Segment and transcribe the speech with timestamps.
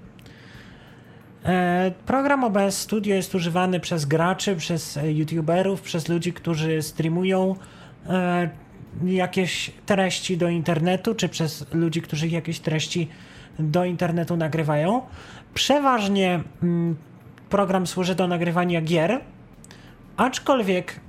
[1.47, 7.55] E, Program OBS Studio jest używany przez graczy, przez e, youtuberów, przez ludzi, którzy streamują
[8.09, 8.49] e,
[9.05, 13.07] jakieś treści do internetu, czy przez ludzi, którzy jakieś treści
[13.59, 15.01] do internetu nagrywają.
[15.53, 16.95] Przeważnie mm,
[17.49, 19.21] program służy do nagrywania gier,
[20.17, 20.99] aczkolwiek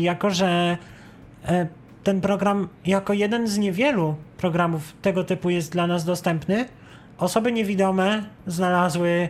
[0.00, 0.76] jako, że
[2.04, 6.68] ten program jako jeden z niewielu programów tego typu jest dla nas dostępny,
[7.18, 9.28] osoby niewidome znalazły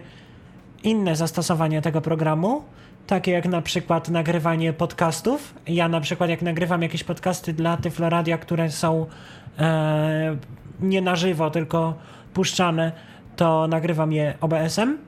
[0.82, 2.64] inne zastosowania tego programu,
[3.06, 5.54] takie jak na przykład nagrywanie podcastów.
[5.66, 9.06] Ja na przykład jak nagrywam jakieś podcasty dla Tyfloradia, które są
[9.58, 10.36] e,
[10.80, 11.94] nie na żywo, tylko
[12.34, 12.92] puszczane,
[13.36, 14.98] to nagrywam je OBS-em.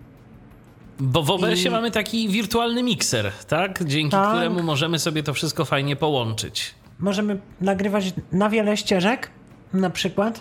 [1.01, 3.85] Bo w OBS-ie I- mamy taki wirtualny mikser, tak?
[3.85, 4.29] Dzięki Tak.
[4.31, 6.75] któremu możemy sobie to wszystko fajnie połączyć.
[6.99, 9.31] Możemy nagrywać na wiele ścieżek,
[9.73, 10.41] na przykład.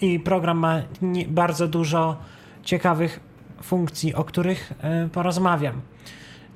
[0.00, 2.16] I program ma nie, bardzo dużo
[2.64, 3.20] ciekawych
[3.62, 5.80] funkcji, o których e, porozmawiam.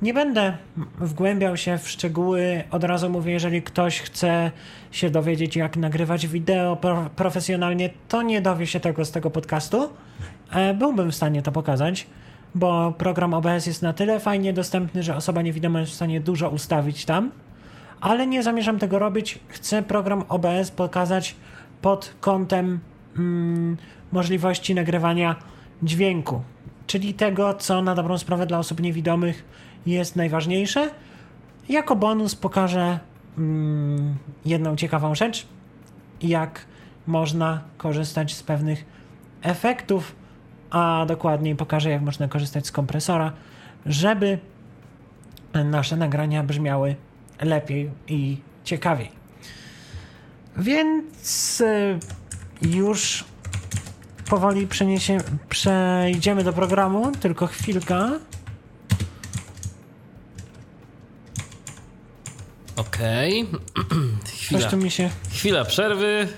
[0.02, 0.56] Nie będę
[1.00, 2.64] wgłębiał się w szczegóły.
[2.70, 4.50] Od razu mówię, jeżeli ktoś chce
[4.90, 9.90] się dowiedzieć, jak nagrywać wideo pro, profesjonalnie, to nie dowie się tego z tego podcastu.
[10.52, 12.06] E, byłbym w stanie to pokazać,
[12.54, 16.50] bo program OBS jest na tyle fajnie dostępny, że osoba niewidoma jest w stanie dużo
[16.50, 17.30] ustawić tam
[18.02, 19.38] ale nie zamierzam tego robić.
[19.48, 21.36] Chcę program OBS pokazać
[21.82, 22.80] pod kątem
[23.16, 23.76] mm,
[24.12, 25.36] możliwości nagrywania
[25.82, 26.42] dźwięku,
[26.86, 29.44] czyli tego, co na dobrą sprawę dla osób niewidomych
[29.86, 30.90] jest najważniejsze.
[31.68, 32.98] Jako bonus pokażę
[33.38, 35.46] mm, jedną ciekawą rzecz,
[36.22, 36.66] jak
[37.06, 38.84] można korzystać z pewnych
[39.42, 40.16] efektów,
[40.70, 43.32] a dokładniej pokażę, jak można korzystać z kompresora,
[43.86, 44.38] żeby
[45.54, 46.96] nasze nagrania brzmiały
[47.40, 49.22] lepiej i ciekawiej.
[50.56, 51.98] Więc y,
[52.62, 53.24] już
[54.32, 54.68] powoli
[55.48, 58.10] przejdziemy do programu, tylko chwilka.
[62.76, 63.46] Okej.
[64.36, 64.60] Chwila.
[64.60, 65.10] Coś tu mi się.
[65.32, 66.28] Chwila przerwy.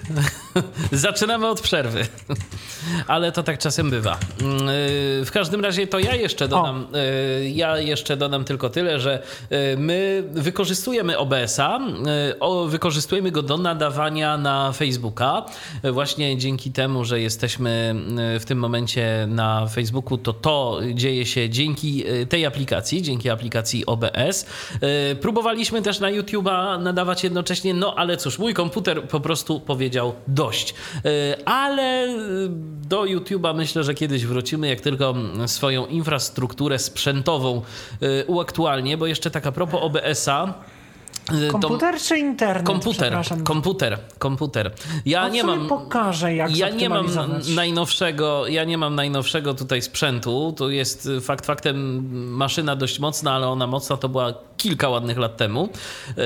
[0.92, 2.06] Zaczynamy od przerwy.
[3.06, 4.18] Ale to tak czasem bywa.
[4.40, 6.86] Mm, yy, W każdym razie to ja jeszcze dodam,
[7.42, 11.80] yy, ja jeszcze dodam tylko tyle, że yy, my wykorzystujemy OBS-a,
[12.40, 15.44] o- wykorzystujemy go do nadawania na Facebooka.
[15.92, 17.94] Właśnie dzięki temu, że jesteśmy
[18.40, 24.46] w tym momencie na Facebooku, to to dzieje się dzięki tej aplikacji, dzięki aplikacji OBS.
[25.20, 30.43] Próbowaliśmy też na YouTube'a nadawać jednocześnie, no ale cóż, mój komputer po prostu powiedział dość.
[31.04, 31.10] Yy,
[31.44, 32.48] Ale yy,
[32.88, 37.62] do YouTube'a myślę, że kiedyś wrócimy, jak tylko mm, swoją infrastrukturę sprzętową
[38.00, 40.54] yy, uaktualnię, bo jeszcze tak a propos OBS-a,
[41.52, 42.66] komputer czy internet?
[42.66, 44.72] Komputer, komputer, komputer.
[45.06, 45.68] Ja nie mam.
[45.68, 47.06] pokażę, jak Ja nie mam
[47.54, 50.54] najnowszego, ja nie mam najnowszego tutaj sprzętu.
[50.56, 55.18] To jest y, fakt faktem maszyna dość mocna, ale ona mocna to była kilka ładnych
[55.18, 55.68] lat temu,
[56.16, 56.24] yy,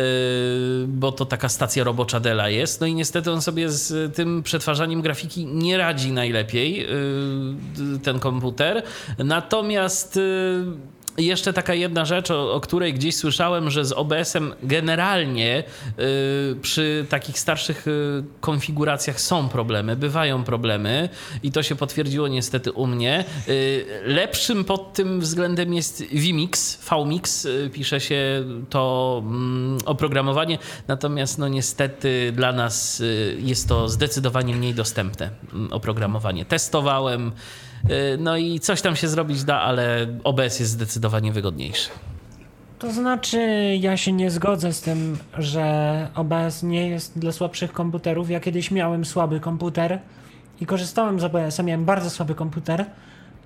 [0.88, 2.80] bo to taka stacja robocza Dela jest.
[2.80, 6.86] No i niestety on sobie z tym przetwarzaniem grafiki nie radzi najlepiej,
[8.02, 8.82] ten komputer.
[9.18, 10.18] Natomiast
[11.18, 15.64] jeszcze taka jedna rzecz, o, o, której gdzieś słyszałem, że z OBS-em generalnie
[15.98, 21.08] y, przy takich starszych y, konfiguracjach są problemy, bywają problemy
[21.42, 23.24] i to się potwierdziło niestety u mnie.
[23.48, 31.38] Y, lepszym pod tym względem jest vMix, vMix, y, pisze się to mm, oprogramowanie, natomiast
[31.38, 36.44] no niestety dla nas y, jest to zdecydowanie mniej dostępne mm, oprogramowanie.
[36.44, 37.32] Testowałem,
[38.18, 41.90] no i coś tam się zrobić da, ale OBS jest zdecydowanie wygodniejszy.
[42.78, 43.38] To znaczy,
[43.80, 48.30] ja się nie zgodzę z tym, że OBS nie jest dla słabszych komputerów.
[48.30, 49.98] Ja kiedyś miałem słaby komputer
[50.60, 51.62] i korzystałem z OBS-a.
[51.62, 52.84] Miałem bardzo słaby komputer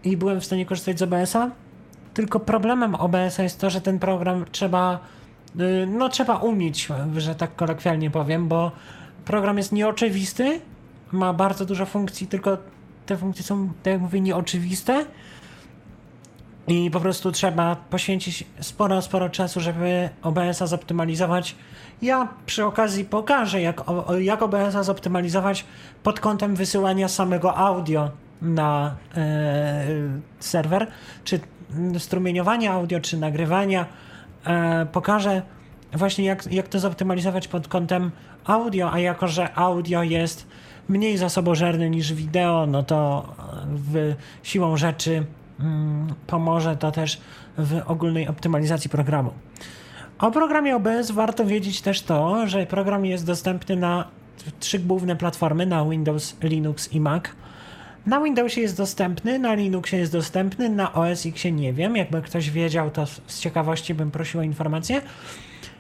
[0.05, 1.51] i byłem w stanie korzystać z OBS-a.
[2.15, 4.99] Tylko problemem OBS-a jest to, że ten program trzeba,
[5.61, 8.73] y, no trzeba umieć, że tak kolokwialnie powiem, bo
[9.25, 10.61] program jest nieoczywisty,
[11.13, 12.59] ma bardzo dużo funkcji, tylko
[13.13, 15.05] te funkcje są, tak jak mówię, nieoczywiste
[16.69, 21.57] i po prostu trzeba poświęcić sporo, sporo czasu, żeby OBS-a zoptymalizować.
[22.03, 23.85] Ja przy okazji pokażę, jak,
[24.19, 25.65] jak OBS-a zoptymalizować
[26.03, 28.11] pod kątem wysyłania samego audio
[28.43, 29.85] na e,
[30.39, 30.87] serwer,
[31.25, 31.41] czy
[31.99, 33.87] strumieniowania audio, czy nagrywania.
[34.47, 35.43] E, pokażę
[35.93, 38.11] właśnie, jak, jak to zoptymalizować pod kątem
[38.45, 40.47] audio, a jako, że audio jest
[40.89, 43.29] mniej zasobożerny niż wideo, no to
[43.67, 45.25] w, siłą rzeczy
[45.61, 47.21] mm, pomoże to też
[47.59, 49.33] w ogólnej optymalizacji programu.
[50.19, 54.09] O programie OBS warto wiedzieć też to, że program jest dostępny na
[54.61, 57.25] trzy główne platformy, na Windows, Linux i Mac.
[58.07, 61.97] Na Windowsie jest dostępny, na Linuxie jest dostępny, na OS Xie nie wiem.
[61.97, 65.03] Jakby ktoś wiedział, to z ciekawości bym prosił o informację.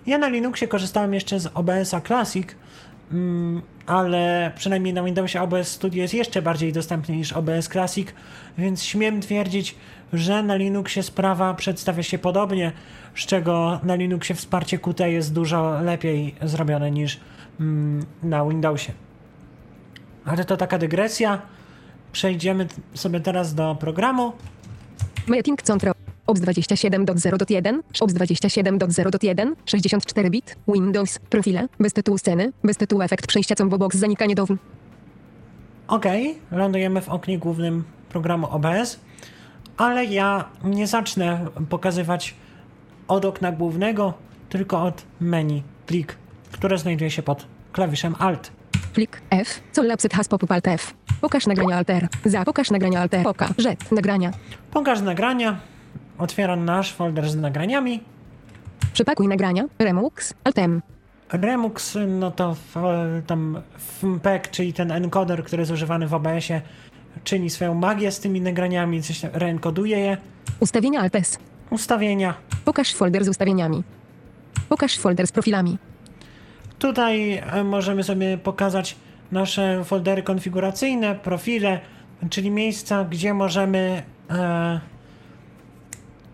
[0.07, 2.47] Ja na Linuxie korzystałem jeszcze z OBS-a Classic,
[3.87, 8.09] ale przynajmniej na Windowsie OBS Studio jest jeszcze bardziej dostępny niż OBS Classic,
[8.59, 9.75] więc śmiem twierdzić,
[10.13, 12.73] że na Linuxie sprawa przedstawia się podobnie,
[13.15, 17.21] z czego na Linuxie wsparcie Qt jest dużo lepiej zrobione niż
[17.61, 18.93] mm, na Windowsie.
[20.25, 21.43] Ale to taka dygresja.
[22.13, 24.33] Przejdziemy sobie teraz do programu.
[25.29, 25.95] Meeting Control.
[26.33, 33.55] OBS 27.0.1, OBS 27.0.1, 64 bit, Windows, profile, bez tytułu sceny, bez tytułu efekt przejścia
[33.55, 34.59] combo box zanikanie dowm.
[35.89, 36.05] Ok,
[36.51, 39.01] lądujemy w oknie głównym programu OBS,
[39.77, 42.35] ale ja nie zacznę pokazywać
[43.09, 44.15] od okna głównego,
[44.49, 46.17] tylko od menu, plik,
[46.53, 48.53] które znajduje się pod klawiszem Alt.
[48.95, 50.95] Plik F, co lapset has pop Alt F.
[51.21, 52.09] Pokaż nagrania alter.
[52.25, 53.23] Za pokaż nagrania alter.
[53.25, 53.51] Pokaż
[53.91, 54.31] nagrania.
[54.71, 55.72] Pokaż nagrania.
[56.19, 58.01] Otwieram nasz folder z nagraniami.
[58.93, 60.83] Przypakuj nagrania, Remux, Altem.
[61.33, 62.77] Remux, no to w,
[63.27, 66.63] tam FMPEG, czyli ten encoder, który jest używany w OBS-ie,
[67.25, 70.17] czyni swoją magię z tymi nagraniami, coś reenkoduje je.
[70.61, 71.39] Ustawienia Altes.
[71.71, 72.35] Ustawienia.
[72.65, 73.83] Pokaż folder z ustawieniami.
[74.69, 75.79] Pokaż folder z profilami.
[76.79, 78.97] Tutaj e, możemy sobie pokazać
[79.33, 81.81] nasze foldery konfiguracyjne, profile,
[82.31, 84.81] czyli miejsca, gdzie możemy e,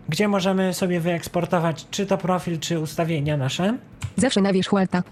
[0.09, 3.77] gdzie możemy sobie wyeksportować czy to profil, czy ustawienia nasze.
[4.15, 5.03] Zawsze na wierzchu alta.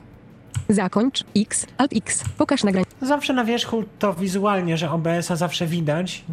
[0.69, 2.85] Zakończ, X, Alt X, pokaż nagranie.
[3.01, 6.23] Zawsze na wierzchu to wizualnie, że OBS-a zawsze widać.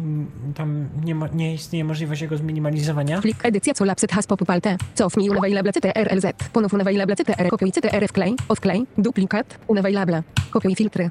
[0.55, 3.21] Tam nie, nie istnieje możliwość jego zminimalizowania.
[3.21, 4.65] Klik edycja co lapset has pop alt.
[4.95, 6.25] Cofnij unavailable CTRLZ.
[6.53, 7.49] Ponów unavailable CTR.
[7.49, 8.35] Kopiuj CTR wklej.
[8.49, 8.85] Odklej.
[8.97, 9.59] Duplikat.
[9.67, 10.23] Unavailable.
[10.51, 11.09] Kopiuj filtry.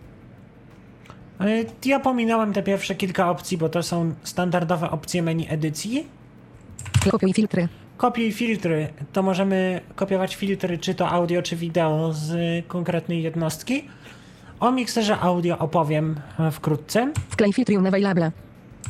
[1.84, 6.06] Ja pominąłem te pierwsze kilka opcji, bo to są standardowe opcje menu edycji.
[7.10, 7.68] Kopiuj filtry.
[7.96, 8.88] Kopiuj filtry.
[9.12, 12.32] To możemy kopiować filtry, czy to audio, czy wideo z
[12.66, 13.88] konkretnej jednostki.
[14.60, 16.20] O mikserze audio opowiem
[16.52, 17.12] wkrótce.
[17.28, 18.32] Wklej filtry unavailable.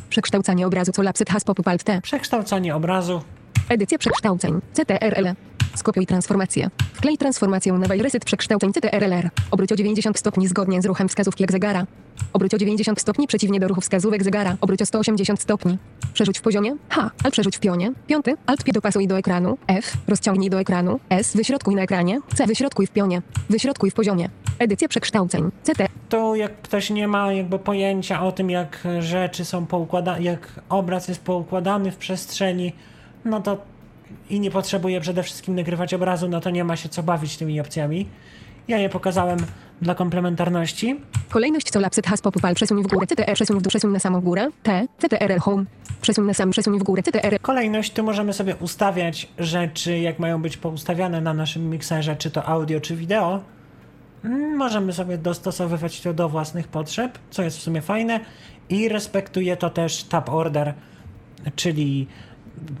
[0.09, 2.01] Przekształcanie obrazu co lapset has pop alt T.
[2.01, 3.21] Przekształcanie obrazu.
[3.69, 4.61] Edycja przekształceń.
[4.73, 5.27] CTRL.
[5.75, 6.69] Skopiuj transformację.
[6.93, 9.29] Wklej transformację na reset przekształceń CTRLR.
[9.51, 11.85] Obróć o 90 stopni zgodnie z ruchem wskazówki jak zegara.
[12.33, 14.57] Obróć o 90 stopni przeciwnie do ruchu wskazówek zegara.
[14.61, 15.77] Obróć o 180 stopni.
[16.13, 16.75] Przerzuć w poziomie.
[16.89, 17.11] H.
[17.23, 17.91] Alt przerzuć w pionie.
[18.07, 18.35] Piąty.
[18.45, 19.57] Alt P dopasuj do ekranu.
[19.67, 19.93] F.
[20.07, 20.99] Rozciągnij do ekranu.
[21.09, 21.35] S.
[21.35, 22.19] Wyśrodkuj na ekranie.
[22.35, 22.47] C.
[22.47, 23.21] Wyśrodkuj w pionie.
[23.49, 24.29] Wyśrodkuj w poziomie.
[24.59, 25.51] Edycja przekształceń.
[25.63, 25.87] CT.
[26.09, 31.07] To jak ktoś nie ma jakby pojęcia o tym, jak rzeczy są poukładane, jak obraz
[31.07, 32.73] jest poukładany w przestrzeni,
[33.25, 33.57] no to
[34.29, 37.59] i nie potrzebuje przede wszystkim nagrywać obrazu, no to nie ma się co bawić tymi
[37.59, 38.07] opcjami.
[38.67, 39.39] Ja je pokazałem
[39.81, 40.99] dla komplementarności.
[41.29, 43.07] Kolejność co lapset has popupal przesuń w górę.
[43.07, 44.49] CTR przesuń w dół przesuń na samą górę.
[44.63, 45.65] T CTRL home.
[46.01, 47.03] Przesuń na sam przesuń w górę.
[47.03, 52.31] CTR Kolejność tu możemy sobie ustawiać rzeczy, jak mają być poustawiane na naszym mikserze, czy
[52.31, 53.39] to audio, czy wideo.
[54.23, 58.19] Mm, Możemy sobie dostosowywać to do własnych potrzeb, co jest w sumie fajne.
[58.69, 60.73] I respektuje to też tab order,
[61.55, 62.07] czyli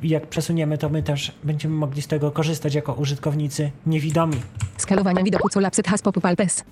[0.03, 4.37] jak przesuniemy, to my też będziemy mogli z tego korzystać jako użytkownicy niewidomi.
[4.77, 6.63] skalowania widoku co lapset has popupal pes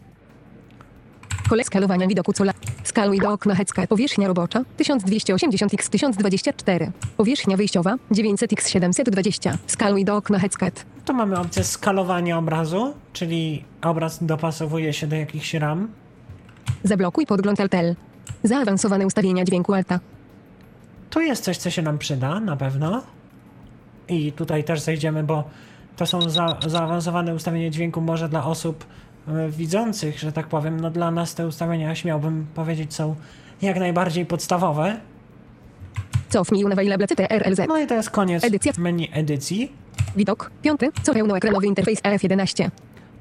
[1.50, 2.54] Kole skalowania widoku co la...
[2.84, 3.88] Skaluj do okna hecka.
[3.88, 6.92] Powierzchnia robocza 1280 x 1024.
[7.18, 9.58] Powierzchnia wyjściowa 900 x 720.
[9.68, 10.86] Skaluj do okna heckat.
[11.06, 15.88] Tu mamy opcję skalowania obrazu, czyli obraz dopasowuje się do jakichś ram.
[16.84, 17.96] Zablokuj podgląd altel.
[18.44, 20.00] Zaawansowane ustawienia dźwięku alta.
[21.14, 23.04] Tu jest coś, co się nam przyda, na pewno.
[24.08, 25.44] I tutaj też zejdziemy, bo
[25.96, 28.86] to są za, zaawansowane ustawienia dźwięku może dla osób
[29.28, 30.80] e, widzących, że tak powiem.
[30.80, 33.16] No dla nas te ustawienia, śmiałbym powiedzieć, są
[33.62, 34.98] jak najbardziej podstawowe.
[36.30, 37.62] Cofnij unavailable CTRLZ.
[37.68, 38.74] No i to jest koniec Edycja.
[38.78, 39.72] menu edycji.
[40.16, 40.52] Widok.
[40.62, 40.90] Piąty.
[41.04, 42.70] Co pełnoekranowy interfejs EF11.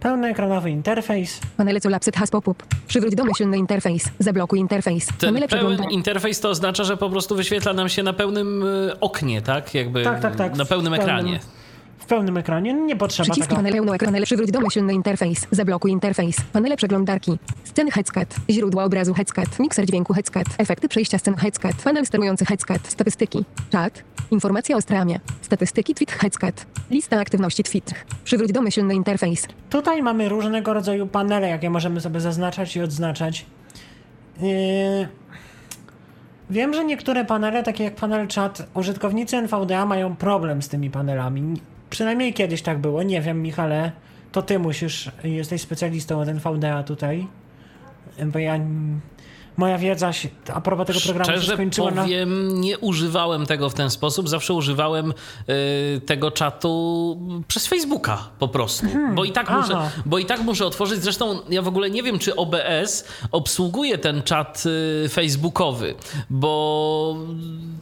[0.02, 1.40] Pełnoekranowy interfejs.
[1.56, 2.64] Panele co lapset has pop-up.
[2.87, 4.04] Przywróć domyślny interfejs.
[4.18, 5.06] Zablokuj interfejs.
[5.06, 5.94] Ten Panele pełen przegląda.
[5.94, 9.75] interfejs to oznacza, że po prostu wyświetla nam się na pełnym y, oknie, tak?
[9.75, 10.56] Jakby Tak, tak, tak.
[10.56, 11.40] na pełnym pełnym- ekranie.
[11.40, 11.62] W
[12.12, 13.57] pełnym ekranie nie potrzeba Przyciski tego.
[13.57, 14.25] panele pełnoekranowe.
[14.25, 15.47] Przywróć domyślny interfejs.
[15.50, 16.37] Zablokuj interfejs.
[16.52, 17.38] Panele przeglądarki.
[17.64, 18.37] Sceny Headscat.
[18.50, 19.59] Źródła obrazu Headscat.
[19.59, 20.47] Mikser dźwięku Headscat.
[20.59, 21.83] Efekty przejścia scen Headscat.
[21.85, 22.87] Panel sterujący Headscat.
[22.87, 23.45] Statystyki.
[23.71, 24.02] Czat.
[24.31, 25.21] Informacja o stramie.
[25.42, 26.66] Statystyki tweet Headscat.
[26.90, 27.99] Lista aktywności Twitter.
[28.25, 29.47] Przywróć domyślny interfejs.
[29.71, 33.47] Tutaj mamy różnego rodzaju panele, jakie możemy sobie zaznaczać i odznaczać.
[34.40, 35.09] Yy...
[36.50, 41.54] Wiem, że niektóre panele, takie jak panel chat, użytkownicy NVDA mają problem z tymi panelami.
[41.93, 43.03] Przynajmniej kiedyś tak było.
[43.03, 43.93] Nie wiem, Michale,
[44.33, 47.27] to ty musisz, jesteś specjalistą od NVDA tutaj.
[48.27, 48.61] Bo ja,
[49.56, 52.02] moja wiedza się, a propos tego programu się Szczerze skończyła na...
[52.02, 54.28] powiem, nie używałem tego w ten sposób.
[54.28, 55.14] Zawsze używałem
[55.49, 57.18] y, tego czatu
[57.49, 58.87] przez Facebooka po prostu.
[59.14, 59.61] Bo, i tak aha.
[59.61, 61.02] muszę, bo i tak muszę otworzyć.
[61.02, 64.64] Zresztą ja w ogóle nie wiem, czy OBS obsługuje ten czat
[65.04, 65.94] y, facebookowy,
[66.30, 67.16] bo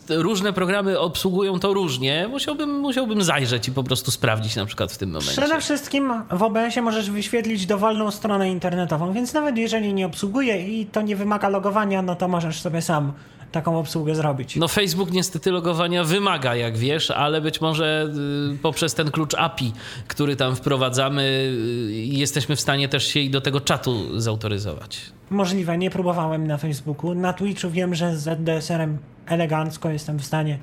[0.09, 2.29] różne programy obsługują to różnie.
[2.29, 5.33] Musiałbym, musiałbym zajrzeć i po prostu sprawdzić na przykład w tym momencie.
[5.33, 10.87] Przede wszystkim w OBS-ie możesz wyświetlić dowolną stronę internetową, więc nawet jeżeli nie obsługuje i
[10.87, 13.13] to nie wymaga logowania, no to możesz sobie sam
[13.53, 14.57] taką obsługę zrobić.
[14.57, 18.09] No Facebook niestety logowania wymaga, jak wiesz, ale być może
[18.55, 19.73] y, poprzez ten klucz API,
[20.09, 25.01] który tam wprowadzamy, y, jesteśmy w stanie też się i do tego czatu zautoryzować.
[25.31, 27.15] Możliwe, nie próbowałem na Facebooku.
[27.15, 30.59] Na Twitchu wiem, że z ZDSR-em elegancko jestem w stanie.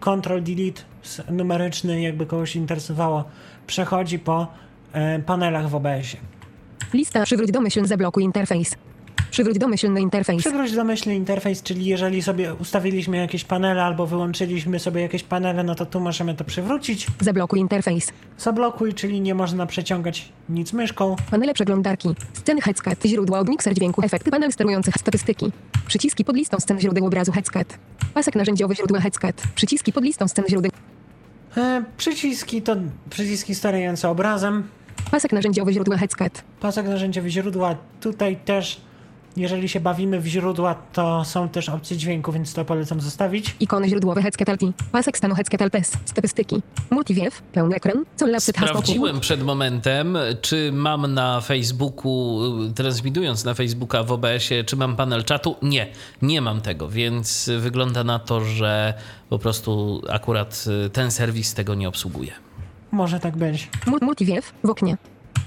[0.00, 0.82] Control Delete
[1.30, 3.24] numeryczny, jakby kogoś interesowało,
[3.66, 4.46] przechodzi po
[4.92, 6.16] e, panelach w OBS-ie.
[6.92, 7.24] Lista.
[7.24, 7.88] Przywróć domyślny.
[7.88, 8.76] Zablokuj interfejs.
[9.34, 10.40] Przywróć domyślny interfejs.
[10.40, 15.74] Przywróć domyślny interfejs, czyli jeżeli sobie ustawiliśmy jakieś panele albo wyłączyliśmy sobie jakieś panele, no
[15.74, 17.06] to tu możemy to przywrócić.
[17.20, 18.12] Zablokuj interfejs.
[18.38, 21.16] Zablokuj, czyli nie można przeciągać nic myszką.
[21.30, 22.08] Panele przeglądarki.
[22.32, 22.98] Sceny Headscat.
[23.06, 24.02] Źródła od mikser dźwięku.
[24.02, 25.52] Efekty panel sterujący statystyki.
[25.86, 27.78] Przyciski pod listą scen źródeł obrazu Headscat.
[28.14, 29.42] Pasek narzędziowy źródła Headscat.
[29.54, 30.70] Przyciski pod listą scen źródeł.
[31.56, 32.76] E, przyciski to
[33.10, 34.68] przyciski sterujące obrazem.
[35.10, 36.44] Pasek narzędziowy źródła Headscat.
[36.60, 37.76] Pasek narzędziowy źródła.
[38.00, 38.80] Tutaj też,
[39.36, 43.56] jeżeli się bawimy w źródła, to są też opcje dźwięku, więc to polecam zostawić.
[43.60, 44.72] Ikony źródłowe Headscat Alti.
[44.92, 45.92] Pasek stanu Headscat Altes.
[46.04, 46.62] Statystyki.
[46.90, 47.42] Multiview.
[47.42, 48.04] Pełny ekran.
[48.16, 52.40] Co has Sprawdziłem przed momentem, czy mam na Facebooku,
[52.74, 55.56] transmitując na Facebooka w OBS-ie, czy mam panel czatu.
[55.62, 55.86] Nie,
[56.22, 58.94] nie mam tego, więc wygląda na to, że
[59.28, 62.32] po prostu akurat ten serwis tego nie obsługuje.
[62.92, 63.68] Może tak być.
[63.86, 64.52] Mul- Multiview.
[64.64, 64.96] W oknie.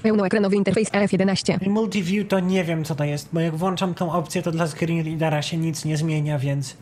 [0.02, 1.66] Pełnoekranowy interfejs EF11.
[1.66, 4.66] I Multiview to nie wiem, co to jest, bo jak włączam tą opcję, to dla
[4.66, 6.76] screen readera się nic nie zmienia, więc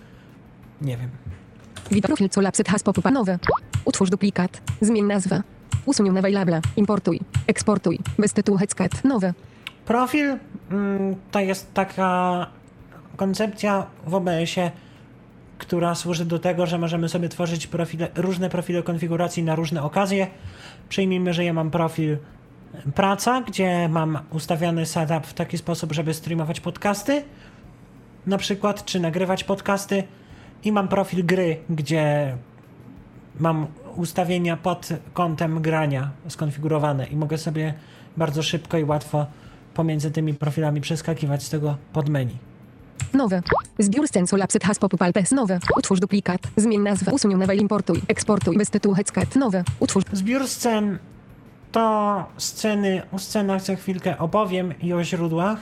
[0.81, 1.11] nie wiem.
[1.91, 3.39] Widok profil co lapset has pop nowy.
[3.85, 4.63] Utwórz duplikat.
[4.81, 5.43] Zmień nazwę.
[5.87, 6.61] Usuń unavailable.
[6.77, 7.21] Importuj.
[7.47, 7.99] Eksportuj.
[8.19, 9.05] Bez tytułu Headscat.
[9.05, 9.35] Nowy.
[9.85, 10.39] Profil
[10.71, 12.47] mm, to jest taka
[13.17, 14.71] koncepcja w OBS-ie,
[15.59, 20.27] która służy do tego, że możemy sobie tworzyć profile, różne profile konfiguracji na różne okazje.
[20.89, 22.17] Przyjmijmy, że ja mam profil
[22.95, 27.25] praca, gdzie mam ustawiony setup w taki sposób, żeby streamować podcasty,
[28.27, 30.05] na przykład, czy nagrywać podcasty,
[30.65, 32.37] i mam profil gry, gdzie
[33.41, 37.75] mam ustawienia pod kątem grania skonfigurowane i mogę sobie
[38.17, 39.27] bardzo szybko i łatwo
[39.75, 42.37] pomiędzy tymi profilami przeskakiwać z tego pod menu.
[43.13, 43.43] Nowe.
[43.79, 45.59] Zbiór scen Solapset has pop pals Nowe.
[45.77, 46.41] Utwórz duplikat.
[46.57, 47.13] Zmień nazwę.
[47.13, 48.03] Usuń nawaj importuj.
[48.09, 48.59] Eksportuj.
[48.59, 49.37] Bez tytułu Hetzcat.
[49.37, 49.65] Nowe.
[49.81, 50.05] Utwórz.
[50.13, 50.99] Zbiór scen
[51.77, 55.59] to sceny, o scenach za chwilkę opowiem i o źródłach.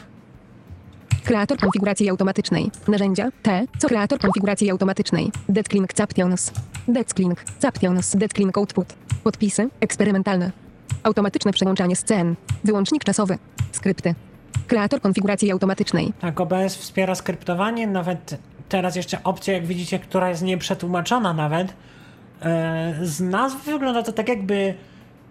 [1.24, 2.70] Kreator konfiguracji automatycznej.
[2.88, 3.28] Narzędzia.
[3.42, 3.66] T.
[3.78, 5.32] Co kreator konfiguracji automatycznej.
[5.48, 6.52] Deadclink Captions.
[6.88, 7.44] Deadclink.
[7.58, 8.16] Captions.
[8.16, 8.86] Deadclink Output.
[9.24, 9.68] Podpisy.
[9.80, 10.50] Eksperymentalne.
[11.02, 12.34] Automatyczne przełączanie scen.
[12.64, 13.38] Wyłącznik czasowy.
[13.72, 14.14] Skrypty.
[14.66, 16.12] Kreator konfiguracji automatycznej.
[16.20, 21.74] Tak, OBS wspiera skryptowanie, nawet teraz jeszcze opcja, jak widzicie, która jest nieprzetłumaczona nawet.
[22.42, 24.74] E, Z nazwy wygląda to tak, jakby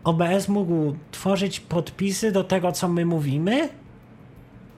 [0.04, 3.70] OBS mógł tworzyć podpisy do tego, co my mówimy.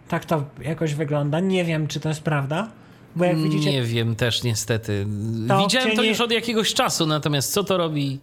[0.07, 1.39] Tak to jakoś wygląda.
[1.39, 2.67] Nie wiem, czy to jest prawda.
[3.15, 5.07] Bo jak widzicie, Nie wiem też niestety.
[5.47, 8.19] To Widziałem to nie- już od jakiegoś czasu, natomiast co to robi?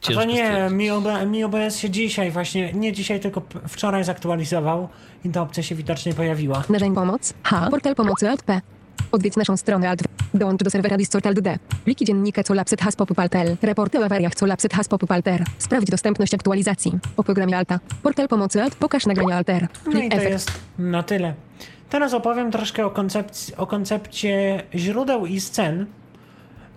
[0.00, 0.78] to Ciężko nie, stwierdzić.
[0.78, 4.88] mi, OB, mi OBS się dzisiaj właśnie, nie dzisiaj, tylko wczoraj zaktualizował
[5.24, 6.64] i ta opcja się widocznie pojawiła.
[6.68, 7.34] Narzędź pomoc.
[7.42, 7.68] H.
[7.70, 8.60] Portal pomocy Alt P.
[9.12, 10.02] Odwiedź naszą stronę Alt.
[10.34, 11.58] Dołącz do serwera Discord Alt D.
[11.84, 13.56] Pliki dziennika Colapset has popupaltel.
[13.62, 15.44] Raporty o awariach Colapset has popupalter.
[15.58, 16.92] Sprawdź dostępność aktualizacji.
[17.16, 17.80] O programie Alta.
[18.02, 18.74] Portal pomocy Alt.
[18.74, 19.68] Pokaż nagrania Alter.
[19.86, 20.30] No i to efekt.
[20.30, 21.34] jest na tyle.
[21.90, 25.86] Teraz opowiem troszkę o, koncepcji, o koncepcie źródeł i scen.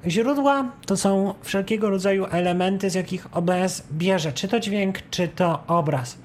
[0.07, 5.63] Źródła to są wszelkiego rodzaju elementy, z jakich OBS bierze, czy to dźwięk, czy to
[5.67, 6.17] obraz.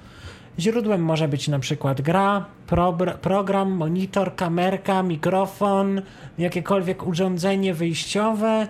[0.59, 2.47] Źródłem może być na przykład gra,
[3.23, 6.03] program, monitor, kamerka, mikrofon,
[6.39, 8.69] jakiekolwiek urządzenie wyjściowe,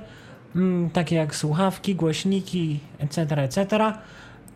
[0.56, 3.92] mm, takie jak słuchawki, głośniki, etc., etc.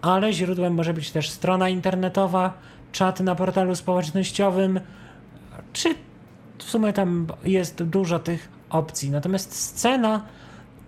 [0.03, 2.53] Ale źródłem może być też strona internetowa,
[2.93, 4.81] czat na portalu społecznościowym,
[5.73, 5.95] czy
[6.59, 9.11] w sumie tam jest dużo tych opcji.
[9.11, 10.23] Natomiast scena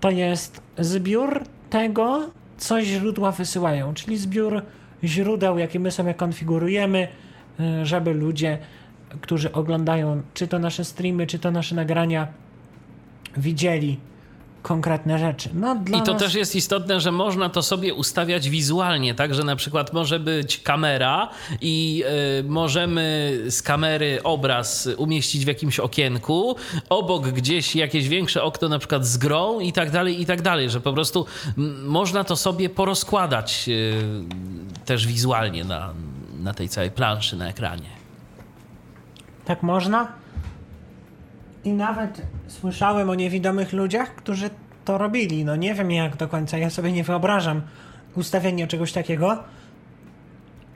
[0.01, 4.63] to jest zbiór tego, co źródła wysyłają, czyli zbiór
[5.05, 7.09] źródeł, jakie my sobie konfigurujemy,
[7.61, 8.59] y, żeby ludzie,
[9.21, 12.29] którzy oglądają czy to nasze streamy, czy to nasze nagrania,
[13.37, 13.99] widzieli
[14.63, 15.49] konkretne rzeczy.
[15.55, 16.23] No, I to nas...
[16.23, 20.59] też jest istotne, że można to sobie ustawiać wizualnie, tak, że na przykład może być
[20.59, 21.29] kamera
[21.61, 22.05] i
[22.41, 26.57] y, możemy z kamery obraz umieścić w jakimś okienku,
[26.89, 30.71] obok gdzieś jakieś większe okno na przykład z grą i tak dalej, i tak dalej,
[30.71, 31.27] że po prostu
[31.85, 33.95] można to sobie porozkładać y,
[34.85, 35.95] też wizualnie na,
[36.41, 38.01] na tej całej planszy, na ekranie.
[39.45, 40.21] Tak można.
[41.65, 44.51] I nawet słyszałem o niewidomych ludziach, którzy
[44.85, 45.45] to robili.
[45.45, 47.63] No nie wiem jak do końca, ja sobie nie wyobrażam
[48.15, 49.45] ustawienia czegoś takiego.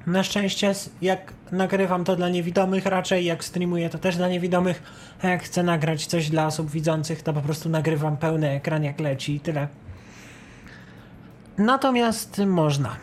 [0.07, 4.83] Na szczęście, jak nagrywam to dla niewidomych, raczej jak streamuję to też dla niewidomych,
[5.23, 9.01] a jak chcę nagrać coś dla osób widzących, to po prostu nagrywam pełny ekran jak
[9.01, 9.68] leci i tyle.
[11.59, 12.97] Natomiast można.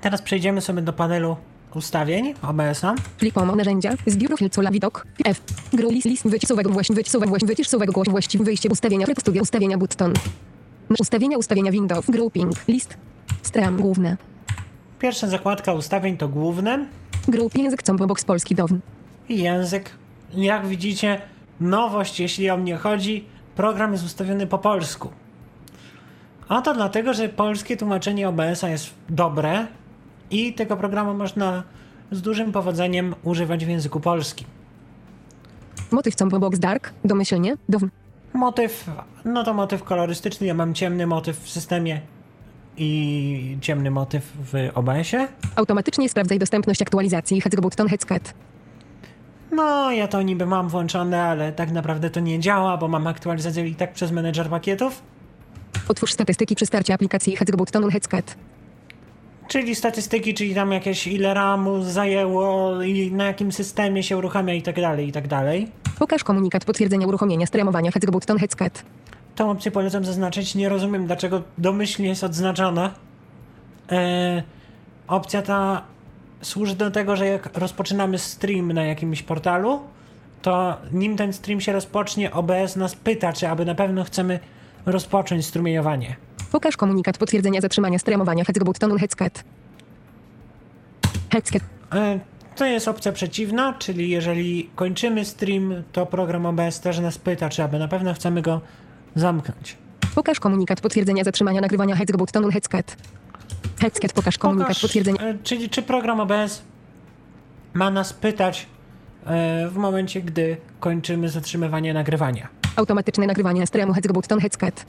[0.00, 1.36] Teraz przejdziemy sobie do panelu
[1.76, 2.94] ustawień OBS-a.
[3.18, 3.56] Plik pomoc.
[3.56, 3.92] Narzędzia.
[4.06, 5.06] Zbiór filcola widok.
[5.24, 5.40] F.
[5.72, 10.12] Gru list wycisowego właśnie wycisowego właśnie wycisowego głoś właściwy wyjście ustawienia tryb studia ustawienia button.
[11.00, 12.06] Ustawienia ustawienia window.
[12.10, 12.68] Grouping.
[12.68, 12.96] List.
[13.42, 14.16] Stram główne.
[14.98, 16.86] Pierwsza zakładka ustawień to główne
[17.28, 18.80] Group język combo box polski down.
[19.28, 19.90] i język.
[20.34, 21.20] Jak widzicie,
[21.60, 23.24] nowość, jeśli o mnie chodzi,
[23.56, 25.08] program jest ustawiony po polsku.
[26.48, 29.66] A to dlatego, że polskie tłumaczenie OBS-a jest dobre
[30.30, 31.62] i tego programu można
[32.10, 34.46] z dużym powodzeniem używać w języku polskim.
[35.90, 36.92] Motyw combo box dark.
[37.04, 37.56] Domyślnie.
[38.34, 38.90] Motyw,
[39.24, 40.46] no to motyw kolorystyczny.
[40.46, 42.00] Ja mam ciemny motyw w systemie
[42.76, 45.28] i ciemny motyw w OBS-ie.
[45.56, 47.40] Automatycznie sprawdzaj dostępność aktualizacji.
[47.40, 48.34] Heads button headscat.
[49.52, 53.66] No, ja to niby mam włączone, ale tak naprawdę to nie działa, bo mam aktualizację
[53.68, 55.02] i tak przez menedżer pakietów.
[55.88, 58.36] Otwórz statystyki przy starcie aplikacji Heads button headscat.
[59.48, 64.62] Czyli statystyki, czyli tam jakieś ile ramu zajęło i na jakim systemie się uruchamia i
[64.62, 65.68] tak dalej, i tak dalej.
[65.98, 68.84] Pokaż komunikat potwierdzenia uruchomienia streamowania Heads button headscat.
[69.34, 70.54] Tą opcję polecam zaznaczyć.
[70.54, 72.94] Nie rozumiem, dlaczego domyślnie jest odznaczona.
[73.92, 74.42] E,
[75.08, 75.82] opcja ta
[76.42, 79.80] służy do tego, że jak rozpoczynamy stream na jakimś portalu,
[80.42, 84.40] to nim ten stream się rozpocznie, OBS nas pyta, czy aby na pewno chcemy
[84.86, 86.16] rozpocząć strumieniowanie.
[86.54, 89.44] Pokaż komunikat potwierdzenia zatrzymania streamowania Heads button headscat.
[91.32, 91.62] Headscat.
[91.92, 92.20] E,
[92.56, 97.62] To jest opcja przeciwna, czyli jeżeli kończymy stream, to program OBS też nas pyta, czy
[97.62, 98.60] aby na pewno chcemy go
[99.14, 99.76] zamknąć.
[100.14, 102.96] Pokaż komunikat potwierdzenia zatrzymania nagrywania Heads button headscat.
[103.80, 105.20] Headscat pokaż komunikat Pokaż, potwierdzenia.
[105.20, 106.62] e, Czyli czy program OBS
[107.72, 108.66] ma nas pytać
[109.26, 112.48] e, w momencie, gdy kończymy zatrzymywanie nagrywania.
[112.76, 114.86] Automatyczne nagrywanie streamu Heads button headscat.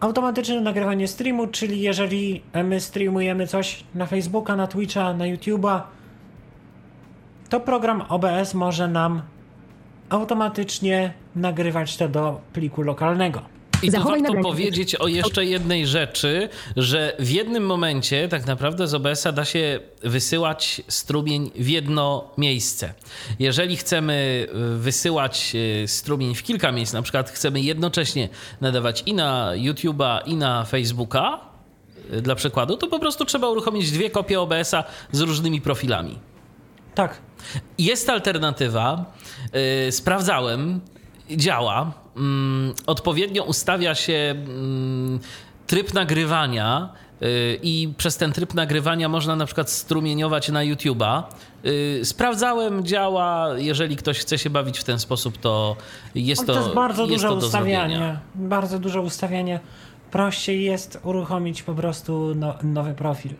[0.00, 5.80] Automatyczne nagrywanie streamu, czyli jeżeli my streamujemy coś na Facebooka, na Twitcha, na YouTube'a,
[7.48, 9.22] to program OBS może nam
[10.08, 13.59] automatycznie nagrywać to do pliku lokalnego.
[13.82, 14.54] I tu Zachowaj warto nagranie.
[14.54, 19.80] powiedzieć o jeszcze jednej rzeczy, że w jednym momencie tak naprawdę z OBS-a da się
[20.02, 22.94] wysyłać strumień w jedno miejsce.
[23.38, 25.52] Jeżeli chcemy y, wysyłać
[25.84, 28.28] y, strumień w kilka miejsc, na przykład chcemy jednocześnie
[28.60, 31.40] nadawać i na YouTube'a, i na Facebooka,
[32.14, 36.18] y, dla przykładu, to po prostu trzeba uruchomić dwie kopie OBS-a z różnymi profilami.
[36.94, 37.18] Tak.
[37.78, 39.04] Jest alternatywa,
[39.86, 40.80] yy, sprawdzałem,
[41.30, 41.99] działa.
[42.16, 45.20] Mm, odpowiednio ustawia się mm,
[45.66, 46.88] tryb nagrywania
[47.20, 47.28] yy,
[47.62, 51.22] i przez ten tryb nagrywania można na przykład strumieniować na YouTube'a.
[51.64, 53.48] Yy, sprawdzałem, działa.
[53.58, 55.76] Jeżeli ktoś chce się bawić w ten sposób, to
[56.14, 58.18] jest to to jest bardzo jest duże to ustawianie.
[58.34, 59.60] Bardzo duże ustawienie.
[60.10, 63.34] Prościej jest uruchomić po prostu no, nowy profil.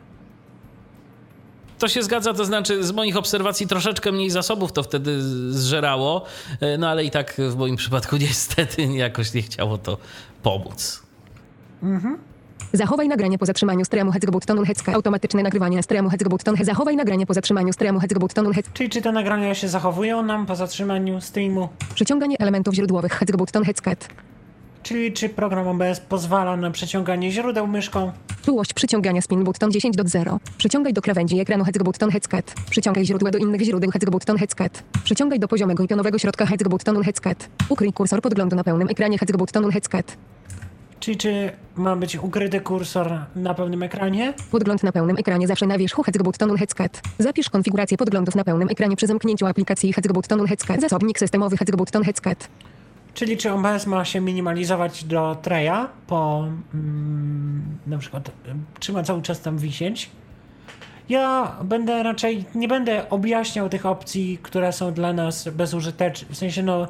[1.80, 6.24] To się zgadza, to znaczy z moich obserwacji troszeczkę mniej zasobów to wtedy zżerało,
[6.60, 9.98] yy, no ale i tak w moim przypadku niestety jakoś nie chciało to
[10.42, 11.02] pomóc.
[12.72, 14.92] Zachowaj nagranie po zatrzymaniu streamu Hezgobuttonun Hecka.
[14.92, 16.64] Automatyczne nagrywanie streamu Hezgobutton He.
[16.64, 18.66] Zachowaj nagranie po zatrzymaniu streamu Hezgobuttonun Hec.
[18.74, 21.68] Czyli czy te nagrania się zachowują nam po zatrzymaniu streamu?
[21.94, 24.08] Przyciąganie elementów źródłowych Hezgobutton Heckat.
[24.82, 28.12] Czyli czy program OBS pozwala na przeciąganie źródeł myszką?
[28.42, 30.40] Czułość przyciągania spin button 10 do 0.
[30.58, 32.54] Przyciągaj do krawędzi ekranu Hezgobutton Heckat.
[32.70, 34.82] Przyciągaj źródła do innych źródeł Hezgobutton Heckat.
[35.04, 37.48] Przyciągaj do poziomego i pionowego środka Hezgobuttonun Heckat.
[37.68, 40.16] Ukryj kursor podglądu na pełnym ekranie Hezgobuttonun Heckat.
[41.00, 44.34] Czyli czy ma być ukryty kursor na pełnym ekranie?
[44.50, 47.02] Podgląd na pełnym ekranie zawsze na wierzchu Hezgobuttonun Heckat.
[47.18, 50.80] Zapisz konfigurację podglądów na pełnym ekranie przy zamknięciu aplikacji Hezgobuttonun Heckat.
[50.80, 52.48] Zasobnik systemowy Hezgobutton Heckat.
[53.14, 58.30] Czyli czy OBS ma się minimalizować do treja po mm, na przykład
[58.80, 60.10] trzyma cały czas tam wisieć?
[61.08, 66.28] Ja będę raczej, nie będę objaśniał tych opcji, które są dla nas bezużyteczne.
[66.34, 66.86] W sensie no,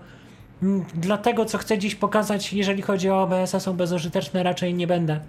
[0.62, 4.87] mm, dla tego co chcę dziś pokazać, jeżeli chodzi o OBS-a są bezużyteczne, raczej nie
[4.87, 5.20] będę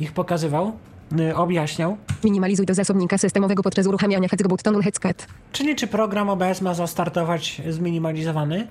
[0.00, 0.72] ich pokazywał,
[1.20, 1.96] y, objaśniał.
[2.24, 5.26] Minimalizuj do zasobnika systemowego podczas uruchamiania Hezgobuttonun Heckat.
[5.52, 8.66] Czyli czy program OBS ma zastartować zminimalizowany?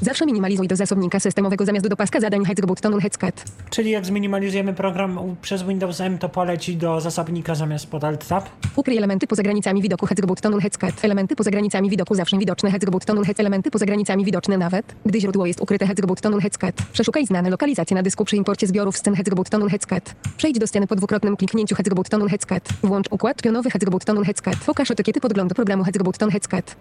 [0.00, 3.44] Zawsze minimalizuj do zasobnika systemowego zamiast do paska zadań Hezgobuttonun Heckat.
[3.70, 8.48] Czyli jak zminimalizujemy program przez Windows M, to poleci do zasobnika zamiast pod Alt Tab?
[8.76, 11.04] Ukryj elementy poza granicami widoku Hezgobuttonun Heckat.
[11.04, 13.40] Elementy poza granicami widoku zawsze widoczne Hezgobuttonun Hec.
[13.40, 16.74] Elementy poza granicami widoczne nawet, gdy źródło jest ukryte Hezgobuttonun Heckat.
[16.92, 20.14] Przeszukaj znane lokalizacje na dysku przy imporcie zbiorów scen Hezgobuttonun Heckat.
[20.36, 22.68] Przejdź do sceny po dwukrotnym kliknięciu Hezgobuttonun Heckat.
[22.82, 24.56] Włącz układ pionowy Hezgobuttonun Heckat.
[24.66, 26.76] Pokaż etykiety podglądu programu Hezgobutton Heckat.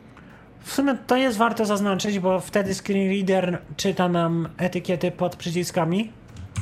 [0.63, 6.11] W sumie to jest warto zaznaczyć, bo wtedy screen reader czyta nam etykiety pod przyciskami.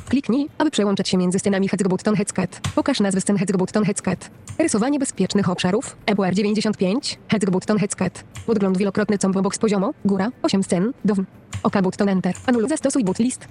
[0.09, 2.61] Kliknij, aby przełączyć się między scenami Hezgobutton Heckat.
[2.75, 4.29] Pokaż nazwy scen Hezgobutton Heckat.
[4.59, 5.97] Rysowanie bezpiecznych obszarów.
[6.05, 7.19] EBR 95.
[7.27, 8.23] Hezgobutton Heckat.
[8.45, 9.93] Podgląd wielokrotny combo box poziomo.
[10.05, 10.29] Góra.
[10.43, 10.93] 8 scen.
[11.05, 11.25] Dowm.
[11.63, 12.35] Oka button enter.
[12.45, 12.69] Anuluj.
[12.69, 13.47] Zastosuj boot list.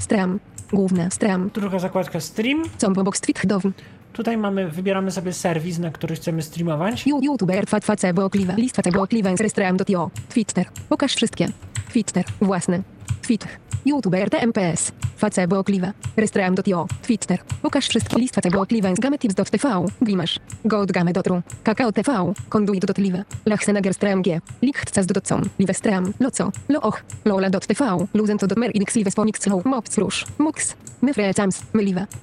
[0.00, 0.40] Stram.
[0.72, 1.10] Główna.
[1.10, 1.50] Stram.
[1.54, 2.62] Druga zakładka stream.
[2.78, 3.72] Combo box tweet dowm.
[4.12, 7.06] Tutaj mamy, wybieramy sobie serwis, na który chcemy streamować.
[7.06, 8.54] You- YouTuber fat facebo okliwa.
[8.54, 9.30] List facebo okliwa.
[9.40, 10.10] Restream.io.
[10.28, 10.66] Twitter.
[10.88, 11.48] Pokaż wszystkie.
[11.92, 12.24] Twitter.
[12.40, 12.82] Własny.
[13.22, 13.48] Twitter.
[13.86, 14.92] YouTuber TMPS.
[15.16, 15.92] Facebo okliwa.
[16.16, 16.86] Restream.io.
[17.02, 17.38] Twitter.
[17.62, 18.16] Pokaż wszystkie.
[18.18, 18.88] List facebo okliwa.
[19.00, 19.84] Gametips.tv.
[20.02, 20.38] Glimasz.
[20.64, 21.42] Gold.game.ru.
[21.62, 22.32] Kakao TV.
[22.48, 23.24] Conduit.live.
[23.46, 24.40] Lachsenager.stram G.
[24.62, 25.42] Lichtcas.com.
[25.58, 26.12] Livestream.
[26.20, 26.52] Loco.
[26.68, 27.02] Looch.
[27.24, 28.06] Lola.tv.
[28.14, 28.70] Luzento.mer.
[28.74, 29.40] Inxlives Ponix.
[29.64, 30.24] Mops Rush.
[30.38, 30.76] Mux.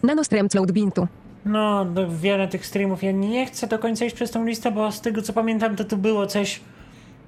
[0.03, 1.07] Nanostream Cloud Bintu.
[1.45, 3.03] No, wiele tych streamów.
[3.03, 5.83] Ja nie chcę do końca iść przez tą listę, bo z tego co pamiętam, to
[5.85, 6.59] tu było coś,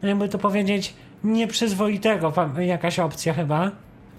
[0.03, 2.33] jakby to powiedzieć, nieprzyzwoitego.
[2.59, 3.71] Jakaś opcja chyba.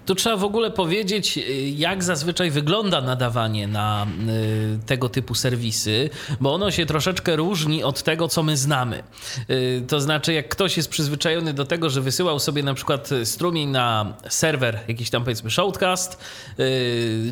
[0.09, 6.09] Tu trzeba w ogóle powiedzieć, y, jak zazwyczaj wygląda nadawanie na y, tego typu serwisy,
[6.39, 9.03] bo ono się troszeczkę różni od tego, co my znamy.
[9.49, 13.69] Y, to znaczy, jak ktoś jest przyzwyczajony do tego, że wysyłał sobie na przykład strumień
[13.69, 16.23] na serwer, jakiś tam powiedzmy Shoutcast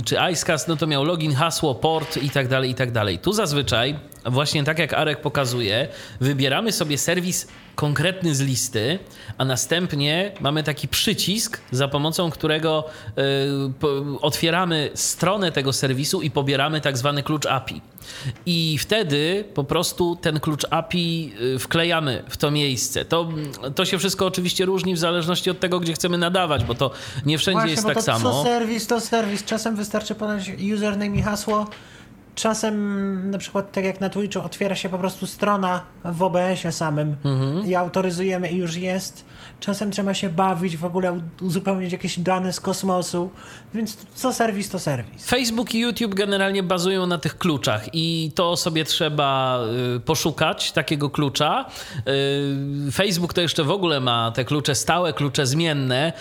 [0.05, 3.19] czy Icecast, no to miał login, hasło, port i tak dalej, i tak dalej.
[3.19, 5.87] Tu zazwyczaj, właśnie tak jak Arek pokazuje,
[6.21, 8.99] wybieramy sobie serwis konkretny z listy,
[9.37, 12.85] a następnie mamy taki przycisk, za pomocą którego
[13.17, 17.81] y, otwieramy stronę tego serwisu i pobieramy tak zwany klucz API.
[18.45, 23.05] I wtedy po prostu ten klucz API y, wklejamy w to miejsce.
[23.05, 23.29] To,
[23.75, 26.91] to się wszystko oczywiście różni w zależności od tego, gdzie chcemy nadawać, bo to
[27.25, 28.31] nie wszędzie jest bo tak to samo.
[28.31, 29.43] co serwis, to serwis.
[29.43, 31.67] Czasem wystarczy podać username i hasło
[32.37, 37.15] czasem na przykład tak jak na Twitchu otwiera się po prostu strona w OBS-ie samym
[37.65, 39.25] i autoryzujemy i już jest.
[39.59, 43.29] Czasem trzeba się bawić, w ogóle uzupełnić jakieś dane z kosmosu,
[43.73, 45.25] więc co serwis to serwis.
[45.25, 49.59] Facebook i YouTube generalnie bazują na tych kluczach i to sobie trzeba
[49.95, 51.65] y, poszukać takiego klucza.
[52.87, 56.13] Y, Facebook to jeszcze w ogóle ma te klucze stałe, klucze zmienne,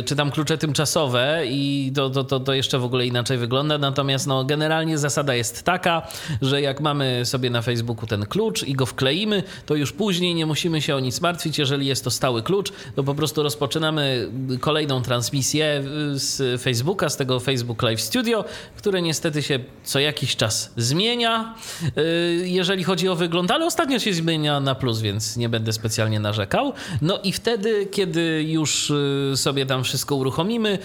[0.00, 3.78] y, czy tam klucze tymczasowe i to, to, to, to jeszcze w ogóle inaczej wygląda.
[3.78, 6.02] Natomiast no, generalnie zasada jest taka,
[6.42, 10.46] że jak mamy sobie na Facebooku ten klucz i go wkleimy, to już później nie
[10.46, 11.58] musimy się o nic martwić.
[11.58, 14.28] Jeżeli jest to stały klucz, to po prostu rozpoczynamy
[14.60, 18.44] kolejną transmisję y, z Facebooka, z tego Facebook Live Studio,
[18.76, 21.54] które niestety się co jakiś czas zmienia,
[21.98, 26.20] y, jeżeli chodzi o wygląd, ale ostatnio się zmienia na plus, więc nie będę specjalnie
[26.20, 26.72] narzekał.
[27.02, 30.78] No i wtedy, kiedy już y, sobie tam wszystko uruchomimy,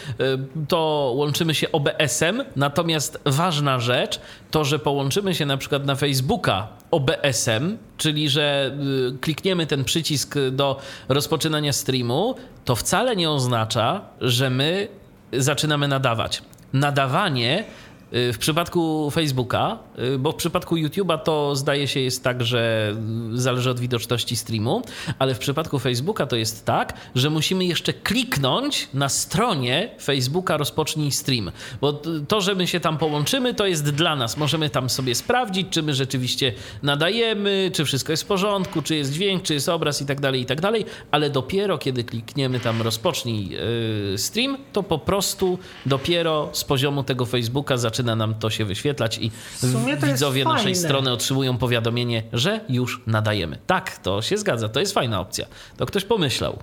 [0.67, 2.43] to łączymy się OBS-em.
[2.55, 4.19] Natomiast ważna rzecz
[4.51, 8.71] to, że połączymy się na przykład na Facebooka OBS-em, czyli że
[9.15, 10.79] y, klikniemy ten przycisk do
[11.09, 14.87] rozpoczynania streamu, to wcale nie oznacza, że my
[15.33, 16.41] zaczynamy nadawać.
[16.73, 17.63] Nadawanie
[18.11, 22.91] w przypadku Facebooka, y, bo w przypadku YouTube'a to zdaje się jest tak, że
[23.33, 24.81] y, zależy od widoczności streamu,
[25.19, 31.11] ale w przypadku Facebooka to jest tak, że musimy jeszcze kliknąć na stronie Facebooka rozpocznij
[31.11, 31.93] stream, bo
[32.27, 34.37] to, że my się tam połączymy, to jest dla nas.
[34.37, 39.13] Możemy tam sobie sprawdzić, czy my rzeczywiście nadajemy, czy wszystko jest w porządku, czy jest
[39.13, 42.81] dźwięk, czy jest obraz i tak dalej, i tak dalej, ale dopiero kiedy klikniemy tam
[42.81, 48.65] rozpocznij yy, stream, to po prostu dopiero z poziomu tego Facebooka zaczyna nam to się
[48.65, 50.89] wyświetlać i sumie to jest widzowie naszej fajne.
[50.89, 53.57] strony otrzymują powiadomienie, że już nadajemy.
[53.67, 55.45] Tak, to się zgadza, to jest fajna opcja.
[55.77, 56.57] To ktoś pomyślał.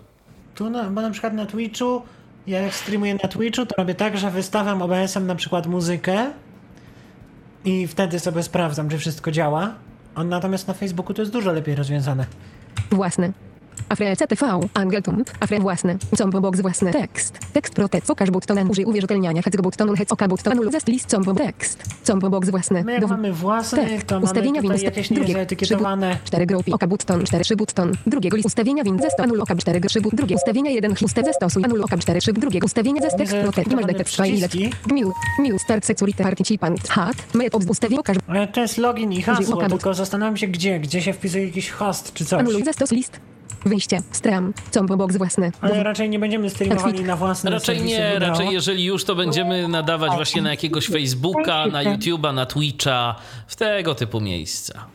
[0.55, 2.03] Tu, na, bo na przykład na Twitchu,
[2.47, 6.31] ja jak streamuję na Twitchu, to robię tak, że wystawiam OBS-em na przykład muzykę
[7.64, 9.75] i wtedy sobie sprawdzam, czy wszystko działa.
[10.14, 12.27] A natomiast na Facebooku to jest dużo lepiej rozwiązane.
[12.90, 13.33] Własne.
[13.89, 19.43] Afre CTV, Angeltum, Afre własne, Combo Box własny tekst, tekst protect, pokaż button, użyj uwierzytelniania,
[19.43, 23.33] hec button, hec oka button, anul zest list, Combo tekst, Combo Box własne, My mamy
[23.33, 24.07] własny, Tekst.
[24.07, 24.83] to mamy Ustawienia tutaj Windows.
[24.83, 25.29] jakieś Drugie.
[25.29, 26.19] niezaetykietowane.
[26.25, 26.73] 4 grupy.
[26.73, 27.25] Oka button.
[27.25, 27.93] 4 szyb button.
[28.07, 28.47] Drugiego list.
[28.47, 29.13] Ustawienia Windows.
[29.19, 30.05] Anul oka 4 szyb.
[30.13, 30.37] Drugie.
[30.37, 30.95] Ustawienia 1.
[31.03, 31.65] Ustaw zastosuj.
[31.65, 32.39] Anul oka 4 szyb.
[32.39, 32.61] Drugie.
[32.65, 33.71] Ustawienia zest tekst protect.
[33.71, 34.05] Nie file.
[34.05, 34.71] przyciski.
[34.87, 35.13] Gmiu.
[35.39, 35.59] Gmiu.
[35.59, 36.89] Start security participant.
[36.89, 37.17] Hat.
[37.35, 37.67] Met obs.
[37.67, 38.17] Ustawienia okaż.
[38.29, 42.13] Ale to jest login i hasło, tylko zastanawiam się gdzie, gdzie się wpisuje jakiś host
[42.15, 42.41] czy coś.
[42.41, 43.21] Anuluj zastos list.
[43.66, 43.98] Wyjście.
[44.11, 44.52] Stram.
[44.70, 45.50] Combo box własne.
[45.61, 48.28] Ale raczej nie będziemy streamowali na własnym Raczej nie, wideo.
[48.28, 53.14] raczej jeżeli już to będziemy nadawać właśnie na jakiegoś Facebooka, na YouTube'a, na Twitcha,
[53.46, 54.87] w tego typu miejsca.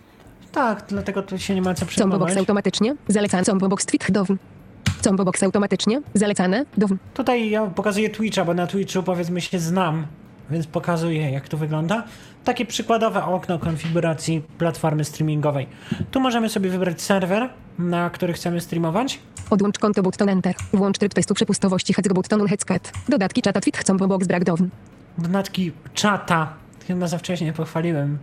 [0.52, 2.38] Tak, dlatego tu się nie ma co Combo box przejmować.
[2.38, 2.96] automatycznie.
[3.08, 3.44] Zalecane.
[3.44, 4.38] Combo box tweet dowm.
[5.02, 6.02] Combo box automatycznie.
[6.14, 6.66] Zalecane.
[6.78, 6.98] Dowm.
[7.14, 10.08] Tutaj ja pokazuję Twitcha, bo na Twitchu powiedzmy się znam,
[10.52, 12.04] więc pokazuję jak to wygląda.
[12.44, 15.68] Takie przykładowe okno konfiguracji platformy streamingowej.
[16.12, 17.50] Tu możemy sobie wybrać serwer,
[17.80, 19.20] na który chcemy streamować.
[19.50, 20.56] Odłącz konto button enter.
[20.74, 21.94] Włącz tryb testu przepustowości.
[21.94, 22.92] Hec button headset.
[23.10, 23.84] Dodatki czata tweet.
[23.84, 24.70] Combo box brak dowm.
[25.18, 26.54] Dodatki czata.
[26.88, 28.18] Chyba za wcześnie pochwaliłem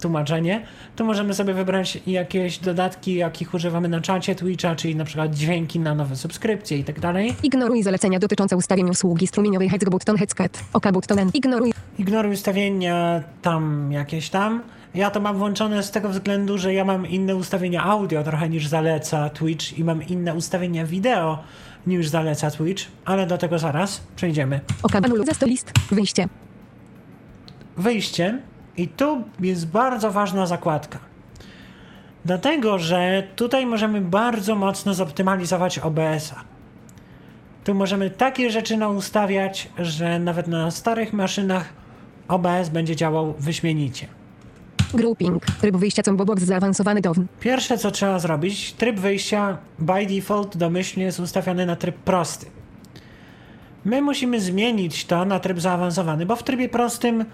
[0.00, 0.66] tłumaczenie.
[0.96, 5.80] Tu możemy sobie wybrać jakieś dodatki, jakich używamy na czacie Twitcha, czyli na przykład dźwięki
[5.80, 7.34] na nowe subskrypcje i tak dalej.
[7.42, 10.60] Ignoruj zalecenia dotyczące ustawień usługi strumieniowej Hec button headset.
[10.72, 11.30] Oka button.
[11.34, 14.62] Ignoruj Ignoruj ustawienia tam jakieś tam.
[14.94, 18.66] Ja to mam włączone z tego względu, że ja mam inne ustawienia audio trochę niż
[18.66, 21.38] zaleca Twitch i mam inne ustawienia wideo
[21.86, 24.60] niż zaleca Twitch, ale do tego zaraz przejdziemy.
[24.82, 25.72] Oka anuluj list.
[25.90, 26.28] Wyjście.
[27.76, 28.38] Wyjście
[28.76, 30.98] i tu jest bardzo ważna zakładka.
[32.24, 36.44] Dlatego, że tutaj możemy bardzo mocno zoptymalizować OBS-a.
[37.64, 41.72] Tu możemy takie rzeczy naustawiać, że nawet na starych maszynach
[42.28, 44.21] OBS będzie działał wyśmienicie.
[44.94, 45.46] Grouping.
[45.60, 47.26] Tryb wyjścia combo box zaawansowany dowm.
[47.40, 52.46] Pierwsze co trzeba zrobić, tryb wyjścia by default domyślnie jest ustawiony na tryb prosty.
[53.84, 57.24] My musimy zmienić to na tryb zaawansowany, bo w trybie prostym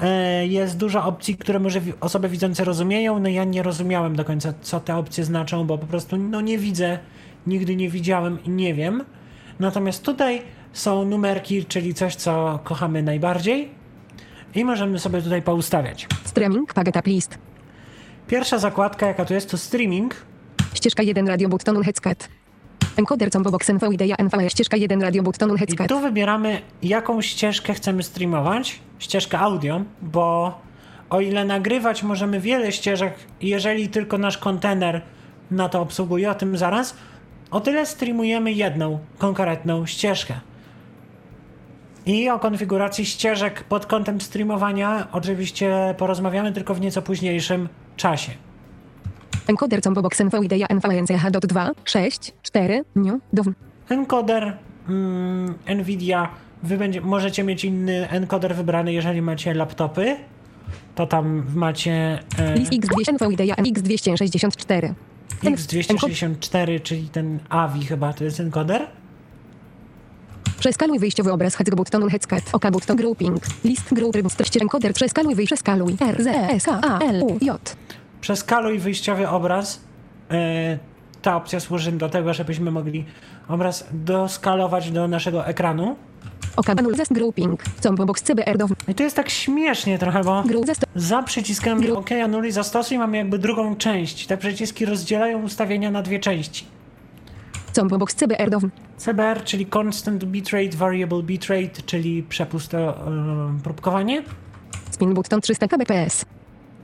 [0.00, 3.18] e, jest dużo opcji, które może osoby widzące rozumieją.
[3.18, 6.58] No ja nie rozumiałem do końca, co te opcje znaczą, bo po prostu no nie
[6.58, 6.98] widzę,
[7.46, 9.04] nigdy nie widziałem i nie wiem.
[9.60, 13.83] Natomiast tutaj są numerki, czyli coś, co kochamy najbardziej
[14.54, 16.06] i możemy sobie tutaj poustawiać.
[16.24, 16.74] Streaming.
[16.74, 17.38] Paget up list.
[18.26, 20.14] Pierwsza zakładka, jaka tu jest, to streaming.
[20.74, 22.28] Ścieżka 1 radio button headset.
[22.96, 25.88] Encoder combo box NV idea NV ścieżka 1 radio button I headset.
[25.88, 28.80] tu wybieramy, jaką ścieżkę chcemy streamować.
[28.98, 30.58] Ścieżkę audio, bo
[31.10, 35.02] o ile nagrywać możemy wiele ścieżek, jeżeli tylko nasz kontener
[35.50, 36.96] na to obsługuje, o tym zaraz,
[37.50, 40.34] o tyle streamujemy jedną konkretną ścieżkę.
[42.06, 48.32] I o konfiguracji ścieżek pod kątem streamowania oczywiście porozmawiamy tylko w nieco późniejszym czasie.
[49.48, 53.54] Encoder combo box NVIDIA NVNCH dot 2, 6, 4, new, down.
[53.88, 54.56] Encoder
[54.88, 56.28] mm, Nvidia,
[56.62, 60.16] wy będzie, możecie mieć inny encoder wybrany, jeżeli macie laptopy.
[60.94, 64.92] To tam macie e, X200 NVIDIA X264.
[65.42, 68.86] Ten- X264, czyli ten AVI chyba to jest encoder.
[70.64, 72.42] Przeskaluj wyjściowy obraz Heads button Headscat.
[72.52, 73.42] Oka button grouping.
[73.64, 74.92] List group rybus treści encoder.
[74.94, 75.56] Przeskaluj wyjście.
[75.56, 75.96] Przeskaluj.
[76.00, 77.76] R, Z, E, S, K, A, L, U, J.
[78.20, 79.80] Przeskaluj wyjściowy obraz.
[80.30, 80.78] E,
[81.22, 83.04] ta opcja służy do tego, żebyśmy mogli
[83.48, 85.96] obraz doskalować do naszego ekranu.
[86.56, 87.62] Oka banul zest grouping.
[87.80, 88.70] Combo box CBR down.
[88.88, 90.44] I to jest tak śmiesznie trochę, bo
[90.94, 94.26] za przyciskami Gru- OK, anuluj, zastosuj mamy jakby drugą część.
[94.26, 96.64] Te przyciski rozdzielają ustawienia na dwie części.
[97.74, 98.70] Combo box CBR down.
[98.96, 102.94] CBR, czyli Constant Bitrate, Variable Bitrate, czyli przepuste e,
[103.62, 104.22] próbkowanie.
[104.90, 106.24] Spin button 300 kbps.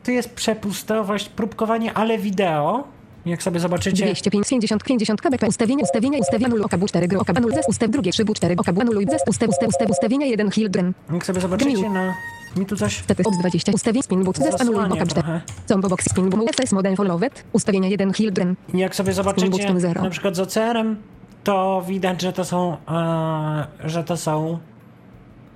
[0.05, 2.85] Tu jest przepustowość, próbkowanie, ale wideo.
[3.26, 5.48] Jak sobie zobaczycie, 250 50 kbps.
[5.48, 7.20] Ustawienia, ustawienia, ustawienia 0 oka bu 4 gro.
[7.20, 8.57] Oka banul zest ustaw drugie 3 bu 4.
[8.57, 10.92] Oka bu anuluj ustaw ustaw ustaw ustawienia 1 children.
[11.12, 12.14] jak sobie zobaczycie na...
[12.57, 13.73] Mi tu coś Status od 20.
[13.73, 15.23] Ustawień spin but zest anuluj zasłania oka 4.
[15.23, 15.41] trochę.
[15.67, 17.45] Combo box spin boom FS model followed.
[17.53, 18.57] Ustawienia 1 children.
[18.75, 20.97] I Jak sobie zobaczycie na przykład z OCR-em,
[21.45, 24.59] to widać, że to są, e, że to są,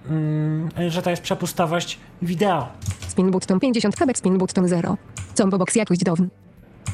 [0.08, 2.68] mm, że to jest przepustowość wideo.
[3.08, 4.96] Spin button 50 kb, spin button 0.
[5.34, 6.28] Combo box jakość down.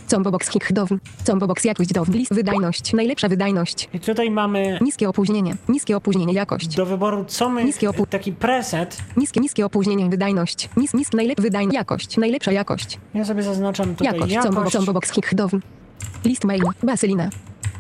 [0.07, 0.89] Combo box kick down.
[1.25, 2.07] Combo box jakość down.
[2.13, 2.93] List wydajność.
[2.93, 3.89] Najlepsza wydajność.
[3.93, 5.57] I tutaj mamy Niskie opóźnienie.
[5.69, 6.77] Niskie opóźnienie jakość.
[6.77, 8.97] do wyboru, co my, Niskie opu- taki preset.
[9.17, 10.69] Niskie, niskie opóźnienie wydajność.
[10.77, 11.75] Nis, nis, najlepsza wydajność.
[11.75, 12.17] Jakość.
[12.17, 12.99] Najlepsza jakość.
[13.15, 14.33] Ja sobie zaznaczam tutaj Jakość.
[14.35, 14.55] jakość.
[14.55, 15.61] Combo, combo box kick down.
[16.25, 16.63] List main.
[16.83, 17.31] Baselina.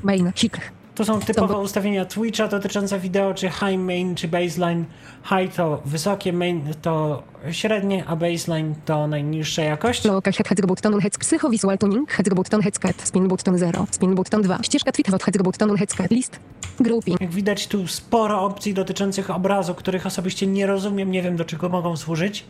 [0.02, 0.32] Main.
[0.36, 0.58] Hick.
[1.00, 4.84] To są typowe Combo- ustawienia Twitcha dotyczące wideo, czy high main, czy baseline.
[5.24, 10.04] High to wysokie, main to średnie, a baseline to najniższa jakość.
[10.04, 13.02] Loka head button head psycho visual tuning head button head cat.
[13.04, 13.86] Spin button 0.
[13.90, 14.58] Spin button 2.
[14.62, 16.10] Ścieżka tweet head button head cat.
[16.10, 16.38] List.
[16.80, 17.20] Grouping.
[17.20, 21.68] Jak widać tu sporo opcji dotyczących obrazu, których osobiście nie rozumiem, nie wiem do czego
[21.68, 22.44] mogą służyć.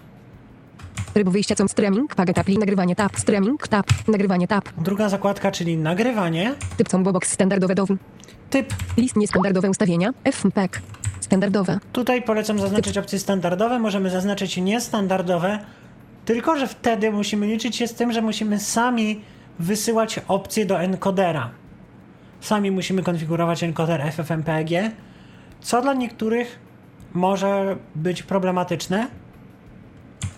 [1.14, 2.14] Tryb wyjścia com streaming.
[2.14, 2.58] Paget appli.
[2.58, 3.16] Nagrywanie tab.
[3.16, 3.86] Streaming tab.
[4.08, 4.68] Nagrywanie tab.
[4.78, 6.54] Druga zakładka, czyli nagrywanie.
[6.76, 7.98] Typ combo box standardowe down.
[8.50, 8.74] Typ.
[8.96, 10.10] List niestandardowe ustawienia.
[10.24, 10.82] FMPEG.
[11.20, 11.78] Standardowe.
[11.92, 15.58] Tutaj polecam zaznaczyć opcje standardowe, możemy zaznaczyć niestandardowe,
[16.24, 19.20] tylko że wtedy musimy liczyć się z tym, że musimy sami
[19.58, 21.50] wysyłać opcje do encodera.
[22.40, 24.68] Sami musimy konfigurować encoder FFmpeg,
[25.60, 26.58] co dla niektórych
[27.12, 29.06] może być problematyczne.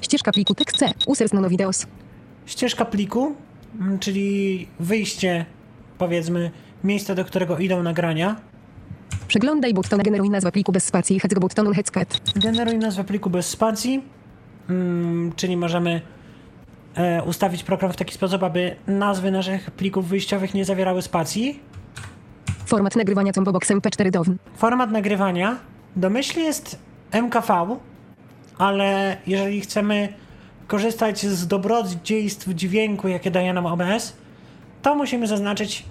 [0.01, 0.91] Ścieżka pliku tekst C.
[1.07, 1.87] Users nano videos.
[2.47, 3.35] Ścieżka pliku,
[3.81, 5.47] mm, czyli wyjście,
[5.99, 6.51] powiedzmy,
[6.85, 8.37] miejsce, do którego idą nagrania.
[9.29, 10.01] Przeglądaj button.
[10.03, 11.21] Generuj nazwę pliku bez spacji.
[11.21, 12.21] Head button headscat.
[12.37, 14.05] Generuj nazwę pliku bez spacji,
[14.71, 16.01] mm, czyli możemy
[16.95, 21.61] e, ustawić program w taki sposób, aby nazwy naszych plików wyjściowych nie zawierały spacji.
[22.67, 24.37] Format nagrywania combo box MP4 down.
[24.57, 25.57] Format nagrywania
[25.97, 26.79] domyślnie jest
[27.13, 27.77] MKV,
[28.63, 30.09] ale jeżeli chcemy
[30.67, 34.17] korzystać z dobrodziejstw dźwięku, jakie daje nam OBS,
[34.83, 35.85] to musimy zaznaczyć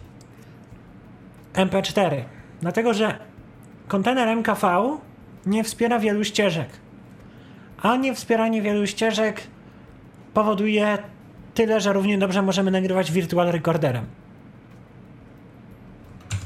[1.53, 2.23] MP4.
[2.61, 3.17] Dlatego, że
[3.87, 4.97] kontener MKV
[5.45, 6.69] nie wspiera wielu ścieżek.
[7.81, 9.41] A niewspieranie wielu ścieżek
[10.33, 10.97] powoduje
[11.53, 14.05] tyle, że równie dobrze możemy nagrywać virtual recorderem.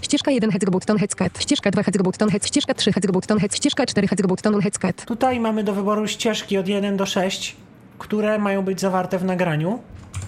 [0.05, 1.41] Ścieżka 1 head button headscat.
[1.41, 2.47] Ścieżka 2 head button head.
[2.47, 3.55] Ścieżka 3 head button head.
[3.55, 5.05] Ścieżka 4 head button headscat.
[5.05, 7.55] Tutaj mamy do wyboru ścieżki od 1 do 6,
[7.99, 9.79] które mają być zawarte w nagraniu.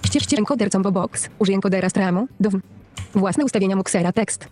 [0.05, 1.29] Ścieżcie encoder combo box.
[1.39, 2.27] Użyj encodera stramu.
[2.39, 2.61] Down.
[3.15, 4.47] Własne ustawienia Muxera tekst.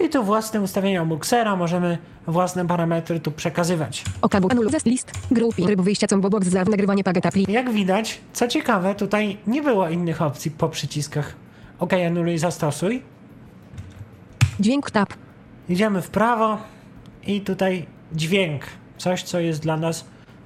[0.00, 4.04] I tu własne ustawienia Muxera, możemy własne parametry tu przekazywać.
[4.22, 5.10] Oka but anul zest list.
[5.30, 5.68] Grouping.
[5.68, 7.46] Tryb wyjścia combo box za nagrywanie paget appli.
[7.48, 11.34] Jak widać, co ciekawe, tutaj nie było innych opcji po przyciskach
[11.78, 13.02] OK, anuluj, zastosuj.
[14.60, 15.08] Dźwięk tab.
[15.68, 16.58] Idziemy w prawo
[17.26, 18.62] i tutaj dźwięk.
[18.98, 20.04] Coś, co jest dla nas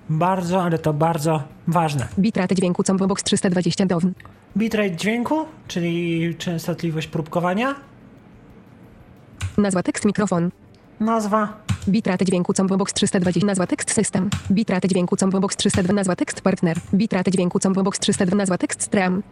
[0.09, 2.09] bardzo, ale to bardzo ważne.
[2.18, 4.12] Bitrate dźwięku combo box 320 down.
[4.57, 7.75] Bitrate dźwięku, czyli częstotliwość próbkowania.
[9.59, 10.51] Nazwa tekst mikrofon.
[11.01, 13.46] Nazwa Bitrate dźwięku combo box 320.
[13.46, 14.31] Nazwa tekst system.
[14.51, 15.92] Bitrate dźwięku combo box 302.
[15.92, 16.77] Nazwa tekst partner.
[16.94, 18.37] Bitrate dźwięku combo box 302.
[18.37, 19.23] Nazwa tekst stream.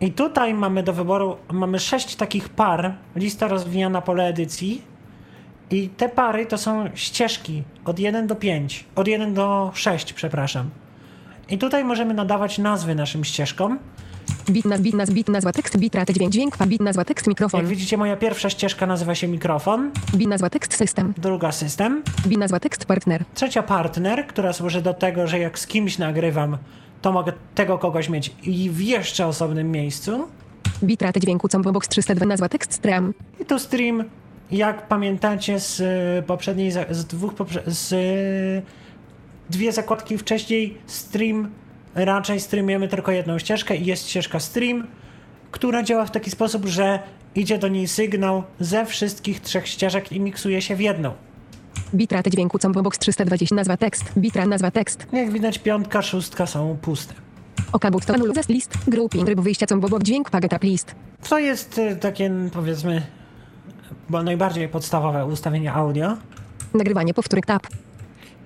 [0.00, 4.82] I tutaj mamy do wyboru, mamy sześć takich par, lista rozwijana pole edycji.
[5.70, 10.70] I te pary to są ścieżki od 1 do 5, od 1 do 6, przepraszam.
[11.48, 13.78] I tutaj możemy nadawać nazwy naszym ścieżkom.
[14.50, 17.60] Bit, naz, bit, naz, bit, nazwa tekst, bit, rate, dźwięk, dźwięk, bit, nazwa tekst, mikrofon.
[17.60, 21.14] Jak widzicie, moja pierwsza ścieżka nazywa się mikrofon, Bit, nazwa tekst, system.
[21.18, 23.24] druga system, Bit, nazwa tekst, partner.
[23.34, 26.58] trzecia partner, która służy do tego, że jak z kimś nagrywam,
[27.02, 30.28] to mogę tego kogoś mieć i w jeszcze osobnym miejscu.
[30.82, 33.14] Bit, rate, dźwięku, combo box 302, nazwa tekst, stream.
[33.40, 34.04] I tu stream,
[34.50, 38.62] jak pamiętacie z y, poprzedniej, z dwóch, poprze- z y,
[39.50, 41.48] dwie zakładki wcześniej, stream,
[41.94, 44.86] raczej streamujemy tylko jedną ścieżkę i jest ścieżka stream,
[45.50, 46.98] która działa w taki sposób, że
[47.34, 51.12] idzie do niej sygnał ze wszystkich trzech ścieżek i miksuje się w jedną.
[51.94, 55.06] Bit, rate, dźwięku, combo box 320, nazwa tekst, bitra, nazwa tekst.
[55.12, 57.14] Jak widać, piątka, szóstka są puste.
[57.72, 60.94] Oka, but, to anul, list, grouping, tryb wyjścia, combo box, dźwięk, paget, up, list.
[61.28, 63.02] To jest y, takie, powiedzmy,
[64.08, 66.16] bo najbardziej podstawowe ustawienie audio.
[66.74, 67.66] Nagrywanie, powtórek, tab.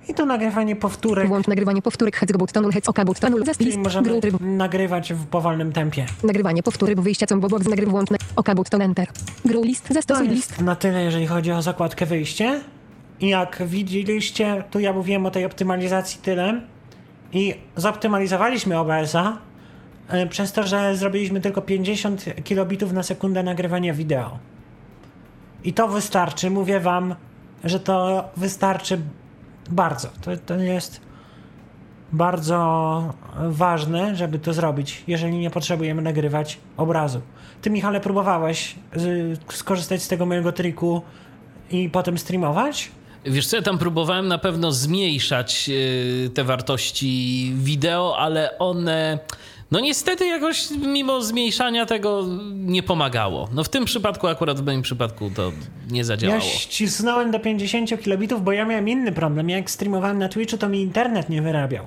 [0.09, 3.45] I tu nagrywanie powtórek, Włącz nagrywanie powtórek, hec, but, tonul, hec, oka, but, to anul,
[3.45, 4.35] zest, list, możemy gru, tryb.
[4.41, 6.05] nagrywać w powolnym tempie.
[6.23, 9.07] Nagrywanie, powtóry, wyjścia, combo box, nagryw, włącz, na- oka, but, to enter.
[9.45, 10.61] Gru, list, To zastosuj, list.
[10.61, 12.61] na tyle, jeżeli chodzi o zakładkę wyjście.
[13.21, 16.61] Jak widzieliście, tu ja mówiłem o tej optymalizacji tyle.
[17.31, 19.37] I zoptymalizowaliśmy OBS-a
[20.07, 24.39] e, przez to, że zrobiliśmy tylko 50 kilobitów na sekundę nagrywania wideo.
[25.63, 27.15] I to wystarczy, mówię wam,
[27.63, 29.01] że to wystarczy
[29.69, 30.07] bardzo.
[30.21, 31.01] To, to jest
[32.11, 33.13] bardzo
[33.49, 37.21] ważne, żeby to zrobić, jeżeli nie potrzebujemy nagrywać obrazu.
[37.61, 41.01] Ty, Michale, próbowałeś y, skorzystać z tego mojego triku
[41.71, 42.91] i potem streamować?
[43.25, 49.19] Wiesz co, ja tam próbowałem na pewno zmniejszać yy, te wartości wideo, ale one.
[49.71, 53.49] No niestety jakoś mimo zmniejszania tego nie pomagało.
[53.53, 55.51] No w tym przypadku, akurat w moim przypadku to
[55.91, 56.41] nie Ja zadziałało.
[56.41, 59.49] ścisnąłem do 50 kilobitów, bo ja miałem inny problem.
[59.49, 61.85] Jak streamowałem na Twitchu, to mi internet nie wyrabiał.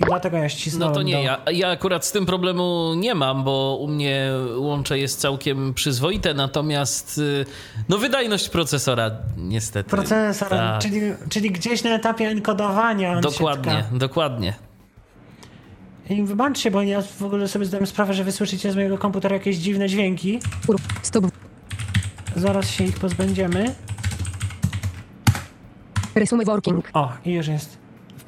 [0.00, 1.20] I dlatego ja ścisnąłem No to nie, do...
[1.22, 6.34] ja, ja akurat z tym problemu nie mam, bo u mnie łącze jest całkiem przyzwoite,
[6.34, 7.46] natomiast y,
[7.88, 9.90] no wydajność procesora niestety.
[9.90, 10.82] Procesor, Tak.
[10.82, 13.96] czyli, czyli gdzieś na etapie enkodowania on Dokładnie, się tka.
[13.98, 14.54] dokładnie.
[16.10, 19.56] I wybaczcie, bo ja w ogóle sobie zdałem sprawę, że wysłyszycie z mojego komputera jakieś
[19.56, 20.40] dziwne dźwięki.
[21.02, 21.24] Stop,
[22.36, 23.74] Zaraz się ich pozbędziemy.
[26.14, 26.90] resume working.
[26.92, 27.79] O, i już jest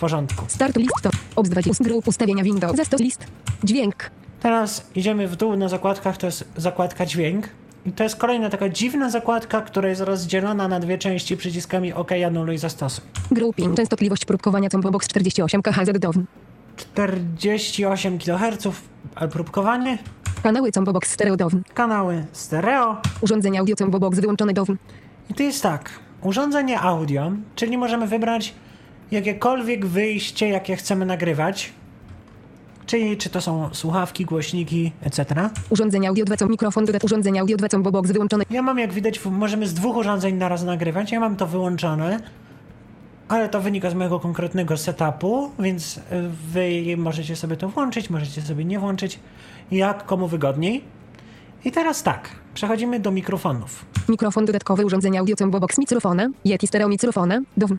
[0.07, 0.45] porządku.
[0.49, 3.27] Start list to, obs 20, group, ustawienia window, zastos list.
[3.65, 7.49] Dźwięk, Teraz idziemy w dół na zakładkach, to jest zakładka dźwięk.
[7.87, 12.11] I to jest kolejna taka dziwna zakładka, która jest rozdzielona na dwie części przyciskami OK,
[12.27, 13.05] anuluj, zastosuj.
[13.31, 16.25] grouping, częstotliwość próbkowania, combo box 48, KHZ, DOWN.
[16.77, 18.69] 48 kHz,
[19.15, 19.99] a próbkowanie,
[20.43, 21.63] Kanały combo box stereo, DOWN.
[21.75, 22.97] kanały stereo.
[23.21, 24.77] Urządzenie audio combo box wyłączone, DOWN.
[25.31, 25.91] I to jest tak,
[26.23, 28.55] urządzenie audio, czyli możemy wybrać
[29.13, 31.73] jakiekolwiek wyjście, jakie chcemy nagrywać.
[32.87, 35.51] Czyli czy to są słuchawki, głośniki, etc.
[35.71, 38.45] Urządzenie audio 2, com, mikrofon, dodat, urządzenie audio 2, combo box wyłączone.
[38.51, 41.13] Ja mam, jak widać, możemy z dwóch urządzeń naraz nagrywać.
[41.13, 42.21] Ja mam to wyłączone,
[43.29, 46.01] ale to wynika z mojego konkretnego setupu, więc y,
[46.53, 49.19] wy możecie sobie to włączyć, możecie sobie nie włączyć,
[49.71, 50.85] jak komu wygodniej.
[51.65, 53.85] I teraz tak, przechodzimy do mikrofonów.
[54.09, 57.79] Mikrofon dodatkowy, urządzenie audio combo box microfona, Yeti stereo microfona, DOWN.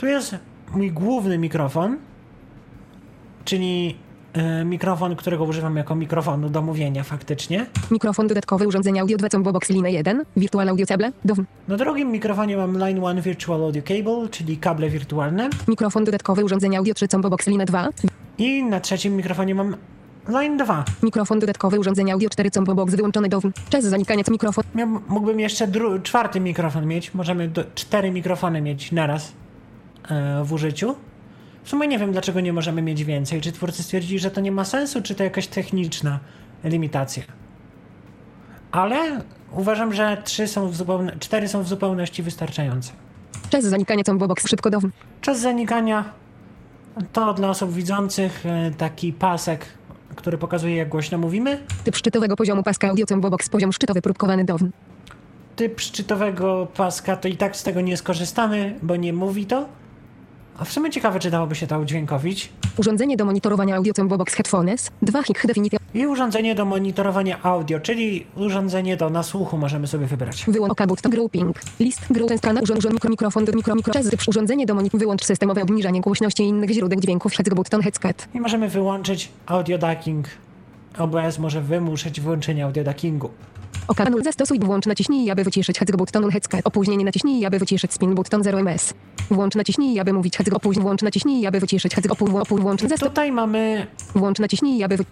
[0.00, 0.36] Tu jest
[0.74, 1.96] mój główny mikrofon,
[3.44, 3.96] czyli
[4.60, 7.66] y, mikrofon, którego używam jako mikrofonu do mówienia faktycznie.
[7.90, 11.44] Mikrofon dodatkowy, urządzenie audio 2, combo box linę 1, Virtual Audio Cable, DOWN.
[11.68, 15.50] Na drugim mikrofonie mam Line 1 Virtual Audio Cable, czyli kable wirtualne.
[15.68, 17.88] Mikrofon dodatkowy, urządzenie audio 3, combo box linę 2,
[18.38, 19.76] I na trzecim mikrofonie mam
[20.28, 20.84] Line 2.
[21.02, 23.52] mikrofon dodatkowy, urządzenie audio 4, combo box wyłączone, DOWN.
[23.70, 25.68] Czas zanikania, mikrofon, Ja mógłbym jeszcze
[26.02, 27.14] czwarty mikrofon mieć.
[27.14, 29.32] Możemy do- cztery mikrofony mieć naraz e,
[30.44, 30.94] w użyciu.
[31.64, 33.40] W sumie nie wiem, dlaczego nie możemy mieć więcej.
[33.40, 36.18] Czy twórcy stwierdzili, że to nie ma sensu, czy to jakaś techniczna
[36.64, 37.22] limitacja.
[38.72, 39.20] Ale
[39.52, 42.92] uważam, że trzy są w zupełne- cztery są w zupełności wystarczające.
[43.50, 44.90] czas zanikania, combo box szybko, DOWN.
[45.20, 46.04] Czas zanikania
[47.12, 49.66] to dla osób widzących e, taki pasek,
[50.16, 51.58] który pokazuje, jak głośno mówimy.
[51.84, 54.70] Typ szczytowego poziomu paska audio combo box, poziom szczytowy próbkowany, DOWN.
[55.56, 59.68] typ szczytowego paska, to i tak z tego nie skorzystamy, bo nie mówi to.
[60.60, 62.52] A w sumie ciekawe, czy dałoby się to udźwiękowić.
[62.76, 68.26] Urządzenie do monitorowania audio box headphones, 2 hik definicja, I urządzenie do monitorowania audio, czyli
[68.36, 70.44] urządzenie do nasłuchu możemy sobie wybrać.
[70.48, 74.06] wyłącz oka, but, grouping, list, group, skana, urząd, urząd, mikro, mikrofon, do mikro, mikro, czas,
[74.28, 78.28] urządzenie do monitorowania, wyłącz systemowe obniżanie głośności i innych źródeł dźwięków, head, button, headset.
[78.34, 80.26] I możemy wyłączyć audio ducking.
[80.98, 83.30] OBS może wymuszać wyłączenie audio duckingu.
[83.88, 88.14] OK, anul, zastosuj, włącz, naciśnij, aby wyciszyć hec button hecka, opóźnienie, naciśnij, aby wyciszyć spin
[88.14, 88.94] button 0 ms.
[89.30, 93.08] Włącz, naciśnij, aby mówić hec, opóźnienie, włącz, naciśnij, aby wyciszyć hec, opół, opół, włącz, zastosuj,
[93.08, 95.04] Tutaj mamy włącz, naciśnij, aby wy...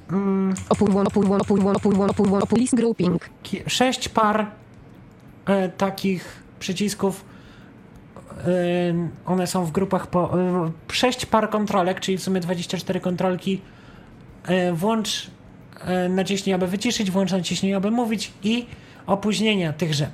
[0.68, 1.92] Opół, włącz, opół, włącz, opół,
[2.24, 3.30] włącz, opół, list grouping.
[3.66, 4.46] sześć par
[5.46, 7.24] e, takich przycisków.
[8.46, 10.40] E, one są w grupach po.
[10.40, 13.60] E, sześć par kontrolek, czyli w sumie 24 kontrolki.
[14.44, 15.30] E, włącz
[16.08, 18.66] naciśnij, aby wyciszyć, włącz naciśnij, aby mówić i
[19.06, 20.10] opóźnienia tychże.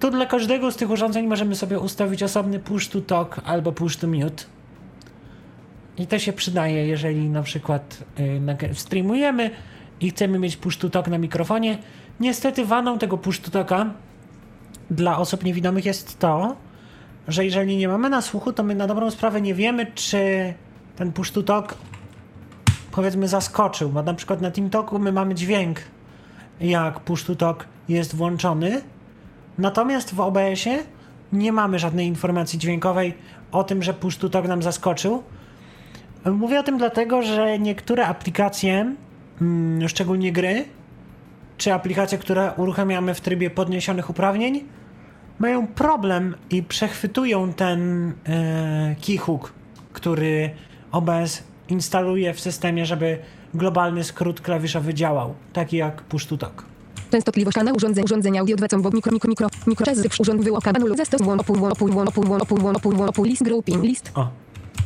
[0.00, 3.96] Tu dla każdego z tych urządzeń możemy sobie ustawić osobny push to talk albo push
[3.96, 4.44] to mute.
[5.98, 9.50] I to się przydaje, jeżeli na przykład y, nag- streamujemy
[10.00, 11.78] i chcemy mieć push to talk na mikrofonie.
[12.20, 13.94] Niestety wadą tego push to talka
[14.90, 16.56] dla osób niewidomych jest to,
[17.28, 20.54] że jeżeli nie mamy na słuchu, to my na dobrą sprawę nie wiemy, czy
[20.96, 21.74] ten push to talk
[22.92, 25.80] powiedzmy zaskoczył, bo na przykład na TeamTalku my mamy dźwięk
[26.60, 28.82] jak push to talk jest włączony,
[29.58, 30.78] natomiast w OBS-ie
[31.32, 33.14] nie mamy żadnej informacji dźwiękowej
[33.52, 35.22] o tym, że push to talk nam zaskoczył.
[36.24, 38.94] Mówię o tym dlatego, że niektóre aplikacje,
[39.40, 40.64] mm, szczególnie gry,
[41.58, 44.64] czy aplikacje, które uruchamiamy w trybie podniesionych uprawnień,
[45.38, 49.52] mają problem i przechwytują ten e, keyhook,
[49.92, 50.50] który
[50.92, 51.42] OBS
[51.72, 53.18] instaluje w systemie, żeby
[53.54, 56.64] globalny skrót klawiszowy działał, taki jak push to talk.
[57.10, 60.96] Częstotliwość kanału urządzeń, urządzenia audio 2 combo mikro, mikro, mikro, mikro, czas urząd wyłoka, anul,
[60.96, 63.82] zastosuj, włącz, opół, włącz, opół, włącz, opół, włącz, opół, włącz, opół, włącz, opół, list grouping,
[63.82, 64.28] list, O,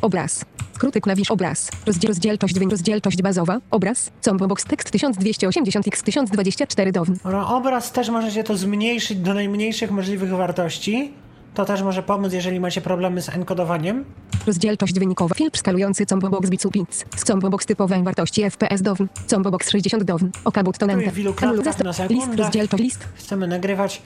[0.00, 0.44] obraz.
[0.74, 1.70] Skróty klawisz obraz.
[1.86, 3.60] Rozdziel, rozdzielczość dźwięk, rozdzielczość bazowa.
[3.70, 4.10] Obraz.
[4.20, 7.06] Combo box tekst 1280 x 1024 down.
[7.46, 11.12] Obraz też możecie to zmniejszyć do najmniejszych możliwych wartości.
[11.56, 14.04] To też może pomóc, jeżeli macie problemy z enkodowaniem.
[14.46, 15.34] Rozdzielczość wynikowa.
[15.34, 17.04] Filtr skalujący combo box bicu bits.
[17.16, 18.96] Z combo box typowej wartości FPS down.
[19.26, 20.30] Combo box 60 down.
[20.44, 21.12] OK button Tu enter.
[21.12, 23.08] w ilu Anul, klatkach zasto- na List, rozdzielczość, list.
[23.14, 24.02] Chcemy nagrywać.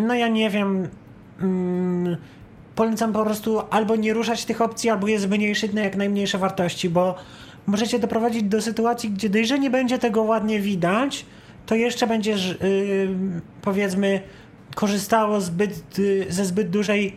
[0.00, 0.88] No ja nie wiem.
[1.40, 2.16] Mm,
[2.74, 6.90] polecam po prostu albo nie ruszać tych opcji, albo je zmniejszyć na jak najmniejsze wartości,
[6.90, 7.14] bo
[7.66, 11.26] możecie doprowadzić do sytuacji, gdzie dość, że nie będzie tego ładnie widać,
[11.66, 13.08] to jeszcze będzie, ż- yy,
[13.62, 14.20] powiedzmy,
[14.74, 17.16] korzystało zbyt, yy, ze zbyt dużej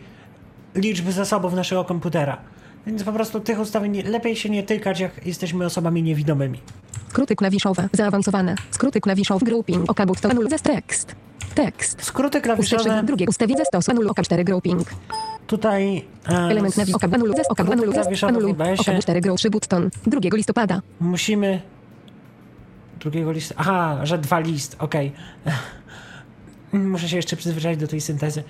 [0.74, 2.38] liczby zasobów naszego komputera.
[2.86, 6.60] Więc po prostu tych ustawień lepiej się nie tykać, jak jesteśmy osobami niewidomymi.
[7.08, 7.88] Skróty klawiszowe.
[7.92, 8.54] Zaawansowane.
[8.70, 9.46] Skróty klawiszowe.
[9.46, 9.90] Grouping.
[9.90, 10.30] OK button.
[10.30, 11.14] Anul, tekst.
[11.54, 12.02] Tekst.
[12.04, 13.26] Skróty Ustawienie klawiszowe drugie.
[13.28, 13.92] Ustawię zastosuj.
[13.94, 14.88] Anul OK 4 grouping.
[15.46, 16.94] tutaj e, Element nawi.
[16.94, 18.50] OK anul, zas, OK anul, zas, klawiszowe w anuluj.
[18.52, 18.96] OBS-ie.
[18.96, 19.90] OK 4 grow 3 button.
[20.06, 20.82] 2 listopada.
[21.00, 21.60] musimy
[23.00, 23.54] drugiego listu.
[23.56, 25.12] Aha, że dwa list, okej.
[26.72, 28.42] Muszę się jeszcze przyzwyczaić do tej syntezy.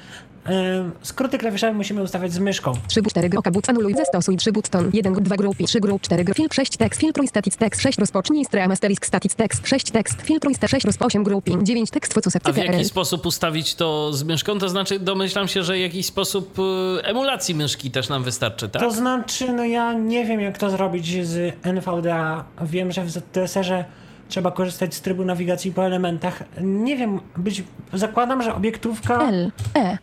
[1.03, 2.73] Skróty klawiszowe musimy ustawiać z myszką.
[2.89, 6.25] 3 but 4 OK but anuluj zastosuj 3 button 1 2 grupy 3 grup 4
[6.25, 10.23] grup filtr 6 tekst filtruj static tekst 6 rozpocznij stra asterisk static tekst 6 tekst
[10.23, 13.75] filtruj sta 6 roz 8 grouping 9 tekst focusep A w jaki CTRL sposób ustawić
[13.75, 14.59] to z myszką?
[14.59, 16.63] To znaczy, domyślam się, że jakiś sposób y,
[17.05, 18.83] emulacji myszki też nam wystarczy, tak?
[18.83, 22.45] To znaczy, no ja nie wiem jak to zrobić z NVDA.
[22.63, 23.85] Wiem, że w ZTSR-ze
[24.29, 26.43] trzeba korzystać z trybu nawigacji po elementach.
[26.61, 29.99] Nie wiem, być, zakładam, że obiektówka L E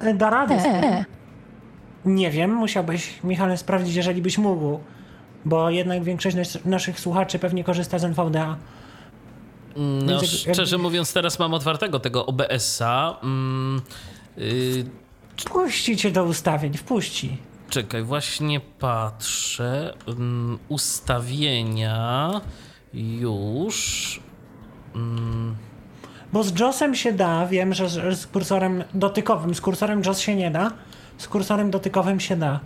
[0.00, 0.54] e, da radę.
[0.54, 0.82] E.
[0.82, 1.04] E
[2.04, 4.80] Nie wiem, musiałbyś, Michale, sprawdzić, jeżeli byś mógł.
[5.44, 8.56] Bo jednak większość nas, naszych słuchaczy pewnie korzysta z NVDA.
[9.76, 13.18] No, Więc jak- szczerze mówiąc, teraz mam otwartego tego OBS-a.
[13.22, 13.82] Mm,
[14.38, 14.84] y,
[15.36, 17.36] Wpuści cię do ustawień, wpuści.
[17.70, 19.94] czekaj, właśnie patrzę.
[20.08, 22.30] Mm, ustawienia
[22.94, 24.20] już.
[26.32, 30.36] Bo z JOSem się da, wiem, że z, z kursorem dotykowym, z kursorem JOS się
[30.36, 30.72] nie da,
[31.18, 32.60] z kursorem dotykowym się da.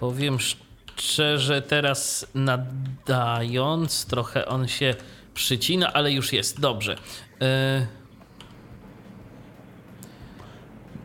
[0.00, 4.94] Powiem szczerze, teraz nadając, trochę on się
[5.34, 6.60] przycina, ale już jest.
[6.60, 6.96] Dobrze.
[7.42, 7.86] Y,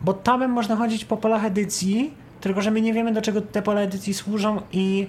[0.01, 3.61] Bo tabem można chodzić po polach edycji, tylko że my nie wiemy, do czego te
[3.61, 5.07] pola edycji służą i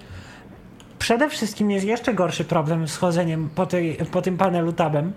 [1.01, 5.13] przede wszystkim jest jeszcze gorszy problem z chodzeniem po, tej, po tym panelu tabem.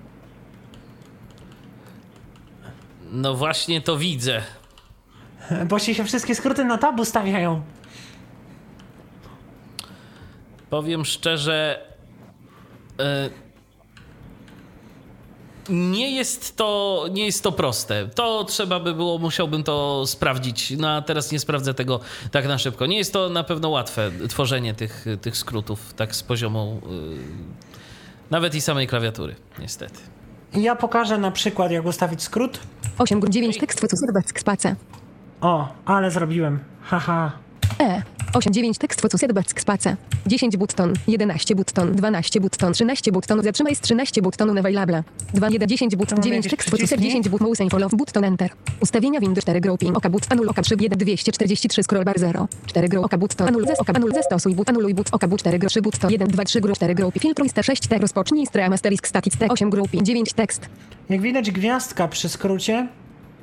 [3.14, 4.42] no właśnie to widzę.
[5.70, 7.62] Bo się wszystkie skróty na tab ustawiają.
[10.70, 11.86] Powiem szczerze.
[15.70, 18.08] Nie jest, to, nie jest to proste.
[18.16, 20.74] To trzeba by było, musiałbym to sprawdzić.
[20.78, 22.00] No a teraz nie sprawdzę tego
[22.32, 22.86] tak na szybko.
[22.86, 26.90] Nie jest to na pewno łatwe tworzenie tych, tych skrótów tak z poziomu y,
[28.32, 30.00] nawet i samej klawiatury, niestety.
[30.54, 32.60] Ja pokażę na przykład, jak ustawić skrót.
[32.98, 33.80] 8 9 tekst
[34.36, 34.76] space
[35.42, 36.60] O, ale zrobiłem.
[36.84, 37.32] Haha.
[37.80, 39.96] E 8, 9 tekst focuset back space.
[40.26, 45.04] 10 button, 11 button, 12 button, 13 button, zatrzymaj z 13 buttonu available.
[45.34, 47.04] 2, 1, 10 button, mamy 9 jakieś tekst przyciski?
[47.04, 48.50] 10 but mouse follow button enter.
[48.80, 52.48] Ustawienia windy 4 grouping, oka but, anul oka 3, 1, 243 scroll bar 0.
[52.66, 55.60] 4 grow, oka button, anul zes, oka, anul zastosuj but, anuluj but, oka but 4
[55.60, 58.74] gro, 3 button, 1, 2, 3 gro, 4 groupy, filtruj st 6 te, rozpocznij stream
[58.74, 60.70] asterisk static t 8 grouping, 9 tekst.
[61.10, 62.88] Jak widać, gwiazdka przy skrócie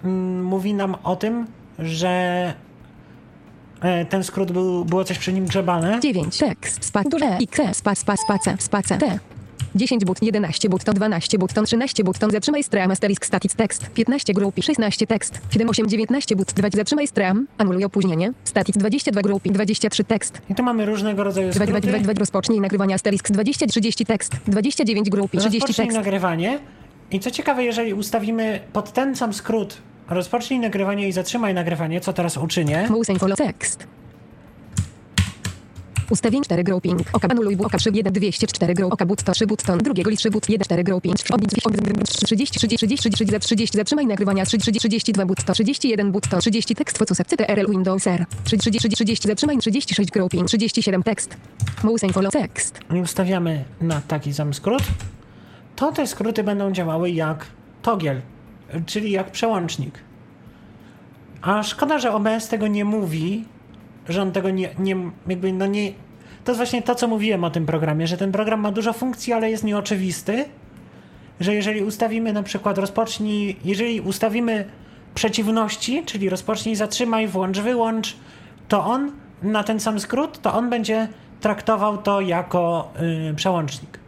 [0.05, 1.47] mm, mówi nam o tym,
[1.79, 2.55] że
[4.09, 6.01] ten skrót był, było coś przy nim grzebane.
[6.01, 9.19] 9 tekst, spa, duże e, x, spa, spa, space, space, t.
[9.75, 14.63] 10 but, 11 button, 12 button, 13 button, zatrzymaj stream, asterisk static tekst, 15 grupi,
[14.63, 20.05] 16 tekst, 7, 8, 19 but, 2, zatrzymaj stream, anuluj opóźnienie, static 22 grupi, 23
[20.05, 21.89] tekst, I tu mamy różnego rodzaju 2, 2, skróty.
[21.89, 26.59] 2, 2, rozpocznij nagrywanie, asterisk 20, 30 tekst, 29 grupi, 30 Rozpocznij tekst, nagrywanie.
[27.11, 29.77] I co ciekawe, jeżeli ustawimy pod ten sam skrót
[30.11, 33.87] rozpocznij nagrywanie i zatrzymaj nagrywanie, co teraz uczynię, mouse and follow tekst.
[36.11, 37.03] Ustawień 4 grouping.
[37.13, 38.93] Oka anuluj oka 3 1 204 grow.
[38.93, 39.79] Oka but to 3 button.
[39.79, 41.17] Drugiego list 3 but 1 4 grouping.
[41.31, 46.39] Odbić 30 30 30 30 30 zatrzymaj nagrywania 30 32 but to 31 but to
[46.41, 48.27] 30 tekst focus CTRL Windows R.
[48.45, 51.37] 30 30 30 zatrzymaj 36 grouping 37 tekst.
[51.85, 52.81] Mouse and follow tekst.
[52.95, 54.83] i ustawiamy na taki sam skrót,
[55.77, 57.47] to te skróty będą działały jak
[57.83, 58.21] togiel,
[58.87, 59.99] czyli jak przełącznik.
[61.43, 63.45] A szkoda, że OBS tego nie mówi,
[64.09, 64.97] że on tego nie, nie
[65.27, 65.93] jakby no nie...
[66.45, 69.33] To jest właśnie to, co mówiłem o tym programie, że ten program ma dużo funkcji,
[69.33, 70.45] ale jest nieoczywisty,
[71.41, 74.65] że jeżeli ustawimy na przykład rozpocznij, jeżeli ustawimy
[75.15, 78.17] przeciwności, czyli rozpocznij, zatrzymaj, włącz, wyłącz,
[78.69, 79.13] to on
[79.43, 81.09] na ten sam skrót, to on będzie
[81.41, 82.93] traktował to jako
[83.27, 84.00] yy, przełącznik.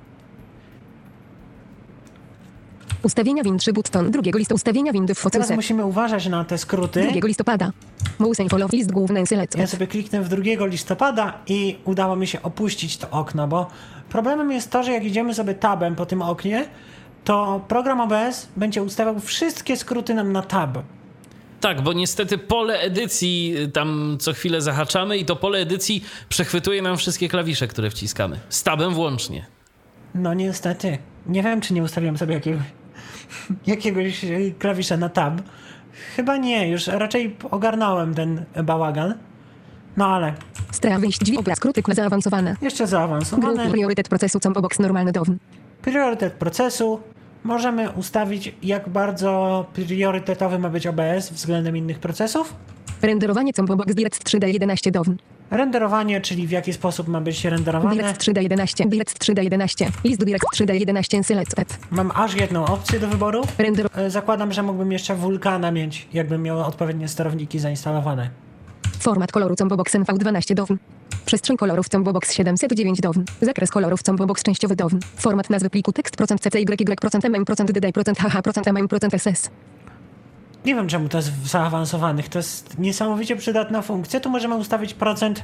[3.03, 4.11] Ustawienia win 3 button.
[4.11, 7.09] Drugiego listu ustawienia windy w Teraz musimy uważać na te skróty.
[7.13, 7.73] 2 listopada.
[8.19, 9.59] Mouse and follow list główny select.
[9.59, 13.67] Ja sobie kliknę w 2 listopada i udało mi się opuścić to okno, bo
[14.09, 16.69] problemem jest to, że jak idziemy sobie tabem po tym oknie,
[17.25, 20.79] to program OBS będzie ustawiał wszystkie skróty nam na tab.
[21.61, 26.83] Tak, bo niestety pole edycji y, tam co chwilę zahaczamy i to pole edycji przechwytuje
[26.83, 28.41] nam wszystkie klawisze, które wciskamy.
[28.49, 29.47] Z tabem włącznie.
[30.15, 30.99] No niestety.
[31.27, 32.63] Nie wiem, czy nie ustawiłem sobie jakiegoś,
[33.67, 34.29] jakiegoś e,
[34.59, 35.41] klawisza na tab.
[36.17, 39.15] Chyba nie, już raczej ogarnąłem ten bałagan.
[39.97, 40.33] No ale
[40.73, 42.57] Stream wyjść drzwi obraz skróty kle zaawansowane.
[42.63, 43.71] jeszcze zaawansowane.
[43.71, 45.39] priorytet procesu combo box normalny down.
[45.83, 47.01] Priorytet procesu.
[47.45, 52.55] Możemy ustawić, jak bardzo priorytetowy ma być OBS względem innych procesów.
[53.03, 55.17] Renderowanie combo box direct 3D 11 down.
[55.53, 57.95] Renderowanie, czyli w jaki sposób ma być renderowane.
[57.97, 58.85] Direct 3D 11.
[58.89, 59.89] Direct 3D 11.
[60.05, 61.79] List direct 3D 11 selected.
[61.91, 63.43] Mam aż jedną opcję do wyboru.
[63.59, 68.31] Render E, Zakładam, że mógłbym jeszcze wulkana mieć, jakbym miał odpowiednie sterowniki zainstalowane.
[69.01, 70.79] format koloru combo box NV12 down.
[71.27, 73.25] Przestrzeń kolorów combo box 709 down.
[73.41, 74.99] Zakres kolorów combo box częściowy down.
[75.17, 76.65] Format nazwy pliku tekst procent CCY
[80.65, 82.29] Nie wiem, czemu to jest w zaawansowanych.
[82.29, 84.21] To jest niesamowicie przydatna funkcja.
[84.21, 85.43] Tu możemy ustawić procent,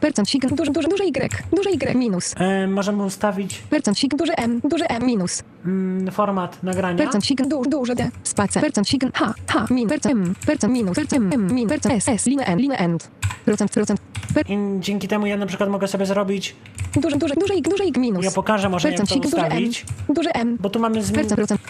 [0.00, 1.42] Percent sig duży duży duży Y.
[1.56, 2.34] Duży Y minus.
[2.38, 4.60] e, możemy ustawić Percent sig duży M.
[4.64, 5.42] Duży M minus.
[5.64, 6.98] mm, format nagrania.
[6.98, 8.10] Percent sig duży duży D.
[8.22, 8.60] Space.
[8.60, 9.34] Percent sig H.
[9.46, 9.88] H min.
[9.88, 10.34] Percent M.
[10.46, 10.96] Percent minus.
[10.96, 11.68] Percent M min.
[11.68, 12.08] Percent S.
[12.08, 12.26] S.
[12.26, 12.58] Linę N.
[12.58, 13.10] Linę end.
[13.44, 14.00] Procent procent.
[14.34, 16.56] Per, I dzięki temu ja na przykład mogę sobie zrobić,
[16.96, 17.62] duży duży duży Y.
[17.70, 18.24] Duży Y minus.
[18.24, 19.48] ja pokażę może jak Percent to sig duży M.
[19.48, 20.56] ustawić, Duży M.
[20.60, 21.60] bo tu mamy zmi- Procent procent.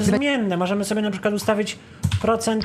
[0.00, 0.56] zmienne.
[0.56, 1.78] Możemy sobie na przykład ustawić
[2.22, 2.64] procent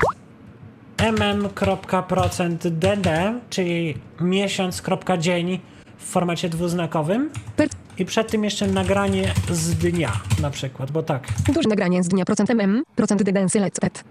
[0.98, 5.60] mm.procent dd, czyli miesiąc.dzień
[5.98, 7.30] w formacie dwuznakowym
[7.98, 11.28] i przed tym jeszcze nagranie z dnia na przykład, bo tak.
[11.54, 12.82] duże nagranie z dnia procent MM.
[12.96, 14.04] Procent DD selected.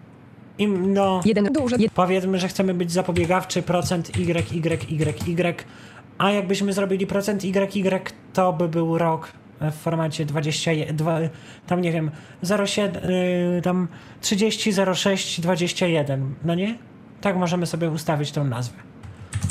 [0.58, 1.76] I no, Jeden duży.
[1.80, 4.26] Jed, powiedzmy, że chcemy być zapobiegawczy procent y, y,
[5.28, 5.56] y, y,
[6.18, 8.02] a jakbyśmy zrobili procent YY,
[8.34, 9.32] to by był rok
[9.62, 11.20] w formacie 22,
[11.68, 12.12] tam nie wiem,
[12.68, 12.94] 07,
[13.56, 13.88] yy, tam
[14.22, 16.78] 30, 06, 21, no nie?
[17.22, 18.78] Tak możemy sobie ustawić tą nazwę.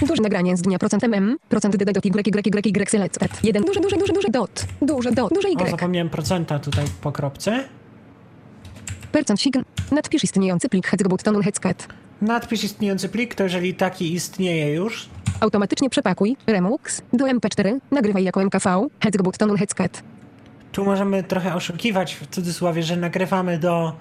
[0.08, 1.36] duże nagranie z dnia procent MM.
[1.48, 3.44] Procent DD dot Y Y Y Y selected.
[3.44, 4.66] Jeden duży duży duży duży dot.
[4.82, 5.34] Duży dot.
[5.34, 5.70] Duży O, Y.
[5.70, 7.64] zapomniałem procenta tutaj po kropce.
[9.16, 9.54] Percent sig.
[9.92, 11.88] Nadpisz istniejący plik Hexgobutton Hexcat.
[12.22, 15.08] Nadpisz istniejący plik, to jeżeli taki istnieje już,
[15.40, 16.36] Automatycznie przepakuj.
[16.46, 17.02] Remux.
[17.12, 17.78] Do MP4.
[17.90, 18.86] Nagrywaj jako MKV.
[19.00, 20.02] Hexgobutton Hexcat.
[20.72, 23.92] tu możemy trochę oszukiwać w cudzysłowie, że nagrywamy do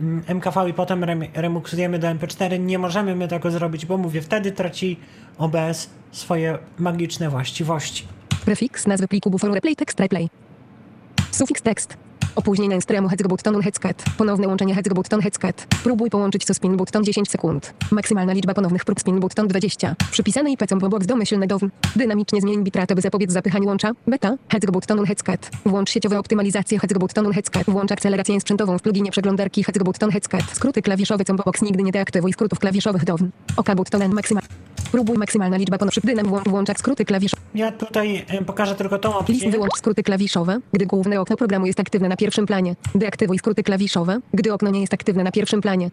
[0.00, 2.60] mm, MKV i potem rem, remuksujemy do MP4.
[2.60, 4.96] Nie możemy my tego zrobić, bo mówię, wtedy traci
[5.38, 8.06] OBS swoje magiczne właściwości.
[8.44, 10.28] Prefiks nazwy pliku buforu replay text replay.
[11.30, 12.07] Sufiks tekst.
[12.36, 14.04] Opóźnienie streamu Heads button headset.
[14.18, 15.66] Ponowne łączenie Heads button headset.
[15.82, 17.74] Próbuj połączyć co spin button 10 sekund.
[17.90, 19.96] Maksymalna liczba ponownych prób spin button 20.
[20.10, 21.70] Przypisane IP com box domyślny down.
[21.96, 23.92] Dynamicznie zmień bitratę by zapobiec zapychaniu łącza.
[24.06, 24.36] Beta.
[24.48, 25.50] Heads button headset.
[25.66, 27.64] Włącz sieciowe optymalizację Heads button headset.
[27.68, 30.44] Włącz akcelerację sprzętową w pluginie przeglądarki Heads button headset.
[30.52, 33.30] Skróty klawiszowe com box nigdy nie deaktywuj skrótów klawiszowych down.
[33.56, 34.57] OK button maksymal.
[34.92, 37.42] Próbuj maksymalna liczba ponownych dynam włączać skróty klawiszowe.
[37.54, 39.50] Ja tutaj em, pokażę tylko tą List opcję.
[39.50, 42.76] wyłącz skróty klawiszowe, gdy główne okno programu jest aktywne na pierwszym planie.
[42.94, 45.90] Deaktywuj skróty klawiszowe, gdy okno nie jest aktywne na pierwszym planie.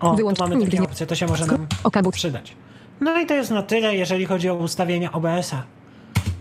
[0.00, 1.66] O, wyłącz- tu mamy nigdy takie nie- opcje, to się może nam
[2.12, 2.56] przydać.
[3.00, 5.62] No i to jest na tyle, jeżeli chodzi o ustawienia OBS-a.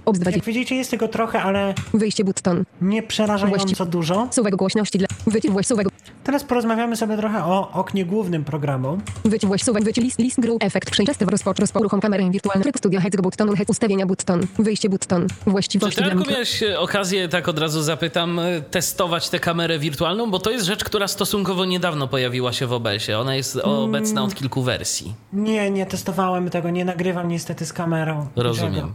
[0.05, 0.45] Obs Jak 20.
[0.45, 2.63] widzicie, jest tego trochę, ale Wyjście button.
[2.81, 4.27] nie przerażająco Właści- dużo.
[4.31, 5.07] Suwek głośności dla.
[5.27, 5.87] Wyciąg właś suwek.
[6.23, 8.97] Teraz porozmawiamy sobie trochę o oknie głównym programu.
[9.25, 9.83] Wyciąg właś suwek.
[9.83, 10.63] Wyciąg list list group.
[10.63, 11.59] Efekt przejrzysty w rozpocz.
[11.59, 12.63] Rozpo uruchom kamerę wirtualną.
[12.63, 13.55] Tryb studia heads button.
[13.55, 14.47] Head ustawienia button.
[14.59, 15.27] Wyjście button.
[15.43, 16.33] Czy Właściwości ty, dla Arku, mikro...
[16.33, 20.31] miałeś okazję, tak od razu zapytam, e, testować tę kamerę wirtualną?
[20.31, 23.19] Bo to jest rzecz, która stosunkowo niedawno pojawiła się w OBS-ie.
[23.19, 25.13] Ona jest obecna od kilku wersji.
[25.33, 28.27] Nie, nie testowałem tego, nie nagrywam niestety z kamerą.
[28.35, 28.73] Rozumiem.
[28.73, 28.93] Niczego.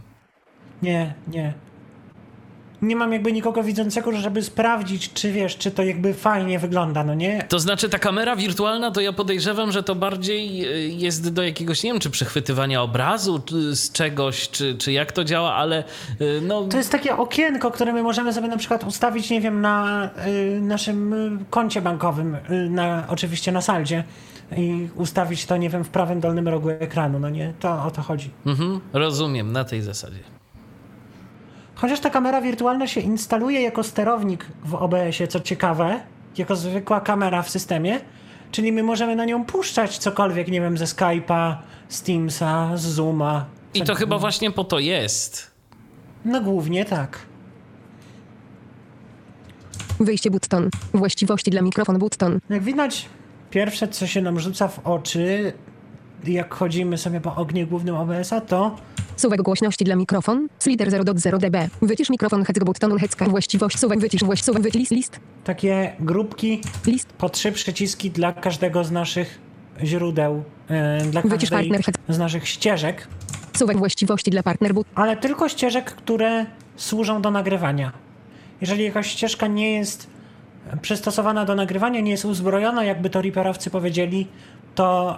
[0.81, 1.53] Nie, nie.
[2.81, 7.13] Nie mam jakby nikogo widzącego, żeby sprawdzić, czy wiesz, czy to jakby fajnie wygląda, no
[7.13, 7.43] nie?
[7.49, 11.83] To znaczy, ta kamera wirtualna, to ja podejrzewam, że to bardziej e, jest do jakiegoś,
[11.83, 16.41] nie wiem, czy przechwytywania obrazu czy z czegoś, czy, czy jak to działa, ale e,
[16.41, 16.63] no...
[16.63, 20.61] To jest takie okienko, które my możemy sobie na przykład ustawić, nie wiem, na y,
[20.61, 24.03] naszym koncie bankowym, y, na, oczywiście na saldzie
[24.57, 27.53] i ustawić to, nie wiem, w prawym dolnym rogu ekranu, no nie?
[27.59, 28.29] To o to chodzi.
[28.45, 30.38] Mhm, rozumiem, na tej zasadzie.
[31.81, 35.99] Chociaż ta kamera wirtualna się instaluje jako sterownik w OBS-ie, co ciekawe,
[36.37, 37.99] jako zwykła kamera w systemie,
[38.51, 41.55] czyli my możemy na nią puszczać cokolwiek, nie wiem, ze Skype'a,
[41.89, 43.45] z Teamsa, z Zooma.
[43.73, 45.51] I to chyba właśnie po to jest.
[46.25, 47.19] No głównie tak.
[49.99, 50.69] Wyjście button.
[50.93, 52.39] Właściwości dla mikrofon button.
[52.49, 53.05] Jak widać,
[53.49, 55.53] pierwsze co się nam rzuca w oczy,
[56.27, 58.75] jak chodzimy sobie po ognie głównym OBS-a, to
[59.17, 60.47] Suwek głośności dla mikrofon.
[60.59, 61.69] Slider 0.0 dB.
[61.81, 63.25] Wycisz mikrofon heads button headska.
[63.25, 64.23] Właściwość suwek wycisz.
[64.23, 65.19] Właś suwek wycisz list list.
[65.43, 67.13] takie grupki List.
[67.13, 69.39] po trzy przyciski dla każdego z naszych
[69.83, 73.07] źródeł, e, dla Wycisz partner z naszych ścieżek,
[73.57, 74.87] Suwek właściwości dla partner but.
[74.95, 76.45] ale tylko ścieżek, które
[76.75, 77.91] służą do nagrywania.
[78.61, 80.07] Jeżeli jakaś ścieżka nie jest
[80.81, 84.27] przystosowana do nagrywania, nie jest uzbrojona, jakby to riperowcy powiedzieli,
[84.75, 85.17] to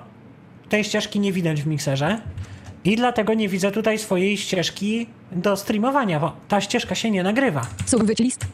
[0.71, 2.21] tej ścieżki nie widać w mikserze.
[2.83, 7.61] I dlatego nie widzę tutaj swojej ścieżki do streamowania, bo ta ścieżka się nie nagrywa.
[7.97, 8.45] Wycisz list.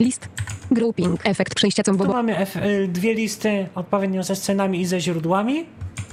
[0.00, 0.28] List.
[0.70, 1.20] Grouping.
[1.26, 2.12] Efekt przejścia Tu combo.
[2.12, 5.64] mamy y, dwie listy odpowiednio ze scenami i ze źródłami.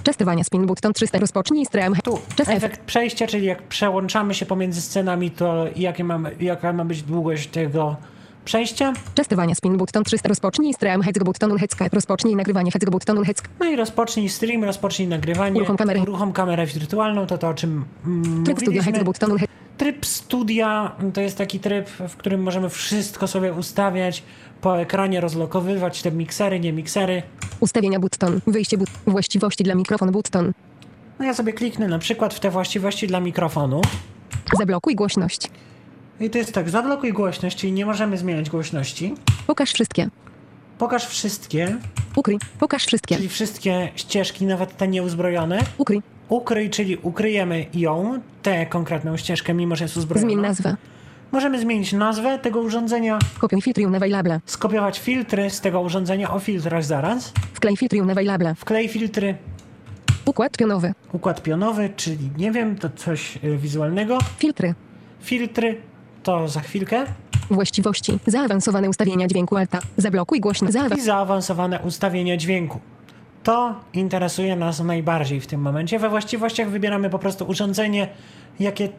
[0.03, 1.19] Czestowania spin button 300.
[1.19, 1.95] Rozpocznij stream.
[2.03, 2.49] Tu efekt.
[2.49, 7.47] efekt przejścia, czyli jak przełączamy się pomiędzy scenami, to jakie mamy, jaka ma być długość
[7.47, 7.95] tego
[8.47, 8.93] przejścia.
[9.15, 10.29] Czestowania spin button 300.
[10.29, 11.01] Rozpocznij stream.
[11.01, 11.85] Heads button headska.
[11.93, 13.49] Rozpocznij nagrywanie heads button headska.
[13.59, 15.57] No i rozpocznij stream, rozpocznij nagrywanie.
[15.57, 16.01] Uruchom kamerę.
[16.01, 19.49] Uruchom kamerę wirtualną, to to o czym mm, Tryb studia heads button head.
[19.77, 24.23] Tryb studia to jest taki tryb, w którym możemy wszystko sobie ustawiać,
[24.61, 27.23] po ekranie rozlokowywać te miksery, nie miksery.
[27.59, 28.41] Ustawienia button.
[28.47, 28.89] Wyjście but.
[29.07, 30.53] Właściwości dla mikrofon button.
[31.19, 33.81] No ja sobie kliknę na przykład w te właściwości dla mikrofonu.
[34.57, 35.49] Zablokuj głośność.
[36.20, 39.13] I to jest tak, zablokuj głośność, czyli nie możemy zmieniać głośności.
[39.47, 40.09] Pokaż wszystkie.
[40.78, 41.78] Pokaż wszystkie,
[42.15, 42.38] Ukryj.
[42.59, 43.15] Pokaż wszystkie.
[43.15, 45.59] czyli wszystkie ścieżki, nawet te nieuzbrojone.
[45.78, 46.01] Ukryj.
[46.30, 50.28] Ukryj, czyli ukryjemy ją, tę konkretną ścieżkę, mimo że jest uzbrojona.
[50.32, 50.76] Zmień nazwę.
[51.32, 54.39] Możemy zmienić nazwę tego urządzenia, Kopiuj filtry unavailable.
[54.45, 58.55] skopiować filtry z tego urządzenia o filtrach zaraz, Wklej filtry unavailable.
[58.55, 59.36] wklej filtry,
[60.26, 60.93] Układ pionowy.
[61.13, 64.74] układ pionowy, czyli nie wiem, to coś y, wizualnego, Filtry.
[65.22, 65.82] filtry,
[66.28, 67.05] to za chwilkę
[67.49, 68.19] Właściwości.
[68.28, 69.80] Zaawansowane ustawienia dźwięku alta.
[69.97, 70.71] Zablokuj głośno.
[70.71, 72.80] Zaawa i zaawansowane ustawienia dźwięku.
[73.43, 75.99] To interesuje nas najbardziej w tym momencie.
[75.99, 78.07] We właściwościach wybieramy po prostu urządzenie,
[78.59, 78.89] jakie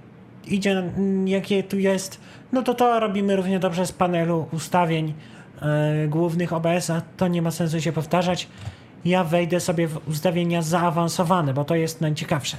[0.47, 0.83] idzie,
[1.25, 2.21] jakie tu jest.
[2.53, 5.15] No to to robimy równie dobrze z panelu ustawień
[5.63, 7.03] e, głównych OBS-a.
[7.17, 8.49] To nie ma sensu się powtarzać.
[9.05, 12.57] Ja wejdę sobie w ustawienia zaawansowane, bo to jest najciekawsze.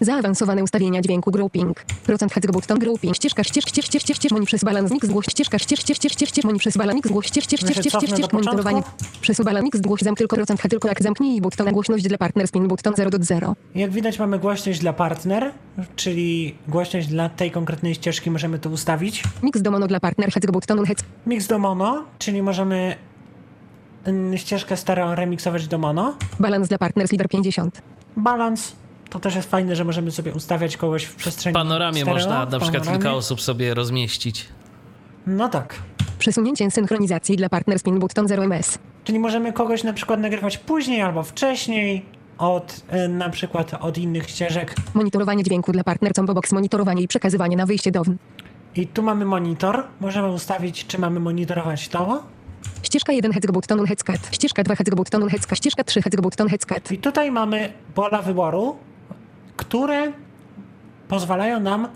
[0.00, 1.84] Zaawansowane ustawienia dźwięku grouping.
[2.06, 3.16] Procent heads button grouping.
[3.16, 6.28] Ścieżka ścież ścież ścież ścież ścież moni przez balansnik zgłoś ścieżka ścież ścież ścież ścież
[6.28, 8.82] ścież moni przez balansnik zgłoś ścież ścież ścież Znaczy, ścież ścież ścież do monitorowanie.
[8.82, 9.20] początku.
[9.20, 12.68] Przesuw balansnik zgłoś zam tylko procent head tylko jak zamknij button głośność dla partner spin
[12.68, 13.54] button 0 do 0.
[13.74, 15.52] Jak widać mamy głośność dla partner,
[15.96, 19.22] czyli głośność dla tej konkretnej ścieżki możemy tu ustawić.
[19.42, 21.04] Mix do mono dla partner heads button heads.
[21.26, 22.96] Mix do mono, czyli możemy
[24.04, 26.16] mm, ścieżkę stereo remiksować do mono.
[26.40, 27.82] Balans dla partner slider 50.
[28.16, 28.72] Balans,
[29.10, 32.46] to też jest fajne, że możemy sobie ustawiać kogoś w W przestrzeni panoramie stereo, można
[32.46, 32.98] w na przykład panoramie.
[32.98, 34.48] kilka osób sobie rozmieścić.
[35.26, 35.74] No tak.
[36.18, 38.78] przesunięcie synchronizacji dla partner spin button 0 ms.
[39.04, 42.04] Czyli możemy kogoś na przykład nagrywać później albo wcześniej
[42.38, 44.74] od y, na przykład od innych ścieżek.
[44.94, 48.16] Monitorowanie dźwięku dla partner combo box, monitorowanie i przekazywanie na wyjście do WN.
[48.76, 49.84] I tu mamy monitor.
[50.00, 52.22] Możemy ustawić, czy mamy monitorować to.
[52.82, 54.18] Ścieżka 1 heads button headscat.
[54.32, 55.58] Ścieżka 2 heads button headscat.
[55.58, 56.92] Ścieżka 3 heads button headscat.
[56.92, 58.76] I tutaj mamy pola wyboru,
[59.56, 60.12] które
[61.08, 61.88] pozwalają nam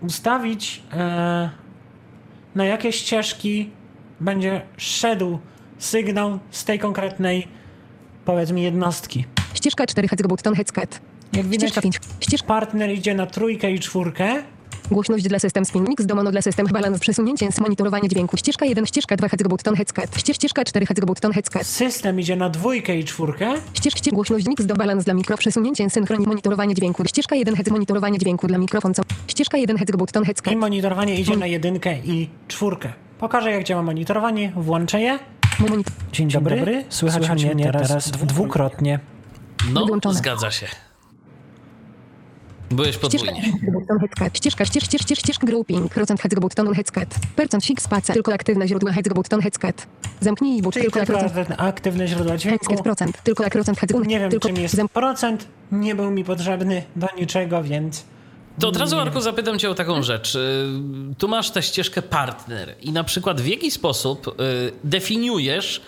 [0.00, 1.50] ustawić e,
[2.54, 3.70] na jakie ścieżki
[4.20, 5.38] będzie szedł
[5.78, 7.48] sygnał z tej konkretnej
[8.24, 9.24] powiedzmy jednostki.
[9.54, 11.00] Ścieżka 4 heads button headscat.
[11.32, 12.00] Jak widać, Ścieżka 5.
[12.20, 14.42] Ścieżka partner idzie na trójkę i czwórkę.
[14.90, 18.36] Głośność dla system spin mix do mono dla system balans przesunięcie z monitorowanie dźwięku.
[18.36, 20.18] Ścieżka 1, ścieżka 2 heads button headscat.
[20.18, 21.66] Ścież, ścieżka 4 heads button headscat.
[21.66, 23.54] System idzie na dwójkę i czwórkę.
[23.74, 27.04] Ścież, ścież, głośność mix do balans dla mikro przesunięcie synchronii monitorowanie dźwięku.
[27.04, 29.02] Ścieżka 1 heads monitorowanie dźwięku dla mikrofon co.
[29.28, 30.52] Ścieżka 1 heads button headscat.
[30.52, 32.92] I monitorowanie idzie na jedynkę i czwórkę.
[33.18, 34.52] Pokażę jak działa monitorowanie.
[34.56, 35.18] Włączę je.
[35.60, 36.84] Monit- Dzień dobry.
[36.88, 39.00] Słychać, mnie teraz, dwukrotnie.
[39.72, 40.14] No, Wyłączone.
[40.14, 40.66] zgadza się.
[42.70, 43.52] Byłeś Ścieżka podwójnie.
[44.34, 45.92] Ścieżka, ścież, ścież, ścież, ścież, grouping.
[45.94, 47.14] Procent heads button headscat.
[47.36, 48.12] Percent fix spaca.
[48.12, 49.86] Tylko aktywne źródła heads button headscat.
[50.20, 50.74] Zamknij but.
[50.74, 51.54] Czyli Tylko procent.
[51.58, 52.82] aktywne źródła dźwięku.
[52.82, 53.22] Procent.
[53.22, 55.46] Tylko procent heads Nie wiem tylko czym jest zam- procent.
[55.72, 58.04] Nie był mi potrzebny do niczego, więc...
[58.60, 60.34] To od razu, Arku, zapytam cię o taką rzecz.
[60.34, 60.68] Y,
[61.18, 64.32] Tu masz tę ścieżkę partner i na przykład w jaki sposób y,
[64.84, 65.80] definiujesz,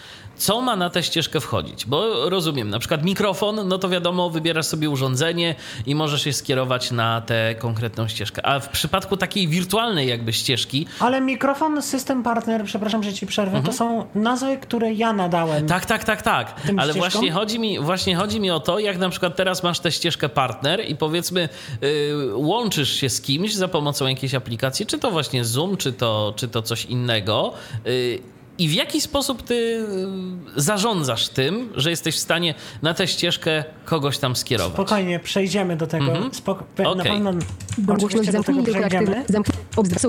[0.43, 1.87] co ma na tę ścieżkę wchodzić?
[1.87, 5.55] Bo rozumiem, na przykład mikrofon, no to wiadomo, wybierasz sobie urządzenie
[5.87, 8.47] i możesz je skierować na tę konkretną ścieżkę.
[8.47, 13.63] A w przypadku takiej wirtualnej jakby ścieżki, Ale mikrofon, system partner, przepraszam, że ci przerwę,
[13.63, 15.63] to są nazwy, które ja nadałem.
[15.63, 15.69] Mhm.
[15.69, 16.61] Tak, tak, tak, tak.
[16.77, 19.93] Ale właśnie chodzi, mi, właśnie chodzi mi o to, jak na przykład teraz masz tę
[19.93, 21.49] ścieżkę partner i powiedzmy
[21.83, 26.33] y, łączysz się z kimś za pomocą jakiejś aplikacji, czy to właśnie Zoom, czy to,
[26.37, 27.53] czy to coś innego.
[27.87, 28.32] Y,
[28.63, 33.65] i w jaki sposób ty y, zarządzasz tym, że jesteś w stanie na tę ścieżkę
[33.85, 34.73] kogoś tam skierować?
[34.75, 36.05] Spokojnie, przejdziemy do tego.
[36.13, 36.31] Mhm.
[36.31, 37.33] Spoko- pe- Na pewno
[37.79, 39.25] Głośność oczywiście do tego przejdziemy.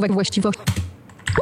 [0.09, 0.61] właściwości.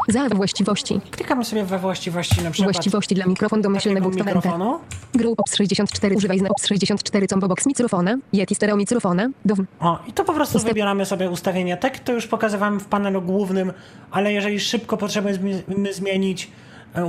[0.08, 1.00] Za właściwości.
[1.12, 4.16] Klikamy sobie we właściwości na przykład Właściwości dla mikrofon enter.
[4.16, 4.80] mikrofonu.
[5.14, 6.16] Group OPS 64.
[6.16, 8.18] Używaj zna OPS 64 combo box microfona.
[8.34, 9.30] Yeti stereo microfona.
[9.46, 11.78] Do O, i to po prostu Ustaw- wybieramy sobie ustawienia.
[11.78, 13.74] Tak to już pokazywałem w panelu głównym,
[14.12, 16.52] ale jeżeli szybko potrzebujemy zmi- zmienić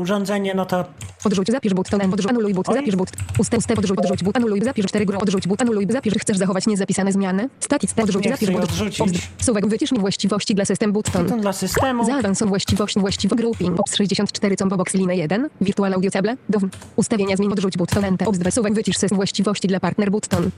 [0.01, 0.85] urządzenie, no to
[1.25, 2.75] Odrzuć, zapisz but, tonem, odrzuć, anuluj but, Oj.
[2.75, 6.15] zapisz but, ustęp, ustęp, odrzuć, odrzuć but, anuluj, zapisz 4 gro, odrzuć but, anuluj, zapisz,
[6.15, 6.39] chcesz
[6.75, 9.29] zapisane zmiany, static, odrzuć, zapisz but, odrzucić.
[9.39, 11.29] suwek, wycisz mi właściwości dla system button.
[11.29, 12.05] to dla systemu.
[12.05, 16.59] Zaawansuj właściwości, właściwo grouping, OPS 64 combo box linę 1, virtual audio cable, do
[16.97, 20.51] ustawienia zmian, odrzuć button, enter, obzdr, suwek, wycisz system właściwości dla partner button.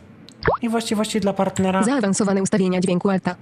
[0.62, 1.83] I właściwości dla partnera.
[1.83, 3.35] Zaawansowane ustawienia dźwięku alta.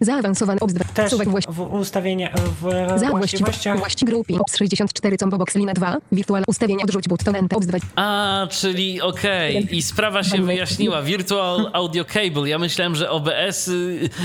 [0.00, 2.30] Zaawansowane obzdr, Też suwek, właści- w ustawienia,
[2.62, 3.78] w za właściwościach.
[3.78, 4.40] Właści grouping.
[4.40, 5.96] OPS 64 combo box lina 2.
[6.12, 7.56] Wirtual ustawienia odrzuć button enter.
[7.58, 7.78] OPS 2.
[7.96, 9.76] A, czyli okej.
[9.76, 11.02] I sprawa się wyjaśniła.
[11.02, 12.48] Virtual Audio Cable.
[12.48, 13.70] Ja myślałem, że OBS,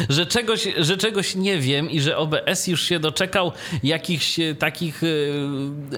[0.09, 3.51] że czegoś, że czegoś nie wiem i że OBS już się doczekał
[3.83, 5.33] jakichś y, takich y,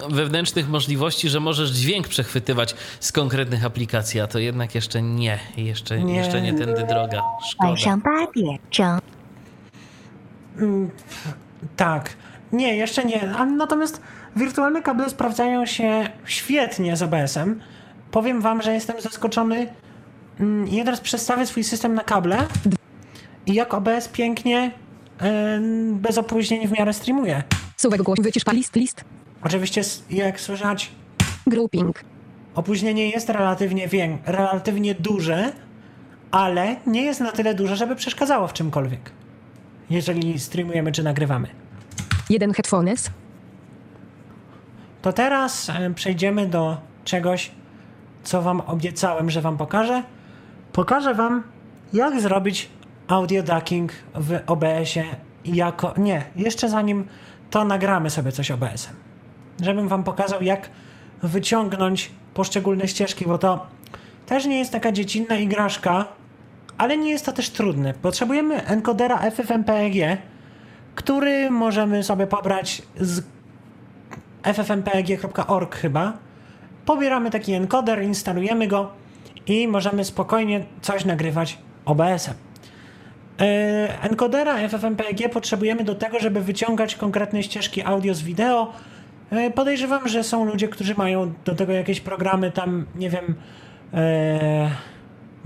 [0.09, 5.39] wewnętrznych możliwości, że możesz dźwięk przechwytywać z konkretnych aplikacji, a to jednak jeszcze nie.
[5.57, 6.15] Jeszcze Nie.
[6.15, 7.21] jeszcze nie tędy droga.
[7.59, 9.16] 晚 Szkoda.
[10.59, 10.89] Mm,
[11.75, 12.09] tak.
[12.51, 13.33] Nie, jeszcze nie.
[13.57, 14.01] Natomiast
[14.35, 17.61] wirtualne kable sprawdzają się świetnie z OBS-em.
[18.11, 19.67] Powiem wam, że jestem zaskoczony.
[20.39, 22.37] Mm, ja teraz przestawię swój system na kable
[23.45, 24.71] i jak OBS pięknie,
[25.21, 25.59] e,
[25.91, 27.43] bez opóźnień w miarę streamuje.
[27.77, 29.03] Suwek głośny, wycisz list, list.
[29.43, 30.91] Oczywiście, jak słyszać...
[31.47, 32.03] Grouping.
[32.55, 35.51] Opóźnienie jest relatywnie, wiek, relatywnie duże,
[36.31, 39.16] ale nie jest na tyle duże, żeby przeszkadzało w czymkolwiek.
[39.89, 41.47] Jeżeli streamujemy czy nagrywamy.
[42.29, 43.09] Jeden headphones.
[45.01, 47.51] To teraz e, przejdziemy do czegoś,
[48.23, 50.03] co Wam obiecałem, że Wam pokażę.
[50.73, 51.43] Pokażę Wam,
[51.93, 52.69] jak zrobić
[53.07, 55.05] audio ducking w OBS-ie
[55.45, 55.93] jako...
[55.97, 57.07] Nie, jeszcze zanim
[57.49, 58.95] to nagramy sobie coś OBS-em.
[59.61, 60.69] Żebym Wam pokazał, jak
[61.23, 63.67] wyciągnąć poszczególne ścieżki, bo to
[64.25, 66.05] też nie jest taka dziecinna igraszka,
[66.77, 67.93] ale nie jest to też trudne.
[67.93, 69.93] Potrzebujemy enkodera FFmpeg,
[70.95, 73.23] który możemy sobie pobrać z
[74.43, 76.13] ffmpeg.org chyba.
[76.85, 78.91] Pobieramy taki encoder, instalujemy go
[79.47, 82.33] i możemy spokojnie coś nagrywać OBS-em.
[84.01, 88.73] Encodera FFmpeg potrzebujemy do tego, żeby wyciągać konkretne ścieżki audio z wideo.
[89.31, 93.35] Yy, Podejrzewam, że są ludzie, którzy mają do tego jakieś programy tam, nie wiem,
[93.93, 93.99] yy,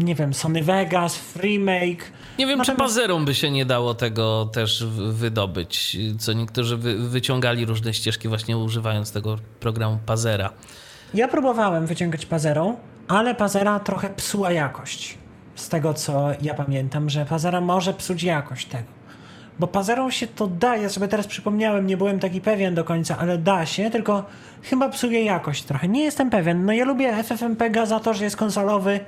[0.04, 2.04] nie wiem, Sony Vegas, Freemake.
[2.40, 7.10] Nie wiem, czy Natomiast- pazerą by się nie dało tego też wydobyć, co niektórzy wy,
[7.10, 10.50] wyciągali różne ścieżki właśnie używając tego programu pazera.
[11.14, 12.78] Ja próbowałem wyciągać pazerą,
[13.08, 15.18] ale pazera trochę psuła jakość.
[15.56, 19.02] Z tego co ja pamiętam, że pazera może psuć jakość tego.
[19.60, 23.18] Bo pazerą się to da, ja sobie teraz przypomniałem, nie byłem taki pewien do końca,
[23.18, 24.26] ale da się, tylko
[24.64, 25.88] chyba psuje jakość trochę.
[25.88, 26.66] Nie jestem pewien.
[26.66, 29.00] No ja lubię FFmpega za to, że jest konsolowy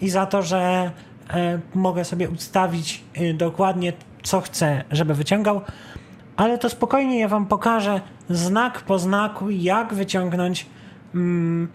[0.00, 0.90] i za to, że
[1.30, 3.92] e, mogę sobie ustawić e, dokładnie
[4.22, 5.60] co chcę, żeby wyciągał.
[6.36, 10.66] Ale to spokojnie ja wam pokażę znak po znaku, jak wyciągnąć
[11.14, 11.68] mm,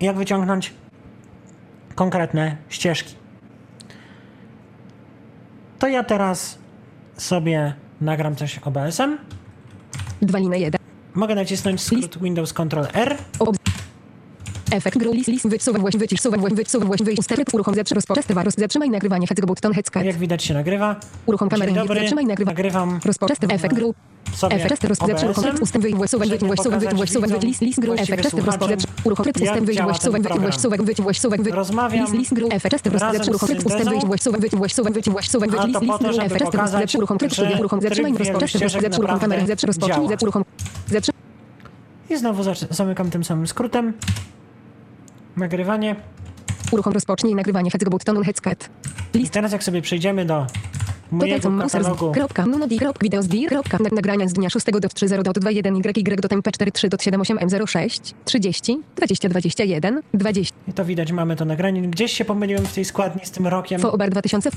[0.00, 0.74] jak wyciągnąć
[1.94, 3.14] konkretne ścieżki.
[5.78, 6.58] To ja teraz
[7.16, 9.18] sobie nagram coś OBS-em.
[10.22, 10.80] 2 lina 1.
[11.14, 13.16] Mogę nacisnąć skrót Windows Ctrl R.
[13.38, 13.61] Ob...
[14.72, 17.94] Efekt gru list list wysuwam właśnie wycisz suwam właśnie wysuwam właśnie wyjść sterek uruchom zatrzyj
[17.94, 20.96] rozpoczęty tewarus zatrzymaj nagrywanie head button headset Jak widać się nagrywa.
[21.26, 22.00] uruchom kamerę dobry.
[22.00, 23.94] zatrzymaj nagrywanie Nagrywam rozpoczęty efekt gru
[24.50, 25.30] efekt test rozpoczęty OBS-em.
[25.30, 28.38] uruchom tryb ustęp wyjść właściwy wyjść właściwy wyjść właściwy wyjść list list gru efekt test
[28.46, 31.52] rozpoczęty uruchom tryb ustęp wyjść ten wyjść właściwy wyjść właściwy wyjść
[31.92, 35.66] list list gru efekt test z uruchom tryb ustęp wyjść właściwy wyjść właściwy wyjść wyjść
[35.66, 39.40] list list gru efekt test rozpoczęty uruchom tryb uruchom zatrzymaj tryb ścieżek zatrzyj uruchom kamerę
[39.46, 39.46] działa.
[39.46, 40.44] zatrzyj uruchom
[40.90, 41.22] zatrzymaj
[42.10, 43.92] I znowu zamykam tym samym skrótem.
[45.36, 45.96] Nagrywanie.
[46.72, 48.70] uruchom rozpocznij nagrywanie head buttonu headset
[49.14, 50.46] I teraz jak sobie przejdziemy do
[51.10, 55.22] mojego katalogu Kropka, nunodi, kropka, wideo zbir, kropka, na- nagrania z dnia 6 do 30
[55.22, 60.72] do 21 y, y do temp 43 do 78 m06, 30, 20, 21, 20, I
[60.72, 61.82] to widać, mamy to nagranie.
[61.82, 63.80] Gdzieś się pomyliłem w tej składni z tym rokiem.
[63.80, 64.50] foobar 2000,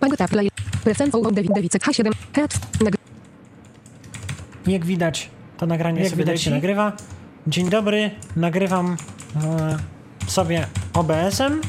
[0.00, 0.48] pagota play,
[0.84, 2.94] present, o, David, David, H7, cat, nag,
[4.66, 6.92] Jak widać, to nagranie Jak sobie widać się nagrywa.
[7.46, 8.96] Dzień dobry, nagrywam
[9.36, 9.91] e,
[10.26, 11.60] sobie OBS-em,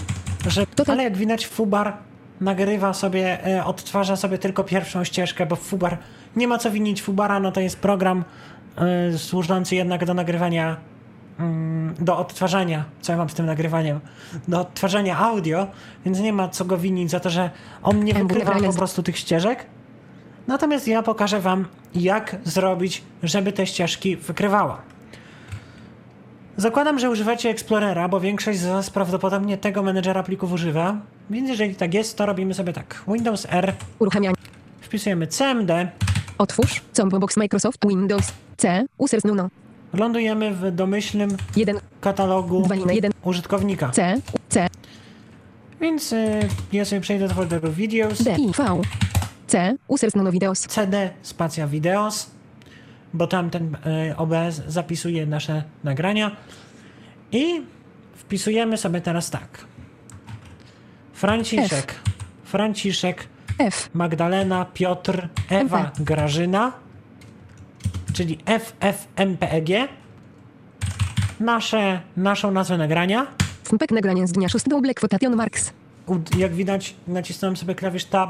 [0.47, 0.89] że, tak.
[0.89, 1.93] ale jak widać Fubar
[2.41, 5.97] nagrywa sobie, e, odtwarza sobie tylko pierwszą ścieżkę, bo Fubar,
[6.36, 8.24] nie ma co winić Fubara, no to jest program
[8.78, 10.78] e, służący jednak do nagrywania,
[11.39, 13.99] mm, do odtwarzania, co ja mam z tym nagrywaniem,
[14.47, 15.68] do odtwarzania audio,
[16.06, 17.49] więc nie ma co go winić za to, że
[17.84, 19.66] on nie wykrywa po prostu tych ścieżek,
[20.47, 24.82] Natomiast ja pokażę Wam, jak zrobić, żeby te ścieżki wykrywała.
[26.58, 30.97] Zakładam, że używacie Explorera, bo większość z Was prawdopodobnie tego menedżera plików używa.
[31.30, 33.04] Więc jeżeli tak jest, to robimy sobie tak.
[33.08, 34.36] Windows R, uruchamianie,
[34.82, 35.88] wpisujemy CMD,
[36.38, 39.49] otwórz, combo box Microsoft, Windows, C, users nuno,
[39.93, 43.89] lądujemy w domyślnym 1, katalogu 2 lina 1, użytkownika.
[43.89, 44.68] C, C,
[45.82, 46.39] Więc y,
[46.74, 48.82] ja sobie przejdę do folderu Videos, D, I, V,
[49.47, 52.30] C, users nuno videos, CD, spacja Videos,
[53.14, 53.76] bo tam ten
[54.11, 56.32] y, OBS zapisuje nasze nagrania.
[57.32, 57.61] I
[58.16, 59.66] wpisujemy sobie teraz tak.
[61.14, 61.95] Franciszek,
[62.43, 63.28] Franciszek,
[63.59, 66.72] F, Magdalena, Piotr, Ewa, Grażyna,
[68.14, 69.89] czyli FFmpeg.
[71.39, 73.28] Nasze, naszą nazwę nagrania.
[73.64, 75.74] FMPEG nagranie z dnia 6 do Black Quotation Marks,
[76.38, 78.30] Jak widać, nacisnąłem sobie klawisz Tab,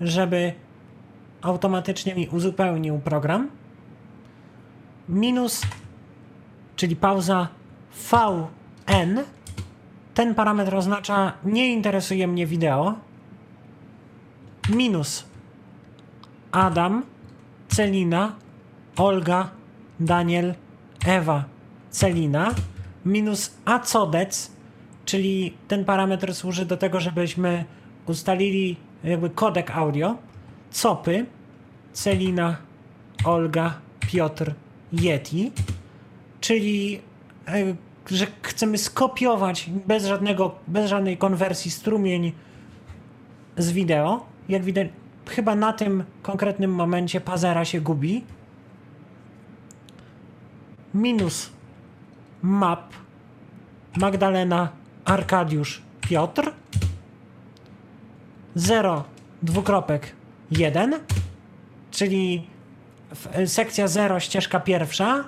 [0.00, 0.52] żeby
[1.42, 3.48] automatycznie mi uzupełnił program.
[5.10, 5.62] Minus,
[6.76, 7.48] czyli pauza
[8.10, 9.24] VN.
[10.14, 12.94] Ten parametr oznacza nie interesuje mnie wideo.
[14.68, 15.24] Minus
[16.52, 17.02] Adam,
[17.68, 18.32] Celina,
[18.96, 19.50] Olga,
[20.00, 20.54] Daniel,
[21.06, 21.44] Ewa,
[21.90, 22.54] Celina.
[23.04, 24.50] Minus Acodec,
[25.04, 27.64] czyli ten parametr służy do tego, żebyśmy
[28.06, 30.16] ustalili jakby kodek audio.
[30.82, 31.26] Copy,
[31.92, 32.56] Celina,
[33.24, 34.54] Olga, Piotr,
[34.92, 35.52] Yeti,
[36.40, 37.00] czyli
[37.48, 37.74] e,
[38.06, 42.32] że chcemy skopiować bez, żadnego, bez żadnej konwersji strumień
[43.56, 44.26] z wideo.
[44.48, 44.88] Jak widać,
[45.28, 48.24] chyba na tym konkretnym momencie Pazera się gubi.
[50.94, 51.50] Minus
[52.42, 52.92] map
[53.96, 54.68] Magdalena,
[55.04, 56.52] Arkadiusz, Piotr.
[58.54, 59.04] 0,
[59.42, 60.12] dwukropek
[60.50, 60.94] 1,
[61.90, 62.46] czyli
[63.46, 65.24] sekcja 0, ścieżka pierwsza.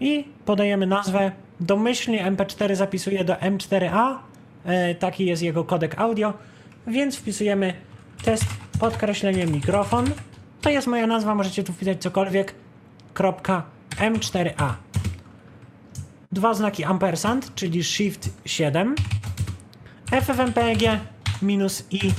[0.00, 1.32] I podajemy nazwę.
[1.60, 4.18] Domyślnie MP4 zapisuje do M4A.
[4.64, 6.32] E, taki jest jego kodek audio.
[6.86, 7.74] Więc wpisujemy
[8.24, 8.44] test
[8.80, 10.10] podkreślenie mikrofon.
[10.60, 12.54] To jest moja nazwa, możecie tu wpisać cokolwiek.
[13.14, 13.62] Kropka
[13.96, 14.72] M4A.
[16.32, 18.94] Dwa znaki ampersand, czyli Shift 7.
[20.10, 20.78] FFmpeg
[21.42, 22.12] minus i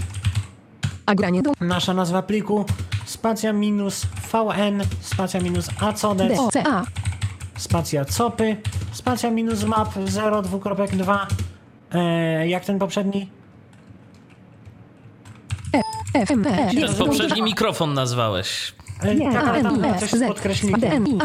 [1.08, 2.66] a granie do nasza nazwa pliku
[3.06, 6.84] spacja minus VN spacja minus acodec D, O, C, A,
[7.58, 8.58] spacja copy
[8.92, 11.28] spacja minus map 0 dwukropek 2
[11.92, 13.30] e, jak ten poprzedni?
[16.14, 16.44] E, Ten
[16.98, 18.76] poprzedni mikrofon nazwałeś.
[19.02, 21.04] E, Nie, tak, ale A, tam coś z Z, podkreślnikiem.
[21.04, 21.18] D,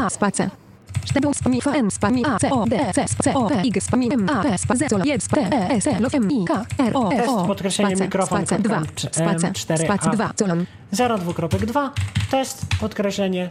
[1.04, 4.08] Sztebą spami, F, N, spami, A, C, O, D, C, C, O, P, Y, spami,
[4.12, 6.96] M, A, P, spa, Z, L, J, P, E, S, L, M, I, K, R,
[6.96, 9.84] O, Test O, podkreślenie mikrofon, space, 2, kropka, space, M, 4A.
[9.84, 10.64] space, 2, colon.
[10.92, 11.90] 0 dwukropek 2
[12.30, 13.50] test podkreślenie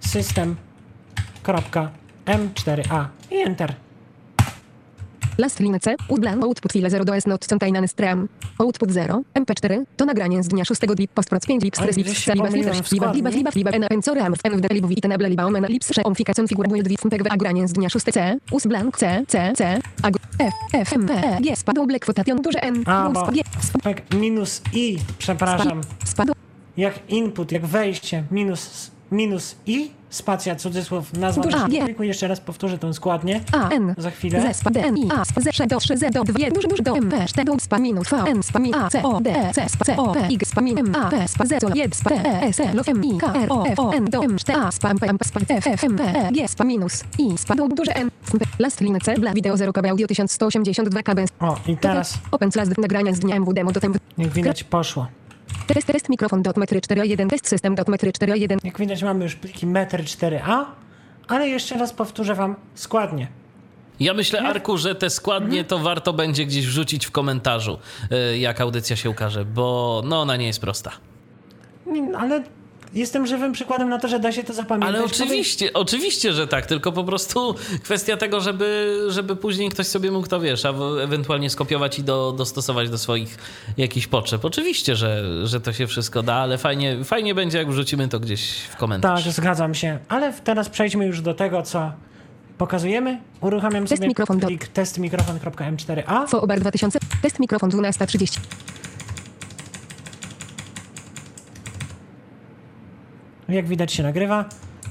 [0.00, 0.56] system
[1.42, 1.90] kropka
[2.26, 3.74] M4A i enter.
[5.42, 8.28] Last line C, udlan, output file 0 do S not contained stream.
[8.58, 12.10] Output 0, MP4, to nagranie z dnia 6 lip, postproc 5 lips, Ale stres lips,
[12.10, 14.56] gdzieś się saliba, pomyliłem slitrash, w liba, liba, liba, liba, ena, en, core, amr, en,
[14.56, 17.88] wde, libu, itenable, liba, omena, lips, sze, onfika, configure, build, with, mpeg, nagranie z dnia
[17.88, 22.04] 6 C, us blank C, C, C, ag, F, F, M, E, G, spadł, black,
[22.04, 23.28] quotation, duże N, A, bo
[23.82, 26.32] tak, minus i, przepraszam, spadł,
[26.76, 32.02] jak input, jak wejście, minus, minus i, spacja, cudzysłów, nazwa Duża, myślniku.
[32.02, 33.40] Jeszcze raz powtórzę tą składnię.
[33.52, 34.52] A, N, Za chwilę.
[34.54, 36.82] Z, spa, D, N, I, A, spa, Z, do 3, Z, do 2, duży, duży,
[36.82, 39.52] do M, P, 4, spa, minus, V, N, spa, mi, A, C, O, D, E,
[39.52, 41.92] C, spa, C, O, P, Y, spa, mi, M, A, P, spa, Z, L, 1,
[41.92, 44.38] spa, T, E, S, L, M, I, K, R, O, F, O, N, do M,
[44.38, 47.04] 4, A, spa, M, P, M, spa, F, F, M, P, E, G, spa, minus,
[47.18, 48.10] I, spa, do duże N,
[48.58, 52.68] last line C, dla wideo 0 KB, audio 1182 KB, O, i teraz, Open slash
[52.78, 55.06] nagrania z dnia MW demo do temp, jak widać, poszło.
[55.74, 59.34] Test, test, mikrofon, dot, metry 4.1, test system, dot, metry 4.1, Jak widać, mamy już
[59.34, 60.64] pliki metr 4a,
[61.28, 63.28] ale jeszcze raz powtórzę wam składnie.
[64.00, 67.78] Ja myślę, Arku, że te składnie to warto będzie gdzieś wrzucić w komentarzu,
[68.32, 70.90] y, jak audycja się ukaże, bo no ona nie jest prosta.
[71.86, 72.42] Nie, Ale
[72.94, 74.94] jestem żywym przykładem na to, że da się to zapamiętać.
[74.94, 80.10] Ale oczywiście, oczywiście, że tak, tylko po prostu kwestia tego, żeby, żeby później ktoś sobie
[80.10, 80.68] mógł to, wiesz, a
[81.02, 83.38] ewentualnie skopiować i do, dostosować do swoich
[83.76, 84.44] jakichś potrzeb.
[84.44, 88.50] Oczywiście, że, że to się wszystko da, ale fajnie, fajnie będzie, jak wrzucimy to gdzieś
[88.70, 89.24] w komentarz.
[89.24, 89.98] Tak, zgadzam się.
[90.08, 91.92] Ale teraz przejdźmy już do tego, co
[92.58, 93.20] pokazujemy.
[93.40, 96.26] Uruchamiam Test sobie mikrofon do- plik testmikrofon.m4a.
[96.28, 98.38] fo, obar 2000, test mikrofon 12.30,
[103.52, 104.44] Jak widać się nagrywa.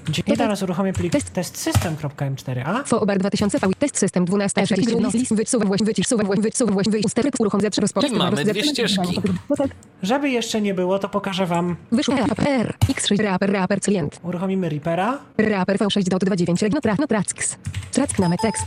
[0.08, 2.84] I Dodaj- teraz uruchomię plik Test- testsystem.m4a.
[2.86, 7.34] fo, obar 2000, V, test system 12.30, list, wysuwa, właśnie, wycisz, wysuwa, właśnie, wyjść, usterek,
[7.40, 9.22] uruchom, zeprzy, rozpoczęty, I mamy dwie ścieżki.
[10.04, 11.76] Żeby jeszcze nie było, to pokażę wam.
[11.92, 14.20] Wyszło R, R, X6, raper, raper, klient.
[14.24, 15.20] Uruchomimy Reapera.
[15.38, 17.58] Raper V6 dot 29 regno trach no tracks.
[17.92, 18.66] Track name tekst.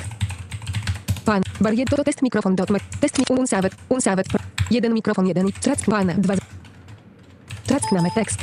[1.24, 1.42] Pan.
[1.60, 2.68] Barier to test mikrofon dot.
[3.00, 3.74] Test mi unsawet.
[3.88, 4.26] Unsawet.
[4.70, 5.52] Jeden mikrofon jeden.
[5.52, 6.12] Track pan.
[6.18, 6.34] Dwa.
[7.66, 8.38] Track name tekst.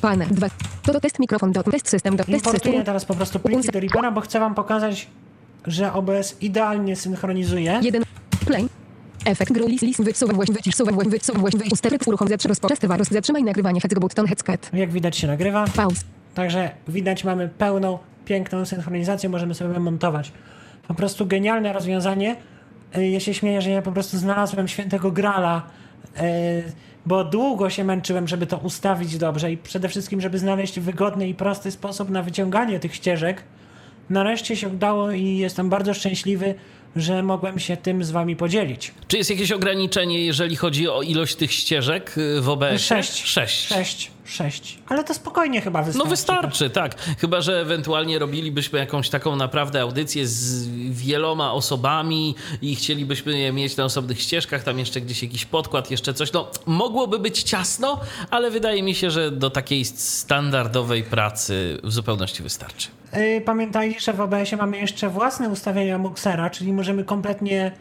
[0.00, 0.18] Pan.
[0.30, 0.46] Dwa.
[0.82, 2.84] To to test mikrofon dot test system dot test Importuję system.
[2.84, 5.06] teraz po prostu pliki do Reapera, bo chcę wam pokazać,
[5.66, 7.80] że OBS idealnie synchronizuje.
[7.82, 8.02] Jeden.
[8.46, 8.68] Play.
[9.24, 12.88] Efekt gru list list wysuwa właśnie wycisz suwa właśnie wysuwa właśnie usterek uruchom zeprzy rozpoczęty
[12.88, 14.70] warus zatrzymaj nagrywanie head button headset.
[14.72, 15.64] Jak widać się nagrywa.
[15.76, 15.94] Pauz.
[16.34, 20.32] Także widać, mamy pełną, piękną synchronizację, możemy sobie montować.
[20.88, 22.36] Po prostu genialne rozwiązanie.
[22.96, 25.62] Y, Ja się śmieję, że ja po prostu znalazłem świętego grala,
[26.20, 26.20] y,
[27.06, 31.34] bo długo się męczyłem, żeby to ustawić dobrze i przede wszystkim, żeby znaleźć wygodny i
[31.34, 33.42] prosty sposób na wyciąganie tych ścieżek.
[34.10, 36.54] Nareszcie się udało i jestem bardzo szczęśliwy,
[36.96, 38.94] że mogłem się tym z wami podzielić.
[39.08, 42.82] Czy jest jakieś ograniczenie, jeżeli chodzi o ilość tych ścieżek y, w OBS?
[42.82, 43.24] Sześć.
[43.24, 43.66] Sześć.
[43.66, 44.78] Sześć, sześć.
[44.88, 46.04] Ale to spokojnie chyba wystarczy.
[46.04, 47.00] No wystarczy, tak.
[47.18, 53.76] Chyba, że ewentualnie robilibyśmy jakąś taką naprawdę audycję z wieloma osobami i chcielibyśmy je mieć
[53.76, 56.32] na osobnych ścieżkach, tam jeszcze gdzieś jakiś podkład, jeszcze coś.
[56.32, 58.00] No, mogłoby być ciasno,
[58.30, 62.88] ale wydaje mi się, że do takiej standardowej pracy w zupełności wystarczy.
[63.12, 67.72] Yy, Pamiętajcie, że w OBS-ie mamy jeszcze własne ustawienia Muxera, czyli możemy kompletnie